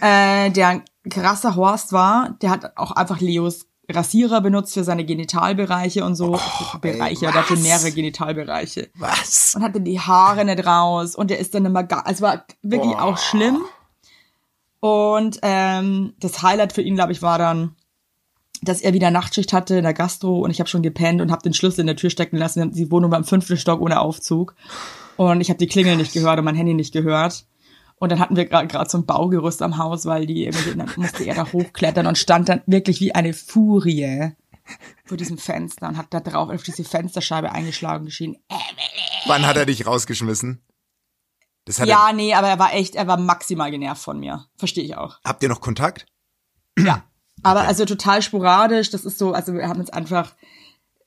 äh, 0.00 0.50
der 0.50 0.68
ein 0.68 0.84
krasser 1.10 1.56
Horst 1.56 1.92
war. 1.92 2.36
Der 2.42 2.50
hat 2.50 2.76
auch 2.76 2.92
einfach 2.92 3.20
Leos 3.20 3.66
Rasierer 3.90 4.40
benutzt 4.40 4.74
für 4.74 4.84
seine 4.84 5.04
Genitalbereiche 5.04 6.04
und 6.04 6.14
so. 6.14 6.38
Bereiche, 6.80 7.20
der 7.20 7.34
hatte 7.34 7.52
was? 7.54 7.62
mehrere 7.62 7.92
Genitalbereiche. 7.92 8.88
was? 8.94 9.54
Und 9.54 9.62
hatte 9.62 9.80
die 9.80 10.00
Haare 10.00 10.44
nicht 10.44 10.66
raus 10.66 11.14
und 11.14 11.30
der 11.30 11.38
ist 11.38 11.54
dann 11.54 11.66
immer, 11.66 11.86
es 12.06 12.22
war 12.22 12.46
wirklich 12.62 12.94
auch 12.94 13.18
schlimm. 13.18 13.62
Und 14.80 15.38
ähm, 15.42 16.14
das 16.20 16.42
Highlight 16.42 16.72
für 16.72 16.82
ihn, 16.82 16.94
glaube 16.94 17.12
ich, 17.12 17.22
war 17.22 17.38
dann, 17.38 17.74
dass 18.64 18.80
er 18.80 18.92
wieder 18.92 19.10
Nachtschicht 19.10 19.52
hatte 19.52 19.76
in 19.76 19.84
der 19.84 19.94
Gastro 19.94 20.40
und 20.40 20.50
ich 20.50 20.60
habe 20.60 20.68
schon 20.68 20.82
gepennt 20.82 21.20
und 21.20 21.30
habe 21.30 21.42
den 21.42 21.54
Schlüssel 21.54 21.82
in 21.82 21.86
der 21.86 21.96
Tür 21.96 22.10
stecken 22.10 22.36
lassen. 22.36 22.72
Die 22.72 22.90
Wohnung 22.90 23.10
war 23.10 23.18
im 23.18 23.24
fünften 23.24 23.56
Stock 23.56 23.80
ohne 23.80 24.00
Aufzug 24.00 24.54
und 25.16 25.40
ich 25.40 25.50
habe 25.50 25.58
die 25.58 25.66
Klingel 25.66 25.96
nicht 25.96 26.12
gehört 26.12 26.38
und 26.38 26.44
mein 26.44 26.56
Handy 26.56 26.74
nicht 26.74 26.92
gehört. 26.92 27.46
Und 27.96 28.10
dann 28.10 28.18
hatten 28.18 28.36
wir 28.36 28.44
gerade 28.44 28.90
so 28.90 28.98
ein 28.98 29.06
Baugerüst 29.06 29.62
am 29.62 29.78
Haus, 29.78 30.04
weil 30.04 30.26
die 30.26 30.50
dann 30.76 30.90
musste 30.96 31.24
er 31.24 31.36
da 31.36 31.52
hochklettern 31.52 32.06
und 32.06 32.18
stand 32.18 32.48
dann 32.48 32.62
wirklich 32.66 33.00
wie 33.00 33.14
eine 33.14 33.32
Furie 33.32 34.32
vor 35.04 35.16
diesem 35.16 35.38
Fenster 35.38 35.88
und 35.88 35.96
hat 35.96 36.06
da 36.10 36.20
drauf 36.20 36.50
auf 36.50 36.62
diese 36.62 36.84
Fensterscheibe 36.84 37.52
eingeschlagen 37.52 38.00
und 38.00 38.06
geschrien, 38.06 38.36
Wann 39.26 39.46
hat 39.46 39.56
er 39.56 39.66
dich 39.66 39.86
rausgeschmissen? 39.86 40.62
Das 41.64 41.80
hat 41.80 41.88
Ja, 41.88 42.12
nee, 42.12 42.34
aber 42.34 42.48
er 42.48 42.58
war 42.58 42.74
echt, 42.74 42.94
er 42.94 43.06
war 43.06 43.16
maximal 43.16 43.70
genervt 43.70 44.02
von 44.02 44.20
mir. 44.20 44.46
Verstehe 44.56 44.84
ich 44.84 44.96
auch. 44.96 45.18
habt 45.24 45.42
ihr 45.42 45.48
noch 45.48 45.60
Kontakt? 45.60 46.06
Ja. 46.78 47.04
Aber 47.44 47.62
also 47.62 47.84
total 47.84 48.22
sporadisch. 48.22 48.90
Das 48.90 49.04
ist 49.04 49.18
so, 49.18 49.32
also 49.32 49.54
wir 49.54 49.68
haben 49.68 49.80
uns 49.80 49.90
einfach, 49.90 50.34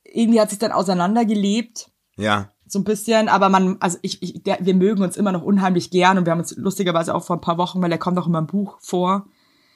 irgendwie 0.03 0.39
hat 0.39 0.49
sich 0.49 0.59
dann 0.59 0.71
auseinandergelebt. 0.71 1.89
Ja. 2.19 2.49
so 2.67 2.79
ein 2.79 2.83
bisschen, 2.83 3.27
aber 3.29 3.49
man, 3.49 3.77
also 3.79 3.99
ich, 4.01 4.23
ich 4.23 4.41
der, 4.41 4.57
wir 4.59 4.73
mögen 4.73 5.03
uns 5.03 5.17
immer 5.17 5.31
noch 5.31 5.43
unheimlich 5.43 5.91
gern 5.91 6.17
und 6.17 6.25
wir 6.25 6.31
haben 6.31 6.39
uns 6.39 6.55
lustigerweise 6.57 7.13
auch 7.13 7.23
vor 7.23 7.37
ein 7.37 7.41
paar 7.41 7.59
Wochen, 7.59 7.81
weil 7.81 7.91
er 7.91 7.99
kommt 7.99 8.17
auch 8.17 8.25
in 8.25 8.31
meinem 8.31 8.47
Buch 8.47 8.77
vor 8.79 9.27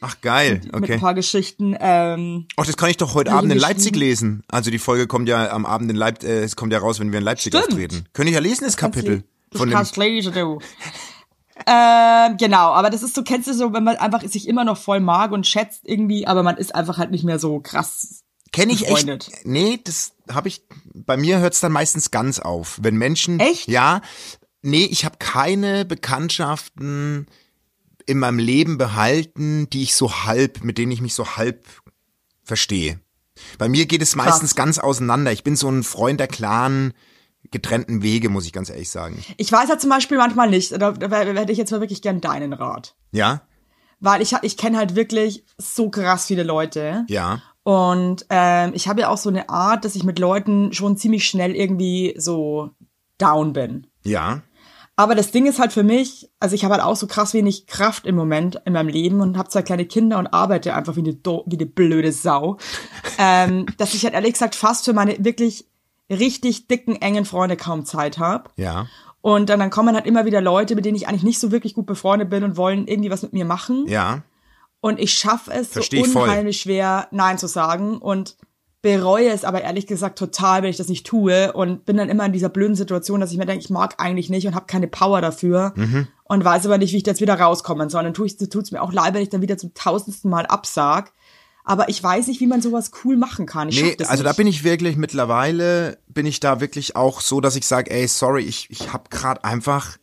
Ach 0.04 0.19
geil, 0.21 0.62
mit 0.63 0.74
okay. 0.74 0.93
ein 0.93 1.00
paar 1.00 1.13
Geschichten. 1.13 1.78
Ähm, 1.80 2.47
Ach, 2.58 2.65
das 2.65 2.76
kann 2.76 2.89
ich 2.89 2.97
doch 2.97 3.13
heute 3.13 3.32
Abend 3.32 3.52
in 3.52 3.60
Leipzig 3.60 3.95
lesen. 3.95 4.43
Also 4.47 4.71
die 4.71 4.80
Folge 4.80 5.06
kommt 5.06 5.30
ja 5.30 5.52
am 5.52 5.67
Abend 5.67 5.91
in 5.91 5.95
Leipzig, 5.95 6.28
äh, 6.28 6.41
es 6.41 6.56
kommt 6.56 6.74
ja 6.74 6.80
raus, 6.80 7.00
wenn 7.00 7.12
wir 7.12 7.19
in 7.19 7.24
Leipzig 7.24 7.54
Stimmt. 7.54 7.74
auftreten. 7.74 8.06
Könnte 8.13 8.30
ich 8.30 8.36
ja 8.36 8.41
lesen, 8.41 8.63
das 8.63 8.78
Kapitel. 8.78 9.24
Du 9.52 9.60
Von 9.60 9.69
dem, 9.69 9.76
kannst 9.76 9.97
lesen, 9.97 10.34
du. 10.34 10.60
ähm, 11.65 12.38
genau, 12.38 12.71
aber 12.71 12.89
das 12.89 13.04
ist 13.04 13.15
so, 13.15 13.24
kennst 13.24 13.47
du 13.47 13.54
so, 13.54 13.74
wenn 13.74 13.84
man 13.84 13.97
einfach 13.97 14.24
sich 14.24 14.47
immer 14.47 14.63
noch 14.63 14.78
voll 14.78 15.00
mag 15.00 15.32
und 15.32 15.47
schätzt 15.47 15.82
irgendwie, 15.84 16.28
aber 16.28 16.43
man 16.43 16.58
ist 16.58 16.74
einfach 16.76 16.97
halt 16.97 17.12
nicht 17.12 17.24
mehr 17.24 17.39
so 17.39 17.60
krass. 17.60 18.24
Kenne 18.52 18.74
ich 18.74 18.82
echt. 18.82 18.89
befreundet. 18.91 19.30
Nee, 19.43 19.80
das 19.84 20.13
habe 20.30 20.50
ich. 20.50 20.63
Bei 20.93 21.15
mir 21.15 21.39
hört's 21.39 21.62
dann 21.62 21.71
meistens 21.71 22.12
ganz 22.12 22.39
auf. 22.39 22.80
Wenn 22.82 22.95
Menschen. 22.95 23.39
Echt? 23.39 23.67
Ja. 23.67 24.02
Nee, 24.62 24.86
ich 24.86 25.06
habe 25.06 25.17
keine 25.19 25.86
Bekanntschaften 25.86 27.28
in 28.06 28.19
meinem 28.19 28.39
Leben 28.39 28.78
behalten, 28.78 29.69
die 29.69 29.84
ich 29.84 29.95
so 29.95 30.26
halb, 30.26 30.63
mit 30.63 30.78
denen 30.78 30.91
ich 30.91 31.02
mich 31.02 31.13
so 31.13 31.38
halb 31.38 31.65
verstehe. 32.43 33.00
Bei 33.58 33.69
mir 33.69 33.86
geht 33.86 34.02
es 34.02 34.15
meistens 34.15 34.56
ganz 34.56 34.78
auseinander. 34.78 35.32
Ich 35.32 35.43
bin 35.43 35.56
so 35.56 35.69
ein 35.69 35.84
Freund 35.84 36.19
der 36.19 36.28
klaren, 36.28 36.93
getrennten 37.49 38.04
Wege, 38.04 38.30
muss 38.30 38.45
ich 38.45 38.54
ganz 38.54 38.69
ehrlich 38.69 38.89
sagen. 38.89 39.23
Ich 39.38 39.51
weiß 39.51 39.69
ja 39.69 39.77
zum 39.77 39.89
Beispiel 39.89 40.17
manchmal 40.17 40.49
nicht, 40.49 40.71
da, 40.71 40.91
da 40.91 41.17
hätte 41.17 41.51
ich 41.51 41.58
jetzt 41.58 41.71
mal 41.71 41.82
wirklich 41.82 42.01
gern 42.01 42.21
deinen 42.21 42.54
Rat. 42.54 42.95
Ja? 43.12 43.41
Weil 43.99 44.21
ich, 44.21 44.36
ich 44.41 44.58
kenne 44.58 44.77
halt 44.77 44.95
wirklich 44.95 45.45
so 45.58 45.89
krass 45.89 46.25
viele 46.25 46.43
Leute. 46.43 47.06
Ja. 47.08 47.41
Und 47.63 48.25
ähm, 48.30 48.71
ich 48.73 48.88
habe 48.88 49.01
ja 49.01 49.10
auch 49.10 49.17
so 49.17 49.30
eine 49.30 49.49
Art, 49.49 49.86
dass 49.86 49.95
ich 49.95 50.04
mit 50.04 50.19
Leuten 50.19 50.73
schon 50.73 50.97
ziemlich 50.97 51.27
schnell 51.27 51.56
irgendwie 51.56 52.15
so 52.17 52.71
down 53.17 53.54
bin. 53.54 53.88
Ja. 54.04 54.41
Aber 54.95 55.15
das 55.15 55.32
Ding 55.32 55.45
ist 55.45 55.60
halt 55.60 55.73
für 55.73 55.84
mich, 55.84 56.30
also 56.39 56.54
ich 56.54 56.63
habe 56.63 56.75
halt 56.75 56.84
auch 56.84 56.95
so 56.95 57.08
krass 57.08 57.34
wenig 57.34 57.65
Kraft 57.65 58.06
im 58.06 58.15
Moment 58.15 58.62
in 58.65 58.73
meinem 58.73 58.89
Leben 58.89 59.21
und 59.21 59.38
habe 59.38 59.49
zwei 59.49 59.62
kleine 59.62 59.86
Kinder 59.86 60.19
und 60.19 60.27
arbeite 60.27 60.75
einfach 60.75 60.95
wie 60.95 60.99
eine, 61.01 61.15
do 61.15 61.43
wie 61.47 61.56
eine 61.56 61.65
blöde 61.65 62.12
Sau, 62.12 62.58
ähm, 63.17 63.65
dass 63.77 63.93
ich 63.93 64.04
halt 64.04 64.13
ehrlich 64.13 64.34
gesagt 64.34 64.56
fast 64.56 64.86
für 64.86 64.93
meine 64.93 65.23
wirklich 65.23 65.70
richtig 66.12 66.67
dicken, 66.67 66.95
engen 67.02 67.26
Freunde 67.26 67.58
kaum 67.58 67.86
Zeit 67.86 68.17
habe. 68.19 68.50
Ja. 68.58 68.88
Und 69.21 69.50
dann, 69.50 69.60
dann 69.60 69.69
kommen 69.69 69.95
halt 69.95 70.06
immer 70.06 70.26
wieder 70.26 70.41
Leute, 70.41 70.76
mit 70.76 70.84
denen 70.86 70.95
ich 70.95 71.08
eigentlich 71.08 71.24
nicht 71.24 71.39
so 71.39 71.52
wirklich 71.52 71.74
gut 71.74 71.86
befreundet 71.86 72.30
bin 72.30 72.43
und 72.43 72.58
wollen 72.58 72.88
irgendwie 72.88 73.12
was 73.12 73.21
mit 73.21 73.34
mir 73.34 73.45
machen. 73.45 73.86
Ja. 73.88 74.24
Und 74.80 75.00
ich 75.00 75.13
schaffe 75.13 75.52
es 75.52 75.69
Versteh 75.69 76.00
so 76.00 76.06
ich 76.06 76.12
voll. 76.12 76.24
unheimlich 76.24 76.60
schwer, 76.60 77.08
Nein 77.12 77.38
zu 77.38 77.47
sagen 77.47 77.97
und 78.00 78.36
bereue 78.82 79.30
es 79.30 79.43
aber 79.45 79.62
ehrlich 79.62 79.86
gesagt 79.86 80.17
total, 80.17 80.63
wenn 80.63 80.71
ich 80.71 80.78
das 80.78 80.88
nicht 80.89 81.06
tue 81.06 81.54
und 81.54 81.86
bin 81.86 81.97
dann 81.97 82.10
immer 82.10 82.26
in 82.26 82.34
dieser 82.34 82.50
blöden 82.50 82.76
Situation, 82.76 83.19
dass 83.21 83.32
ich 83.32 83.38
mir 83.38 83.45
denke, 83.45 83.63
ich 83.63 83.69
mag 83.69 83.93
eigentlich 84.00 84.32
nicht 84.32 84.47
und 84.47 84.56
habe 84.56 84.65
keine 84.65 84.88
Power 84.88 85.21
dafür 85.21 85.74
Mhm. 85.76 86.08
und 86.24 86.43
weiß 86.43 86.65
aber 86.65 86.80
nicht, 86.80 86.91
wie 86.91 86.97
ich 86.97 87.04
da 87.04 87.12
jetzt 87.12 87.21
wieder 87.21 87.39
rauskommen 87.39 87.91
soll. 87.91 88.00
Und 88.00 88.06
dann 88.06 88.13
tue 88.15 88.26
ich, 88.26 88.38
tut's 88.38 88.71
mir 88.71 88.82
auch 88.82 88.91
leid, 88.91 89.13
wenn 89.13 89.21
ich 89.21 89.30
dann 89.30 89.43
wieder 89.43 89.60
zum 89.60 89.76
tausendsten 89.76 90.32
Mal 90.32 90.47
absag. 90.47 91.13
Aber 91.63 91.89
ich 91.89 92.02
weiß 92.04 92.28
nicht, 92.28 92.39
wie 92.41 92.47
man 92.47 92.62
sowas 92.62 92.91
cool 93.04 93.17
machen 93.17 93.45
kann. 93.45 93.69
Ich 93.69 93.82
Nee, 93.82 93.95
also 94.08 94.24
da 94.24 94.30
nicht. 94.32 94.38
bin 94.38 94.47
ich 94.47 94.63
wirklich 94.63 94.97
mittlerweile 94.97 96.00
bin 96.08 96.26
ich 96.26 96.39
da 96.39 96.60
wirklich 96.60 96.95
auch 96.95 97.21
so, 97.21 97.39
dass 97.41 97.56
ich 97.56 97.65
sage, 97.67 97.91
ey, 97.91 98.08
sorry, 98.08 98.43
ich 98.43 98.67
ich 98.69 98.91
habe 98.93 99.10
gerade 99.10 99.43
einfach 99.43 99.97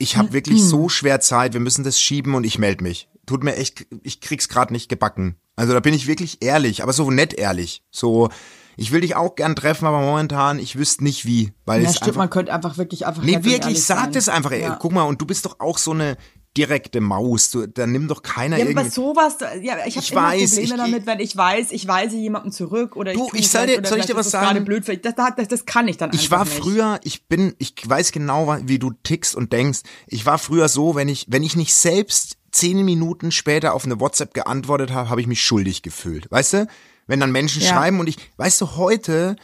ich 0.00 0.16
habe 0.16 0.32
wirklich 0.32 0.62
so 0.62 0.88
schwer 0.88 1.20
Zeit, 1.20 1.54
wir 1.54 1.60
müssen 1.60 1.82
das 1.84 2.00
schieben 2.00 2.34
und 2.34 2.44
ich 2.44 2.58
melde 2.58 2.84
mich. 2.84 3.08
Tut 3.26 3.42
mir 3.42 3.56
echt, 3.56 3.86
ich 4.04 4.20
krieg's 4.20 4.48
gerade 4.48 4.72
nicht 4.72 4.88
gebacken. 4.88 5.36
Also 5.56 5.72
da 5.72 5.80
bin 5.80 5.92
ich 5.92 6.06
wirklich 6.06 6.38
ehrlich, 6.40 6.84
aber 6.84 6.92
so 6.92 7.10
nett 7.10 7.34
ehrlich. 7.34 7.82
So, 7.90 8.28
ich 8.76 8.92
will 8.92 9.00
dich 9.00 9.16
auch 9.16 9.34
gern 9.34 9.56
treffen, 9.56 9.86
aber 9.86 10.00
momentan 10.00 10.60
ich 10.60 10.78
wüsste 10.78 11.02
nicht 11.02 11.26
wie, 11.26 11.52
weil 11.66 11.82
ja, 11.82 11.88
es 11.90 11.96
stimmt, 11.96 12.10
einfach 12.10 12.18
man 12.20 12.30
könnte 12.30 12.52
einfach 12.54 12.78
wirklich 12.78 13.06
einfach 13.06 13.24
Nee, 13.24 13.42
wirklich, 13.42 13.84
sag 13.84 14.04
sein. 14.04 14.12
das 14.12 14.28
einfach. 14.28 14.52
Ey, 14.52 14.60
Ja. 14.62 14.78
Guck 14.80 14.92
mal, 14.92 15.02
und 15.02 15.20
du 15.20 15.26
bist 15.26 15.46
doch 15.46 15.58
auch 15.58 15.78
so 15.78 15.90
eine 15.90 16.16
direkte 16.58 17.00
Maus. 17.00 17.50
Du, 17.50 17.66
da 17.66 17.86
nimm 17.86 18.08
doch 18.08 18.22
keiner 18.22 18.56
Ja, 18.58 18.64
aber 18.64 18.72
irgendwie. 18.72 18.90
sowas, 18.90 19.36
ja, 19.62 19.76
ich 19.86 19.96
habe 19.96 20.04
Ich 20.04 20.12
immer 20.12 20.22
weiß, 20.22 20.50
Probleme 20.50 20.64
ich- 20.74 20.76
damit, 20.76 21.06
wenn 21.06 21.20
ich 21.20 21.36
weiß, 21.36 21.72
ich 21.72 21.86
weise 21.88 22.16
jemanden 22.16 22.52
zurück 22.52 22.96
oder 22.96 23.12
Du, 23.14 23.28
tu 23.28 23.36
ich 23.36 23.48
soll 23.48 23.66
dir- 23.66 23.82
soll 23.86 24.00
ich 24.00 24.06
dir 24.06 24.16
was 24.16 24.30
sagen? 24.30 24.64
Blöd, 24.64 24.86
das, 25.04 25.14
das, 25.14 25.48
das 25.48 25.64
kann 25.66 25.88
ich 25.88 25.96
dann 25.96 26.10
Ich 26.12 26.30
war 26.30 26.44
nicht. 26.44 26.54
früher, 26.58 27.00
ich 27.04 27.26
bin, 27.28 27.54
ich 27.58 27.74
weiß 27.84 28.12
genau, 28.12 28.56
wie 28.64 28.78
du 28.78 28.90
tickst 29.02 29.34
und 29.36 29.52
denkst. 29.52 29.80
Ich 30.08 30.26
war 30.26 30.38
früher 30.38 30.68
so, 30.68 30.94
wenn 30.94 31.08
ich, 31.08 31.26
wenn 31.28 31.42
ich 31.42 31.56
nicht 31.56 31.74
selbst 31.74 32.36
zehn 32.50 32.84
Minuten 32.84 33.30
später 33.30 33.74
auf 33.74 33.84
eine 33.84 34.00
WhatsApp 34.00 34.34
geantwortet 34.34 34.90
habe, 34.90 35.10
habe 35.10 35.20
ich 35.20 35.26
mich 35.26 35.42
schuldig 35.42 35.82
gefühlt. 35.82 36.30
Weißt 36.30 36.54
du? 36.54 36.66
Wenn 37.06 37.20
dann 37.20 37.30
Menschen 37.32 37.62
Ja. 37.62 37.68
schreiben 37.68 38.00
und 38.00 38.08
ich, 38.08 38.16
weißt 38.36 38.60
du, 38.60 38.76
heute 38.76 39.36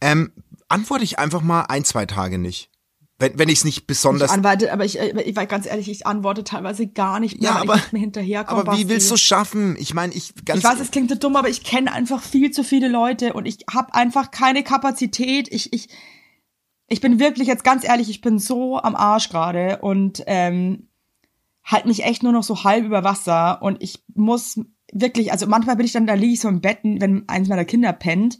ähm, 0.00 0.32
antworte 0.68 1.04
ich 1.04 1.18
einfach 1.18 1.40
mal 1.42 1.62
ein, 1.62 1.84
zwei 1.84 2.06
Tage 2.06 2.38
nicht. 2.38 2.70
Wenn, 3.20 3.36
wenn 3.36 3.48
ich 3.48 3.58
es 3.58 3.64
nicht 3.64 3.78
Ich 3.78 3.86
besonders. 3.86 4.30
antworte, 4.30 4.72
aber 4.72 4.84
ich, 4.84 5.00
äh, 5.00 5.20
ich 5.22 5.34
war 5.34 5.46
ganz 5.46 5.66
ehrlich, 5.66 5.90
ich 5.90 6.06
antworte 6.06 6.44
teilweise 6.44 6.86
gar 6.86 7.18
nicht 7.18 7.40
mehr, 7.40 7.50
ja, 7.50 7.56
aber, 7.56 7.74
ich 7.74 7.80
nicht 7.82 7.92
mehr 7.92 8.00
hinterherkomme. 8.02 8.60
aber 8.60 8.76
wie 8.76 8.88
willst 8.88 9.10
du 9.10 9.16
schaffen? 9.16 9.76
Ich 9.78 9.92
meine, 9.92 10.14
ich 10.14 10.34
ganz. 10.44 10.60
Ich 10.60 10.64
weiß, 10.64 10.78
es 10.80 10.92
klingt 10.92 11.10
so 11.10 11.16
dumm, 11.16 11.34
aber 11.34 11.48
ich 11.48 11.64
kenne 11.64 11.92
einfach 11.92 12.22
viel 12.22 12.52
zu 12.52 12.62
viele 12.62 12.86
Leute 12.86 13.32
und 13.32 13.46
ich 13.46 13.58
habe 13.72 13.92
einfach 13.94 14.30
keine 14.30 14.62
Kapazität. 14.62 15.48
Ich, 15.52 15.72
ich, 15.72 15.88
ich 16.86 17.00
bin 17.00 17.18
wirklich 17.18 17.48
jetzt 17.48 17.64
ganz 17.64 17.84
ehrlich, 17.84 18.08
ich 18.08 18.20
bin 18.20 18.38
so 18.38 18.78
am 18.78 18.94
Arsch 18.94 19.30
gerade 19.30 19.78
und 19.78 20.22
ähm, 20.26 20.88
halt 21.64 21.86
mich 21.86 22.04
echt 22.04 22.22
nur 22.22 22.32
noch 22.32 22.44
so 22.44 22.62
halb 22.62 22.84
über 22.84 23.02
Wasser 23.02 23.60
und 23.62 23.82
ich 23.82 24.02
muss 24.14 24.60
wirklich, 24.92 25.32
also 25.32 25.46
manchmal 25.46 25.76
bin 25.76 25.86
ich 25.86 25.92
dann, 25.92 26.06
da 26.06 26.14
liege 26.14 26.34
ich 26.34 26.40
so 26.40 26.48
im 26.48 26.60
Bett, 26.60 26.78
wenn 26.82 27.28
eins 27.28 27.48
meiner 27.48 27.64
Kinder 27.64 27.92
pennt 27.92 28.38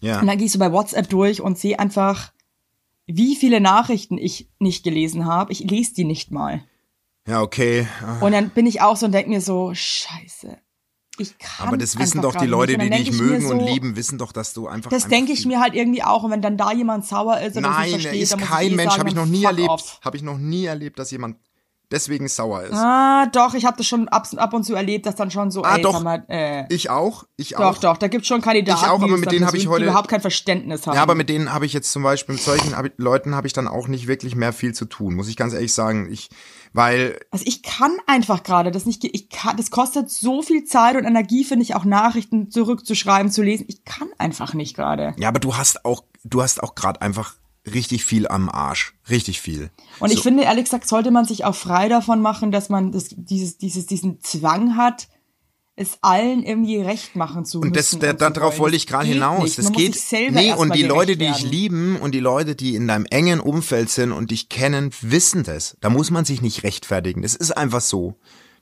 ja. 0.00 0.20
und 0.20 0.26
dann 0.26 0.36
gehe 0.38 0.46
ich 0.46 0.52
so 0.52 0.58
bei 0.58 0.72
WhatsApp 0.72 1.08
durch 1.08 1.40
und 1.40 1.58
sehe 1.58 1.78
einfach, 1.78 2.32
wie 3.08 3.34
viele 3.34 3.60
Nachrichten 3.60 4.18
ich 4.18 4.48
nicht 4.58 4.84
gelesen 4.84 5.24
habe. 5.24 5.50
Ich 5.50 5.60
lese 5.60 5.94
die 5.94 6.04
nicht 6.04 6.30
mal. 6.30 6.62
ja, 7.26 7.40
okay. 7.42 7.88
Ah. 8.04 8.24
Und 8.24 8.32
dann 8.32 8.50
bin 8.50 8.66
ich 8.66 8.80
auch 8.80 8.96
so 8.96 9.06
und 9.06 9.12
denke 9.12 9.30
mir 9.30 9.40
so, 9.40 9.72
scheiße. 9.74 10.58
Ich 11.20 11.36
kann 11.38 11.68
Aber 11.68 11.76
das 11.76 11.98
wissen 11.98 12.22
doch 12.22 12.36
die 12.36 12.46
Leute. 12.46 12.74
Und 12.74 12.80
die 12.80 12.90
dich 12.90 13.12
mögen 13.12 13.46
und 13.46 13.60
so, 13.60 13.66
lieben, 13.66 13.96
wissen 13.96 14.18
doch, 14.18 14.30
dass 14.30 14.54
du 14.54 14.68
einfach. 14.68 14.90
Das 14.90 15.08
denke 15.08 15.32
ich 15.32 15.46
mir 15.46 15.58
halt 15.58 15.74
irgendwie 15.74 16.04
auch. 16.04 16.22
Und 16.22 16.30
wenn 16.30 16.42
dann 16.42 16.56
da 16.56 16.70
jemand 16.70 17.06
sauer 17.06 17.40
ist 17.40 17.56
oder 17.56 17.70
Nein, 17.70 17.86
er 17.86 17.90
versteht, 17.98 18.22
ist 18.22 18.32
dann 18.32 18.40
kein 18.40 18.66
ich 18.68 18.72
eh 18.72 18.76
Mensch, 18.76 18.98
habe 18.98 19.08
ich 19.08 19.16
noch 19.16 19.26
nie 19.26 19.42
erlebt. 19.42 20.00
Habe 20.04 20.16
ich 20.16 20.22
noch 20.22 20.38
nie 20.38 20.66
erlebt, 20.66 20.98
dass 20.98 21.10
jemand 21.10 21.38
deswegen 21.90 22.28
sauer 22.28 22.62
ist. 22.64 22.74
Ah, 22.74 23.26
doch, 23.32 23.54
ich 23.54 23.64
habe 23.64 23.76
das 23.76 23.86
schon 23.86 24.08
ab, 24.08 24.26
ab 24.36 24.52
und 24.54 24.64
zu 24.64 24.74
erlebt, 24.74 25.06
dass 25.06 25.14
dann 25.14 25.30
schon 25.30 25.50
so, 25.50 25.62
Ah, 25.64 25.76
ey, 25.76 25.82
doch. 25.82 26.02
mal, 26.02 26.24
äh, 26.28 26.64
Ich 26.72 26.90
auch, 26.90 27.24
ich 27.36 27.50
doch, 27.50 27.60
auch. 27.60 27.78
doch, 27.78 27.96
da 27.96 28.08
gibt's 28.08 28.28
schon 28.28 28.40
Kandidaten, 28.40 28.80
Ich 28.84 28.90
auch, 28.90 29.02
aber 29.02 29.16
mit 29.18 29.30
denen 29.32 29.46
habe 29.46 29.56
ich 29.56 29.68
heute- 29.68 29.84
überhaupt 29.84 30.08
kein 30.08 30.20
Verständnis 30.20 30.86
haben. 30.86 30.94
Ja, 30.96 31.02
aber 31.02 31.14
mit 31.14 31.28
denen 31.28 31.52
habe 31.52 31.66
ich 31.66 31.72
jetzt 31.72 31.90
zum 31.92 32.02
Beispiel, 32.02 32.34
mit 32.34 32.42
solchen 32.44 32.76
hab 32.76 32.84
ich, 32.86 32.92
Leuten 32.98 33.34
habe 33.34 33.46
ich 33.46 33.52
dann 33.52 33.68
auch 33.68 33.88
nicht 33.88 34.06
wirklich 34.06 34.34
mehr 34.36 34.52
viel 34.52 34.74
zu 34.74 34.84
tun, 34.84 35.14
muss 35.14 35.28
ich 35.28 35.36
ganz 35.36 35.54
ehrlich 35.54 35.72
sagen. 35.72 36.08
Ich, 36.10 36.28
weil, 36.72 37.18
Also 37.30 37.44
ich 37.46 37.62
kann 37.62 37.92
einfach 38.06 38.42
gerade 38.42 38.70
das 38.70 38.84
nicht, 38.86 39.02
ich 39.04 39.30
kann, 39.30 39.56
das 39.56 39.70
kostet 39.70 40.10
so 40.10 40.42
viel 40.42 40.64
Zeit 40.64 40.96
und 40.96 41.04
Energie, 41.04 41.44
finde 41.44 41.62
ich, 41.62 41.74
auch 41.74 41.84
Nachrichten 41.84 42.50
zurückzuschreiben, 42.50 43.30
zu 43.32 43.42
lesen. 43.42 43.64
Ich 43.68 43.84
kann 43.84 44.08
einfach 44.18 44.54
nicht 44.54 44.76
gerade. 44.76 45.14
ja, 45.16 45.28
aber 45.28 45.40
du 45.40 45.56
hast 45.56 45.84
auch, 45.84 46.04
du 46.24 46.42
hast 46.42 46.62
auch 46.62 46.74
gerade 46.74 47.00
einfach 47.00 47.34
richtig 47.74 48.04
viel 48.04 48.28
am 48.28 48.48
Arsch. 48.48 48.94
Richtig 49.08 49.40
viel. 49.40 49.70
Und 50.00 50.12
ich 50.12 50.20
finde, 50.20 50.44
ehrlich 50.44 50.64
gesagt, 50.64 50.88
sollte 50.88 51.10
man 51.10 51.24
sich 51.24 51.44
auch 51.44 51.54
frei 51.54 51.88
davon 51.88 52.20
machen, 52.20 52.52
dass 52.52 52.68
man 52.68 52.92
das, 52.92 53.08
dieses, 53.10 53.58
dieses, 53.58 53.86
diesen 53.86 54.20
Zwang 54.20 54.76
hat, 54.76 55.08
es 55.78 55.98
allen 56.02 56.42
irgendwie 56.42 56.80
recht 56.80 57.14
machen 57.14 57.44
zu 57.44 57.60
Und 57.60 57.76
das, 57.76 57.92
müssen. 57.92 58.00
da, 58.00 58.10
und 58.10 58.34
zu 58.34 58.40
darauf 58.40 58.58
wollte 58.58 58.76
ich 58.76 58.86
gerade 58.86 59.06
hinaus. 59.06 59.54
Das 59.54 59.72
geht. 59.72 59.96
Nee, 60.30 60.52
und 60.52 60.74
die 60.74 60.82
Leute, 60.82 61.16
die 61.16 61.26
ich 61.26 61.42
werden. 61.42 61.50
lieben 61.50 61.96
und 61.96 62.14
die 62.14 62.20
Leute, 62.20 62.56
die 62.56 62.74
in 62.74 62.88
deinem 62.88 63.06
engen 63.06 63.38
Umfeld 63.38 63.88
sind 63.88 64.10
und 64.10 64.32
dich 64.32 64.48
kennen, 64.48 64.90
wissen 65.02 65.44
das. 65.44 65.76
Da 65.80 65.88
muss 65.88 66.10
man 66.10 66.24
sich 66.24 66.42
nicht 66.42 66.64
rechtfertigen. 66.64 67.22
Das 67.22 67.36
ist 67.36 67.52
einfach 67.52 67.80
so. 67.80 68.16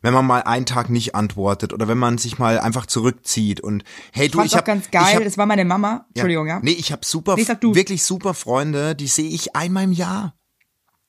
Wenn 0.07 0.15
man 0.15 0.25
mal 0.25 0.43
einen 0.45 0.67
Tag 0.67 0.89
nicht 0.89 1.17
antwortet 1.17 1.73
oder 1.73 1.89
wenn 1.89 1.99
man 1.99 2.17
sich 2.17 2.39
mal 2.39 2.61
einfach 2.61 2.87
zurückzieht 2.87 3.59
und 3.61 3.83
hey 4.13 4.29
du, 4.29 4.41
ich 4.43 4.53
auch 4.53 4.59
habe 4.59 4.67
ganz 4.67 4.91
geil. 4.93 5.03
ich 5.09 5.17
hab, 5.17 5.25
das 5.25 5.37
war 5.37 5.47
meine 5.47 5.65
Mama. 5.65 6.07
Entschuldigung, 6.15 6.47
ja. 6.47 6.61
Nee, 6.63 6.71
ich 6.79 6.93
habe 6.93 7.05
super, 7.05 7.35
Nee, 7.35 7.45
wirklich 7.75 8.05
super 8.05 8.33
Freunde, 8.33 8.95
die 8.95 9.09
sehe 9.09 9.29
ich 9.29 9.57
einmal 9.57 9.83
im 9.83 9.91
Jahr. 9.93 10.35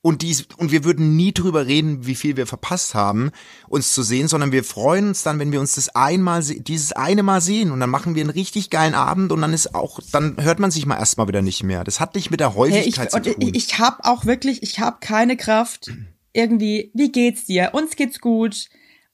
Und, 0.01 0.23
die, 0.23 0.36
und 0.57 0.72
wir 0.72 0.84
würden 0.84 1.15
nie 1.15 1.32
drüber 1.32 1.67
reden, 1.67 2.07
wie 2.07 2.15
viel 2.15 2.38
wir 2.38 2.47
verpasst 2.47 2.95
haben, 2.95 3.30
uns 3.67 3.91
zu 3.93 4.01
sehen, 4.01 4.28
sondern 4.28 4.51
wir 4.51 4.63
freuen 4.63 5.09
uns 5.09 5.22
dann, 5.22 5.38
wenn 5.38 5.51
wir 5.51 5.59
uns 5.59 5.76
das 5.76 5.89
einmal, 5.89 6.41
se- 6.41 6.61
dieses 6.61 6.91
eine 6.93 7.22
Mal 7.24 7.41
sehen 7.41 7.69
und 7.72 7.80
dann 7.80 7.89
machen 7.91 8.15
wir 8.15 8.22
einen 8.22 8.30
richtig 8.32 8.69
geilen 8.72 8.95
Abend 8.95 9.32
und 9.32 9.41
dann 9.41 9.53
ist 9.53 9.76
auch, 9.76 9.99
dann 10.11 10.38
hört 10.41 10.57
man 10.59 10.72
sich 10.72 10.88
mal 10.88 10.97
erstmal 10.97 11.28
wieder 11.28 11.43
nicht 11.43 11.61
mehr. 11.63 11.84
Das 11.84 11.99
hat 11.99 12.15
nicht 12.15 12.32
mit 12.32 12.39
der 12.39 12.55
Hey, 12.55 12.80
ich 12.88 12.97
Häufigkeit 12.99 13.11
zu 13.11 13.22
tun. 13.22 13.36
ich, 13.41 13.55
ich 13.55 13.80
habe 13.80 13.97
auch 14.05 14.26
wirklich, 14.26 14.63
ich 14.63 14.80
habe 14.80 14.97
keine 15.01 15.38
Kraft. 15.38 15.91
Irgendwie, 16.34 16.91
wie 16.93 17.11
geht's 17.11 17.45
dir? 17.45 17.72
Uns 17.74 17.95
geht's 17.95 18.19
gut. 18.22 18.67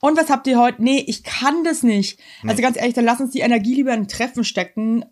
Und 0.04 0.18
was 0.18 0.30
habt 0.30 0.47
ihr 0.47 0.60
heute? 0.60 0.84
Nee, 0.84 1.01
ich 1.08 1.24
kann 1.24 1.64
das 1.64 1.82
nicht. 1.82 2.20
Also 2.45 2.62
ganz 2.62 2.76
ehrlich, 2.76 2.93
dann 2.93 3.06
lass 3.06 3.22
uns 3.22 3.32
die 3.32 3.39
Energie 3.39 3.74
lieber 3.76 3.93
in 3.93 4.01
ein 4.01 4.08
Treffen 4.10 4.43
stecken. 4.43 5.06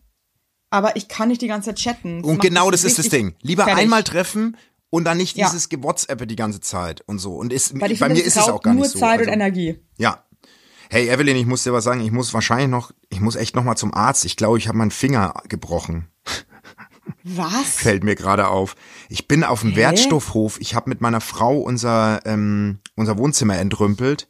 Aber 0.69 0.97
ich 0.97 1.07
kann 1.07 1.29
nicht 1.29 1.41
die 1.41 1.47
ganze 1.47 1.69
Zeit 1.69 1.77
chatten. 1.77 2.21
und 2.25 2.37
macht 2.37 2.41
genau 2.41 2.69
das 2.71 2.83
ist 2.83 2.99
das 2.99 3.07
Ding. 3.07 3.33
Lieber 3.41 3.63
fertig. 3.63 3.83
einmal 3.83 4.03
treffen 4.03 4.57
Und 4.89 5.05
dann 5.05 5.15
nicht 5.15 5.37
Ja. 5.37 5.49
dieses 5.49 5.69
WhatsApp 5.71 6.27
die 6.27 6.35
ganze 6.35 6.59
Zeit 6.59 7.01
und 7.07 7.19
so. 7.19 7.35
Und 7.37 7.53
ist, 7.53 7.79
Weil 7.79 7.93
ich 7.93 7.99
bei 8.01 8.07
finde, 8.07 8.19
mir 8.19 8.25
das 8.25 8.35
ist 8.35 8.43
es 8.43 8.49
auch 8.49 8.61
gar 8.61 8.73
nur 8.73 8.83
nicht 8.83 8.91
so. 8.91 8.99
Zeit 8.99 9.19
Also, 9.19 9.29
und 9.29 9.33
Energie. 9.35 9.79
ja. 9.97 10.25
Hey 10.89 11.07
Evelyn, 11.07 11.37
ich 11.37 11.45
muss 11.45 11.63
dir 11.63 11.71
was 11.71 11.85
sagen. 11.85 12.01
Ich 12.01 12.11
muss 12.11 12.33
wahrscheinlich 12.33 12.67
noch, 12.67 12.91
ich 13.09 13.21
muss 13.21 13.37
echt 13.37 13.55
noch 13.55 13.63
mal 13.63 13.77
zum 13.77 13.93
Arzt. 13.93 14.25
Ich 14.25 14.35
glaube, 14.35 14.57
ich 14.57 14.67
habe 14.67 14.77
meinen 14.77 14.91
Finger 14.91 15.33
gebrochen. 15.47 16.09
Was? 17.23 17.75
Fällt 17.77 18.03
mir 18.03 18.15
gerade 18.15 18.49
auf. 18.49 18.75
Ich 19.07 19.27
bin 19.29 19.45
auf 19.45 19.61
dem 19.61 19.77
Wertstoffhof. 19.77 20.59
Ich 20.59 20.75
habe 20.75 20.89
mit 20.89 20.99
meiner 20.99 21.21
Frau 21.21 21.59
unser 21.59 22.19
ähm, 22.25 22.79
unser 22.97 23.17
Wohnzimmer 23.17 23.57
entrümpelt. 23.57 24.27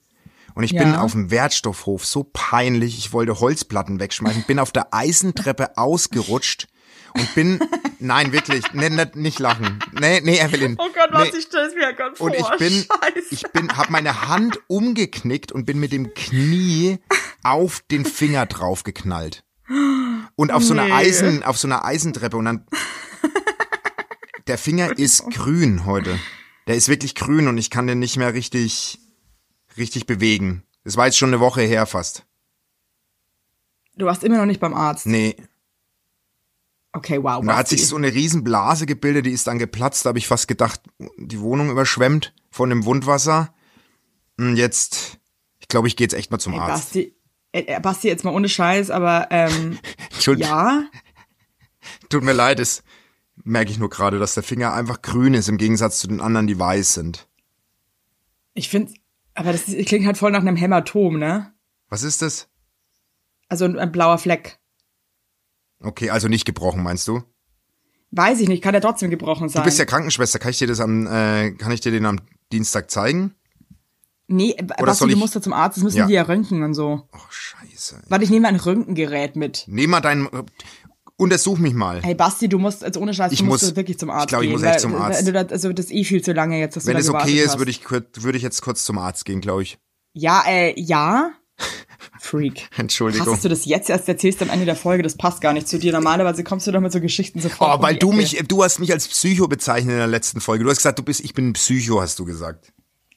Und 0.55 0.63
ich 0.63 0.71
bin 0.71 0.93
Ja. 0.93 1.01
auf 1.01 1.11
dem 1.13 1.31
Wertstoffhof 1.31 2.05
so 2.05 2.23
peinlich. 2.31 2.97
Ich 2.97 3.13
wollte 3.13 3.39
Holzplatten 3.39 3.99
wegschmeißen. 3.99 4.43
Bin 4.43 4.59
auf 4.59 4.71
der 4.71 4.93
Eisentreppe 4.93 5.77
ausgerutscht 5.77 6.67
und 7.13 7.35
bin, 7.35 7.59
nein, 7.99 8.31
wirklich, 8.31 8.63
nee, 8.73 8.89
nicht, 8.89 9.15
nicht 9.15 9.39
lachen. 9.39 9.79
Nee, 9.99 10.21
nee, 10.21 10.39
Evelyn. 10.39 10.75
Oh 10.79 10.87
Gott, 10.93 11.09
was 11.11 11.31
nee. 11.31 11.39
ich 11.39 11.45
stelle 11.45 11.67
es 11.67 11.75
mir 11.75 11.81
ja 11.81 11.91
gerade 11.91 12.15
vor. 12.15 12.27
Und 12.27 12.35
ich 12.35 12.49
bin, 12.57 12.71
Scheiße. 12.71 13.27
ich 13.31 13.43
bin, 13.51 13.75
hab 13.77 13.89
meine 13.89 14.27
Hand 14.27 14.59
umgeknickt 14.67 15.51
und 15.51 15.65
bin 15.65 15.79
mit 15.79 15.91
dem 15.91 16.13
Knie 16.13 16.99
auf 17.43 17.81
den 17.91 18.05
Finger 18.05 18.45
draufgeknallt. 18.45 19.43
Und 20.35 20.51
auf 20.51 20.63
so 20.63 20.73
einer 20.73 20.85
Nee. 20.85 20.91
Eisen, 20.91 21.43
auf 21.43 21.57
so 21.57 21.67
einer 21.67 21.85
Eisentreppe 21.85 22.35
und 22.37 22.45
dann, 22.45 22.65
der 24.47 24.57
Finger 24.57 24.97
ist 24.97 25.29
grün 25.31 25.85
heute. 25.85 26.17
Der 26.67 26.75
ist 26.75 26.89
wirklich 26.89 27.15
grün 27.15 27.47
und 27.47 27.57
ich 27.57 27.69
kann 27.69 27.87
den 27.87 27.99
nicht 27.99 28.17
mehr 28.17 28.33
richtig, 28.33 28.99
richtig 29.77 30.05
bewegen. 30.05 30.63
Das 30.83 30.97
war 30.97 31.05
jetzt 31.05 31.17
schon 31.17 31.29
eine 31.29 31.39
Woche 31.39 31.61
her 31.61 31.85
fast. 31.85 32.25
Du 33.95 34.05
warst 34.05 34.23
immer 34.23 34.37
noch 34.37 34.45
nicht 34.45 34.59
beim 34.59 34.73
Arzt. 34.73 35.05
Nee. 35.05 35.35
Okay, 36.93 37.23
wow. 37.23 37.39
Und 37.39 37.47
da 37.47 37.55
hat 37.55 37.67
sich 37.67 37.87
so 37.87 37.95
eine 37.95 38.13
Riesenblase 38.13 38.85
gebildet, 38.85 39.25
die 39.25 39.31
ist 39.31 39.47
dann 39.47 39.59
geplatzt. 39.59 40.05
Da 40.05 40.09
habe 40.09 40.19
ich 40.19 40.27
fast 40.27 40.47
gedacht, 40.47 40.81
die 41.17 41.39
Wohnung 41.39 41.69
überschwemmt 41.69 42.33
von 42.49 42.69
dem 42.69 42.85
Wundwasser. 42.85 43.53
Und 44.37 44.57
jetzt, 44.57 45.19
ich 45.59 45.67
glaube, 45.67 45.87
ich 45.87 45.95
gehe 45.95 46.05
jetzt 46.05 46.13
echt 46.13 46.31
mal 46.31 46.39
zum 46.39 46.53
Ey, 46.53 46.59
Arzt. 46.59 46.85
Basti, 46.85 47.15
äh, 47.53 47.79
Basti, 47.79 48.07
jetzt 48.07 48.23
mal 48.23 48.33
ohne 48.33 48.49
Scheiß, 48.49 48.89
aber 48.89 49.27
ähm, 49.29 49.79
Entschuldigung, 50.11 50.51
ja, 50.51 50.83
tut 52.09 52.23
mir 52.23 52.33
leid, 52.33 52.59
es 52.59 52.83
merke 53.43 53.71
ich 53.71 53.79
nur 53.79 53.89
gerade, 53.89 54.19
dass 54.19 54.33
der 54.33 54.43
Finger 54.43 54.73
einfach 54.73 55.01
grün 55.01 55.33
ist 55.33 55.47
im 55.47 55.57
Gegensatz 55.57 55.99
zu 55.99 56.07
den 56.07 56.21
anderen, 56.21 56.47
die 56.47 56.59
weiß 56.59 56.93
sind. 56.93 57.27
ich 58.53 58.69
finde, 58.69 58.93
aber 59.33 59.51
das 59.51 59.65
klingt 59.65 60.05
halt 60.05 60.17
voll 60.17 60.31
nach 60.31 60.41
einem 60.41 60.55
Hämatom, 60.55 61.17
ne? 61.19 61.53
Was 61.89 62.03
ist 62.03 62.21
das? 62.21 62.47
Also 63.49 63.65
ein, 63.65 63.77
ein 63.77 63.91
blauer 63.91 64.17
Fleck. 64.17 64.59
Okay, 65.79 66.09
also 66.09 66.27
nicht 66.27 66.45
gebrochen, 66.45 66.83
meinst 66.83 67.07
du? 67.07 67.23
Weiß 68.11 68.39
ich 68.39 68.47
nicht, 68.49 68.61
kann 68.63 68.73
ja 68.73 68.79
trotzdem 68.81 69.09
gebrochen 69.09 69.49
sein. 69.49 69.61
Du 69.61 69.65
bist 69.65 69.79
ja 69.79 69.85
Krankenschwester, 69.85 70.37
kann 70.39 70.51
ich 70.51 70.57
dir 70.59 70.67
das 70.67 70.79
am, 70.79 71.07
äh, 71.07 71.51
kann 71.51 71.71
ich 71.71 71.79
dir 71.81 71.91
den 71.91 72.05
am 72.05 72.19
Dienstag 72.51 72.91
zeigen? 72.91 73.35
Nee, 74.27 74.51
äh, 74.51 74.63
Oder 74.63 74.85
Basti, 74.85 74.99
soll 74.99 75.07
du 75.09 75.13
ich- 75.15 75.19
musst 75.19 75.35
ja 75.35 75.41
zum 75.41 75.53
Arzt, 75.53 75.77
das 75.77 75.83
müssen 75.83 75.97
Ja. 75.97 76.07
die 76.07 76.13
ja 76.13 76.23
röntgen 76.23 76.63
und 76.63 76.73
so. 76.73 77.07
Oh, 77.11 77.17
scheiße. 77.29 78.03
Warte, 78.09 78.23
ich 78.23 78.29
nehme 78.29 78.47
ein 78.47 78.55
Röntgengerät 78.57 79.35
mit. 79.35 79.65
Nehm 79.67 79.89
mal 79.89 80.01
deinen, 80.01 80.29
untersuch 81.21 81.57
mich 81.57 81.73
mal. 81.73 82.01
Hey 82.03 82.15
Basti, 82.15 82.49
du 82.49 82.59
musst, 82.59 82.83
also 82.83 82.99
ohne 82.99 83.13
Scheiß, 83.13 83.31
Ich 83.31 83.39
du 83.39 83.45
musst 83.45 83.63
muss- 83.63 83.75
wirklich 83.75 83.97
zum 83.99 84.09
Arzt 84.09 84.25
ich 84.25 84.29
glaub, 84.29 84.41
ich 84.41 84.47
gehen. 84.49 84.53
muss 84.53 84.63
echt 84.63 84.73
weil- 84.73 84.79
zum 84.79 84.95
Arzt. 84.95 85.27
also 85.51 85.71
das 85.73 85.85
ist 85.85 85.91
eh 85.91 86.03
viel 86.03 86.21
zu 86.21 86.33
lange 86.33 86.59
jetzt, 86.59 86.75
dass 86.75 86.85
Wenn 86.85 86.93
du 86.95 86.99
es 86.99 87.05
da 87.07 87.13
okay 87.13 87.41
ist, 87.41 87.57
würde 87.57 87.71
ich, 87.71 87.81
würde 87.89 88.37
ich 88.37 88.43
jetzt 88.43 88.61
kurz 88.61 88.83
zum 88.83 88.97
Arzt 88.97 89.25
gehen, 89.25 89.39
glaube 89.41 89.63
ich. 89.63 89.77
Ja, 90.13 90.43
äh, 90.47 90.73
ja. 90.79 91.31
Freak. 92.19 92.69
Entschuldigung. 92.77 93.33
Hast 93.33 93.45
du 93.45 93.49
das 93.49 93.65
jetzt 93.65 93.89
erst 93.89 94.07
erzählst 94.07 94.41
am 94.41 94.49
Ende 94.49 94.65
der 94.65 94.75
Folge? 94.75 95.03
Das 95.03 95.15
passt 95.15 95.41
gar 95.41 95.53
nicht 95.53 95.67
zu 95.67 95.77
dir. 95.79 95.91
Normalerweise 95.91 96.43
kommst 96.43 96.65
du 96.67 96.71
doch 96.71 96.79
mit 96.81 96.91
so 96.91 96.99
Geschichten 97.01 97.39
sofort. 97.39 97.71
Oh, 97.71 97.75
um 97.77 97.81
weil 97.83 97.93
die 97.93 97.99
du 97.99 98.11
mich, 98.11 98.41
du 98.47 98.63
hast 98.63 98.79
mich 98.79 98.91
als 98.91 99.07
Psycho 99.07 99.47
bezeichnet 99.47 99.91
in 99.93 99.97
der 99.97 100.07
letzten 100.07 100.41
Folge. 100.41 100.63
Du 100.63 100.69
hast 100.69 100.77
gesagt, 100.77 100.99
du 100.99 101.03
bist, 101.03 101.21
ich 101.21 101.33
bin 101.33 101.49
ein 101.49 101.53
Psycho, 101.53 102.01
hast 102.01 102.17
du 102.19 102.25
gesagt. 102.25 102.73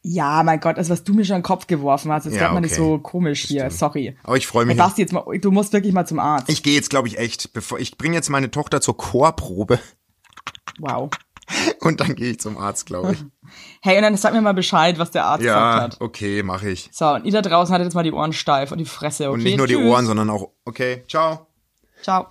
Ja, 0.06 0.42
mein 0.42 0.60
Gott, 0.60 0.76
also 0.76 0.90
was 0.90 1.02
du 1.02 1.14
mir 1.14 1.24
schon 1.24 1.36
in 1.36 1.40
den 1.40 1.46
Kopf 1.46 1.66
geworfen 1.66 2.12
hast, 2.12 2.26
das 2.26 2.34
Ja, 2.34 2.42
wird 2.42 2.52
man 2.52 2.62
nicht 2.62 2.78
okay. 2.78 2.80
so 2.80 2.98
komisch 2.98 3.44
hier. 3.44 3.62
stimmt. 3.70 3.78
Sorry. 3.78 4.16
Aber 4.22 4.36
ich 4.36 4.46
freue 4.46 4.66
mich. 4.66 4.76
Basti, 4.76 5.00
jetzt 5.00 5.14
mal, 5.14 5.24
du 5.38 5.50
musst 5.50 5.72
wirklich 5.72 5.94
mal 5.94 6.06
zum 6.06 6.18
Arzt. 6.18 6.50
Ich 6.50 6.62
gehe 6.62 6.74
jetzt, 6.74 6.90
glaube 6.90 7.08
ich, 7.08 7.18
echt. 7.18 7.54
Bevor 7.54 7.78
ich 7.78 7.96
bringe 7.96 8.14
jetzt 8.14 8.28
meine 8.28 8.50
Tochter 8.50 8.82
zur 8.82 8.98
Chorprobe 8.98 9.78
wow. 10.78 11.08
und 11.80 12.00
dann 12.00 12.14
gehe 12.16 12.32
ich 12.32 12.40
zum 12.40 12.58
Arzt, 12.58 12.86
glaube 12.86 13.12
ich. 13.12 13.24
Hey, 13.82 13.98
und 13.98 14.02
dann 14.02 14.16
sag 14.16 14.32
mir 14.32 14.40
mal 14.40 14.54
Bescheid, 14.54 14.98
was 14.98 15.10
der 15.10 15.26
Arzt 15.26 15.42
gesagt 15.42 15.76
ja, 15.76 15.82
hat. 15.82 16.00
okay, 16.00 16.42
mache 16.42 16.70
ich. 16.70 16.88
So, 16.92 17.06
und 17.10 17.26
ihr 17.26 17.32
da 17.32 17.42
draußen 17.42 17.72
hattet 17.74 17.84
jetzt 17.84 17.94
mal 17.94 18.02
die 18.02 18.12
Ohren 18.12 18.32
steif 18.32 18.72
und 18.72 18.78
die 18.78 18.86
Fresse, 18.86 19.28
okay? 19.28 19.34
Und 19.34 19.42
nicht 19.44 19.58
nur 19.58 19.66
die 19.66 19.74
Tschüss. 19.74 19.84
Ohren, 19.84 20.06
sondern 20.06 20.30
auch. 20.30 20.48
Okay, 20.64 21.04
ciao. 21.06 21.46
Ciao. 22.02 22.28